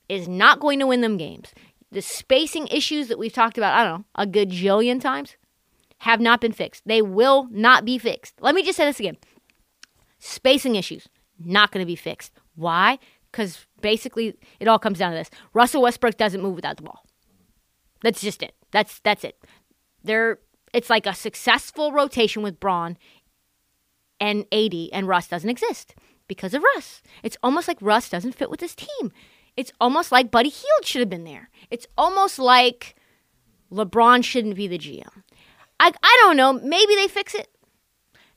is 0.09 0.29
not 0.29 0.61
going 0.61 0.79
to 0.79 0.87
win 0.87 1.01
them 1.01 1.17
games. 1.17 1.53
The 1.91 2.03
spacing 2.03 2.67
issues 2.69 3.09
that 3.09 3.19
we've 3.19 3.33
talked 3.33 3.57
about, 3.57 3.75
I 3.75 3.85
don't 3.85 3.99
know, 4.01 4.05
a 4.15 4.27
gajillion 4.27 5.01
times 5.01 5.37
have 5.99 6.21
not 6.21 6.41
been 6.41 6.53
fixed. 6.53 6.83
They 6.87 7.01
will 7.01 7.49
not 7.51 7.85
be 7.85 7.99
fixed. 7.99 8.35
Let 8.41 8.55
me 8.55 8.63
just 8.63 8.77
say 8.77 8.85
this 8.85 9.01
again. 9.01 9.17
Spacing 10.19 10.75
issues 10.75 11.09
not 11.39 11.71
going 11.71 11.83
to 11.83 11.87
be 11.87 11.97
fixed. 11.97 12.33
Why? 12.55 12.99
Cuz 13.33 13.67
basically 13.81 14.37
it 14.61 14.69
all 14.69 14.79
comes 14.79 14.99
down 14.99 15.13
to 15.13 15.19
this. 15.19 15.31
Russell 15.53 15.83
Westbrook 15.83 16.17
doesn't 16.17 16.43
move 16.43 16.55
without 16.55 16.77
the 16.77 16.83
ball. 16.83 17.05
That's 18.03 18.21
just 18.21 18.43
it. 18.43 18.55
That's 18.71 19.01
that's 19.01 19.25
it. 19.25 19.37
There 20.03 20.39
it's 20.73 20.91
like 20.91 21.07
a 21.07 21.15
successful 21.15 21.93
rotation 21.93 22.43
with 22.43 22.61
Bron 22.61 22.99
and 24.25 24.47
AD 24.53 24.75
and 24.93 25.07
Russ 25.07 25.29
doesn't 25.29 25.51
exist 25.51 25.95
because 26.29 26.55
of 26.55 26.63
Russ. 26.75 27.03
It's 27.23 27.37
almost 27.43 27.69
like 27.69 27.77
Russ 27.83 28.09
doesn't 28.09 28.35
fit 28.35 28.51
with 28.51 28.61
his 28.61 28.75
team. 28.75 29.13
It's 29.55 29.71
almost 29.79 30.11
like 30.11 30.31
Buddy 30.31 30.49
Hield 30.49 30.85
should 30.85 31.01
have 31.01 31.11
been 31.11 31.25
there. 31.25 31.51
It's 31.71 31.87
almost 31.99 32.39
like 32.39 32.97
LeBron 33.71 34.25
shouldn't 34.25 34.57
be 34.57 34.67
the 34.67 34.79
GM. 34.79 35.23
I 35.79 35.93
I 36.03 36.19
don't 36.23 36.39
know. 36.39 36.55
Maybe 36.55 36.95
they 36.95 37.07
fix 37.07 37.35
it. 37.35 37.49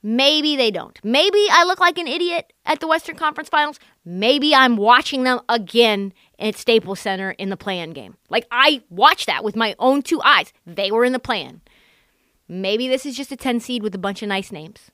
Maybe 0.03 0.57
they 0.57 0.71
don't. 0.71 0.99
Maybe 1.03 1.43
I 1.51 1.63
look 1.63 1.79
like 1.79 1.97
an 1.97 2.07
idiot 2.07 2.51
at 2.65 2.81
the 2.81 2.87
Western 2.87 3.15
Conference 3.15 3.49
Finals. 3.49 3.79
Maybe 4.03 4.53
I'm 4.53 4.75
watching 4.75 5.23
them 5.23 5.39
again 5.47 6.13
at 6.37 6.55
Staples 6.57 6.99
Center 6.99 7.31
in 7.31 7.49
the 7.49 7.57
play-in 7.57 7.91
game. 7.93 8.15
Like 8.29 8.45
I 8.51 8.83
watched 8.89 9.27
that 9.27 9.43
with 9.43 9.55
my 9.55 9.73
own 9.79 10.01
two 10.01 10.21
eyes. 10.21 10.51
They 10.65 10.91
were 10.91 11.05
in 11.05 11.13
the 11.13 11.19
play-in. 11.19 11.61
Maybe 12.47 12.87
this 12.87 13.05
is 13.05 13.15
just 13.17 13.31
a 13.31 13.37
10 13.37 13.61
seed 13.61 13.83
with 13.83 13.95
a 13.95 13.97
bunch 13.97 14.21
of 14.21 14.29
nice 14.29 14.51
names. 14.51 14.91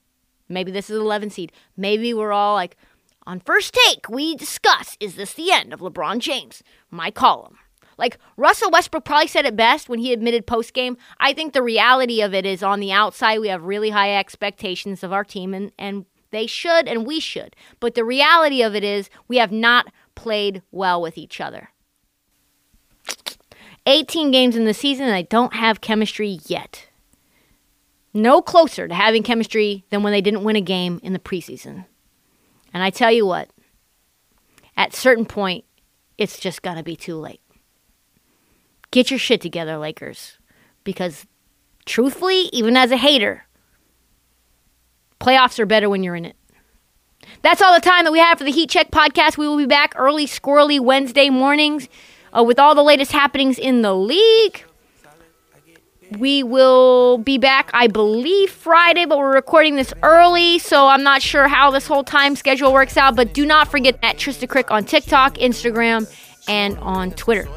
Maybe 0.54 0.72
this 0.72 0.90
is 0.90 0.98
11 0.98 1.32
seed. 1.32 1.52
Maybe 1.76 2.14
we're 2.14 2.32
all 2.32 2.54
like, 2.56 2.78
on 3.26 3.40
first 3.40 3.78
take, 3.86 4.10
we 4.10 4.36
discuss 4.36 4.98
is 5.00 5.16
this 5.16 5.34
the 5.34 5.52
end 5.52 5.74
of 5.74 5.80
LeBron 5.80 6.20
James? 6.20 6.62
My 6.92 7.12
column. 7.12 7.58
Like 7.98 8.18
Russell 8.38 8.72
Westbrook 8.72 9.06
probably 9.06 9.28
said 9.28 9.46
it 9.46 9.56
best 9.56 9.88
when 9.88 10.00
he 10.00 10.14
admitted 10.14 10.48
post 10.48 10.74
game. 10.74 10.98
I 11.20 11.34
think 11.34 11.54
the 11.54 11.62
reality 11.62 12.22
of 12.22 12.34
it 12.34 12.46
is 12.46 12.64
on 12.64 12.80
the 12.80 12.92
outside, 12.92 13.40
we 13.40 13.50
have 13.50 13.64
really 13.64 13.92
high 13.92 14.16
expectations 14.18 15.04
of 15.04 15.14
our 15.14 15.24
team, 15.24 15.54
and, 15.54 15.72
and 15.78 16.06
they 16.32 16.48
should 16.48 16.88
and 16.88 17.06
we 17.06 17.20
should. 17.20 17.56
But 17.80 17.96
the 17.96 18.04
reality 18.04 18.62
of 18.62 18.76
it 18.76 18.84
is 18.84 19.10
we 19.28 19.38
have 19.38 19.52
not 19.52 19.92
played 20.16 20.62
well 20.72 21.02
with 21.02 21.18
each 21.18 21.40
other. 21.40 21.70
18 23.86 24.32
games 24.32 24.56
in 24.56 24.66
the 24.66 24.74
season, 24.74 25.06
and 25.06 25.16
I 25.16 25.24
don't 25.24 25.54
have 25.54 25.82
chemistry 25.82 26.40
yet. 26.46 26.88
No 28.14 28.42
closer 28.42 28.88
to 28.88 28.94
having 28.94 29.24
chemistry 29.24 29.86
than 29.90 30.04
when 30.04 30.14
they 30.14 30.22
didn't 30.22 30.44
win 30.44 30.56
a 30.56 30.62
game 30.62 31.00
in 31.04 31.14
the 31.14 31.20
preseason. 31.20 31.86
And 32.74 32.84
I 32.84 32.90
tell 32.90 33.12
you 33.12 33.26
what, 33.26 33.50
at 34.78 34.94
certain 34.94 35.26
point, 35.26 35.66
it's 36.18 36.40
just 36.40 36.62
going 36.62 36.78
to 36.78 36.84
be 36.84 36.96
too 36.96 37.16
late. 37.16 37.42
Get 38.92 39.10
your 39.10 39.20
shit 39.20 39.42
together, 39.42 39.78
Lakers. 39.78 40.38
Because 40.84 41.26
truthfully, 41.86 42.50
even 42.54 42.78
as 42.78 42.92
a 42.92 42.98
hater, 42.98 43.46
playoffs 45.20 45.60
are 45.60 45.66
better 45.66 45.90
when 45.90 46.04
you're 46.04 46.16
in 46.16 46.26
it. 46.26 46.36
That's 47.42 47.62
all 47.62 47.74
the 47.74 47.82
time 47.82 48.04
that 48.04 48.12
we 48.12 48.20
have 48.20 48.38
for 48.38 48.44
the 48.44 48.52
Heat 48.52 48.70
Check 48.70 48.92
podcast. 48.92 49.38
We 49.38 49.48
will 49.48 49.58
be 49.58 49.66
back 49.66 49.94
early, 49.96 50.26
squirrely 50.26 50.80
Wednesday 50.80 51.30
mornings 51.30 51.88
uh, 52.38 52.44
with 52.44 52.60
all 52.60 52.76
the 52.76 52.84
latest 52.84 53.12
happenings 53.12 53.58
in 53.58 53.82
the 53.82 53.96
league. 53.96 54.66
We 56.18 56.44
will 56.44 57.18
be 57.18 57.38
back, 57.38 57.72
I 57.74 57.88
believe, 57.88 58.52
Friday, 58.52 59.06
but 59.06 59.18
we're 59.18 59.34
recording 59.34 59.76
this 59.76 59.94
early, 60.04 60.60
so 60.60 60.88
I'm 60.88 61.04
not 61.04 61.22
sure 61.22 61.48
how 61.48 61.72
this 61.72 61.88
whole 61.88 62.04
time 62.04 62.36
schedule 62.36 62.72
works 62.72 62.98
out. 62.98 63.16
But 63.16 63.34
do 63.34 63.46
not 63.46 63.70
forget 63.70 63.98
at 64.04 64.18
Trista 64.18 64.48
Crick 64.48 64.70
on 64.70 64.84
TikTok, 64.84 65.36
Instagram, 65.36 66.12
and 66.48 66.78
on 66.80 67.12
Twitter. 67.12 67.48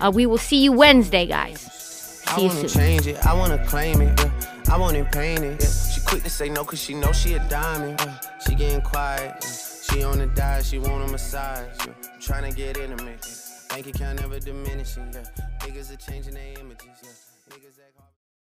Uh, 0.00 0.10
we 0.10 0.26
will 0.26 0.38
see 0.38 0.62
you 0.62 0.72
Wednesday, 0.72 1.26
guys. 1.26 1.60
See 1.60 2.42
you 2.42 2.48
I 2.48 2.54
wanna 2.54 2.68
soon. 2.68 2.80
change 2.80 3.06
it, 3.06 3.26
I 3.26 3.34
wanna 3.34 3.64
claim 3.66 4.00
it, 4.00 4.18
yeah. 4.20 4.30
I 4.68 5.02
paint 5.12 5.44
it. 5.44 5.62
Yeah. 5.62 5.92
She 5.92 6.00
quick 6.02 6.22
to 6.22 6.30
say 6.30 6.48
no 6.48 6.64
cause 6.64 6.82
she 6.82 6.94
know 6.94 7.12
she 7.12 7.34
a 7.34 7.48
diamond. 7.48 8.00
Yeah. 8.00 8.18
She 8.46 8.54
getting 8.54 8.80
quiet, 8.80 9.36
yeah. 9.42 9.94
she 9.94 10.02
on 10.02 10.18
the 10.18 10.26
diet, 10.26 10.64
she 10.64 10.78
want 10.78 11.08
a 11.08 11.12
massage. 11.12 11.68
Yeah. 11.86 11.92
Trying 12.20 12.50
to 12.50 12.56
get 12.56 12.76
intimate. 12.78 13.24
Yeah. 13.26 13.76
Bank 13.76 13.86
account 13.86 14.20
never 14.20 14.38
diminishing. 14.38 15.12
Yeah. 15.12 15.24
Niggas 15.60 15.92
are 15.92 15.96
changing 15.96 16.34
their 16.34 16.58
images. 16.58 16.86
Yeah. 17.02 17.56
Niggas. 17.56 17.91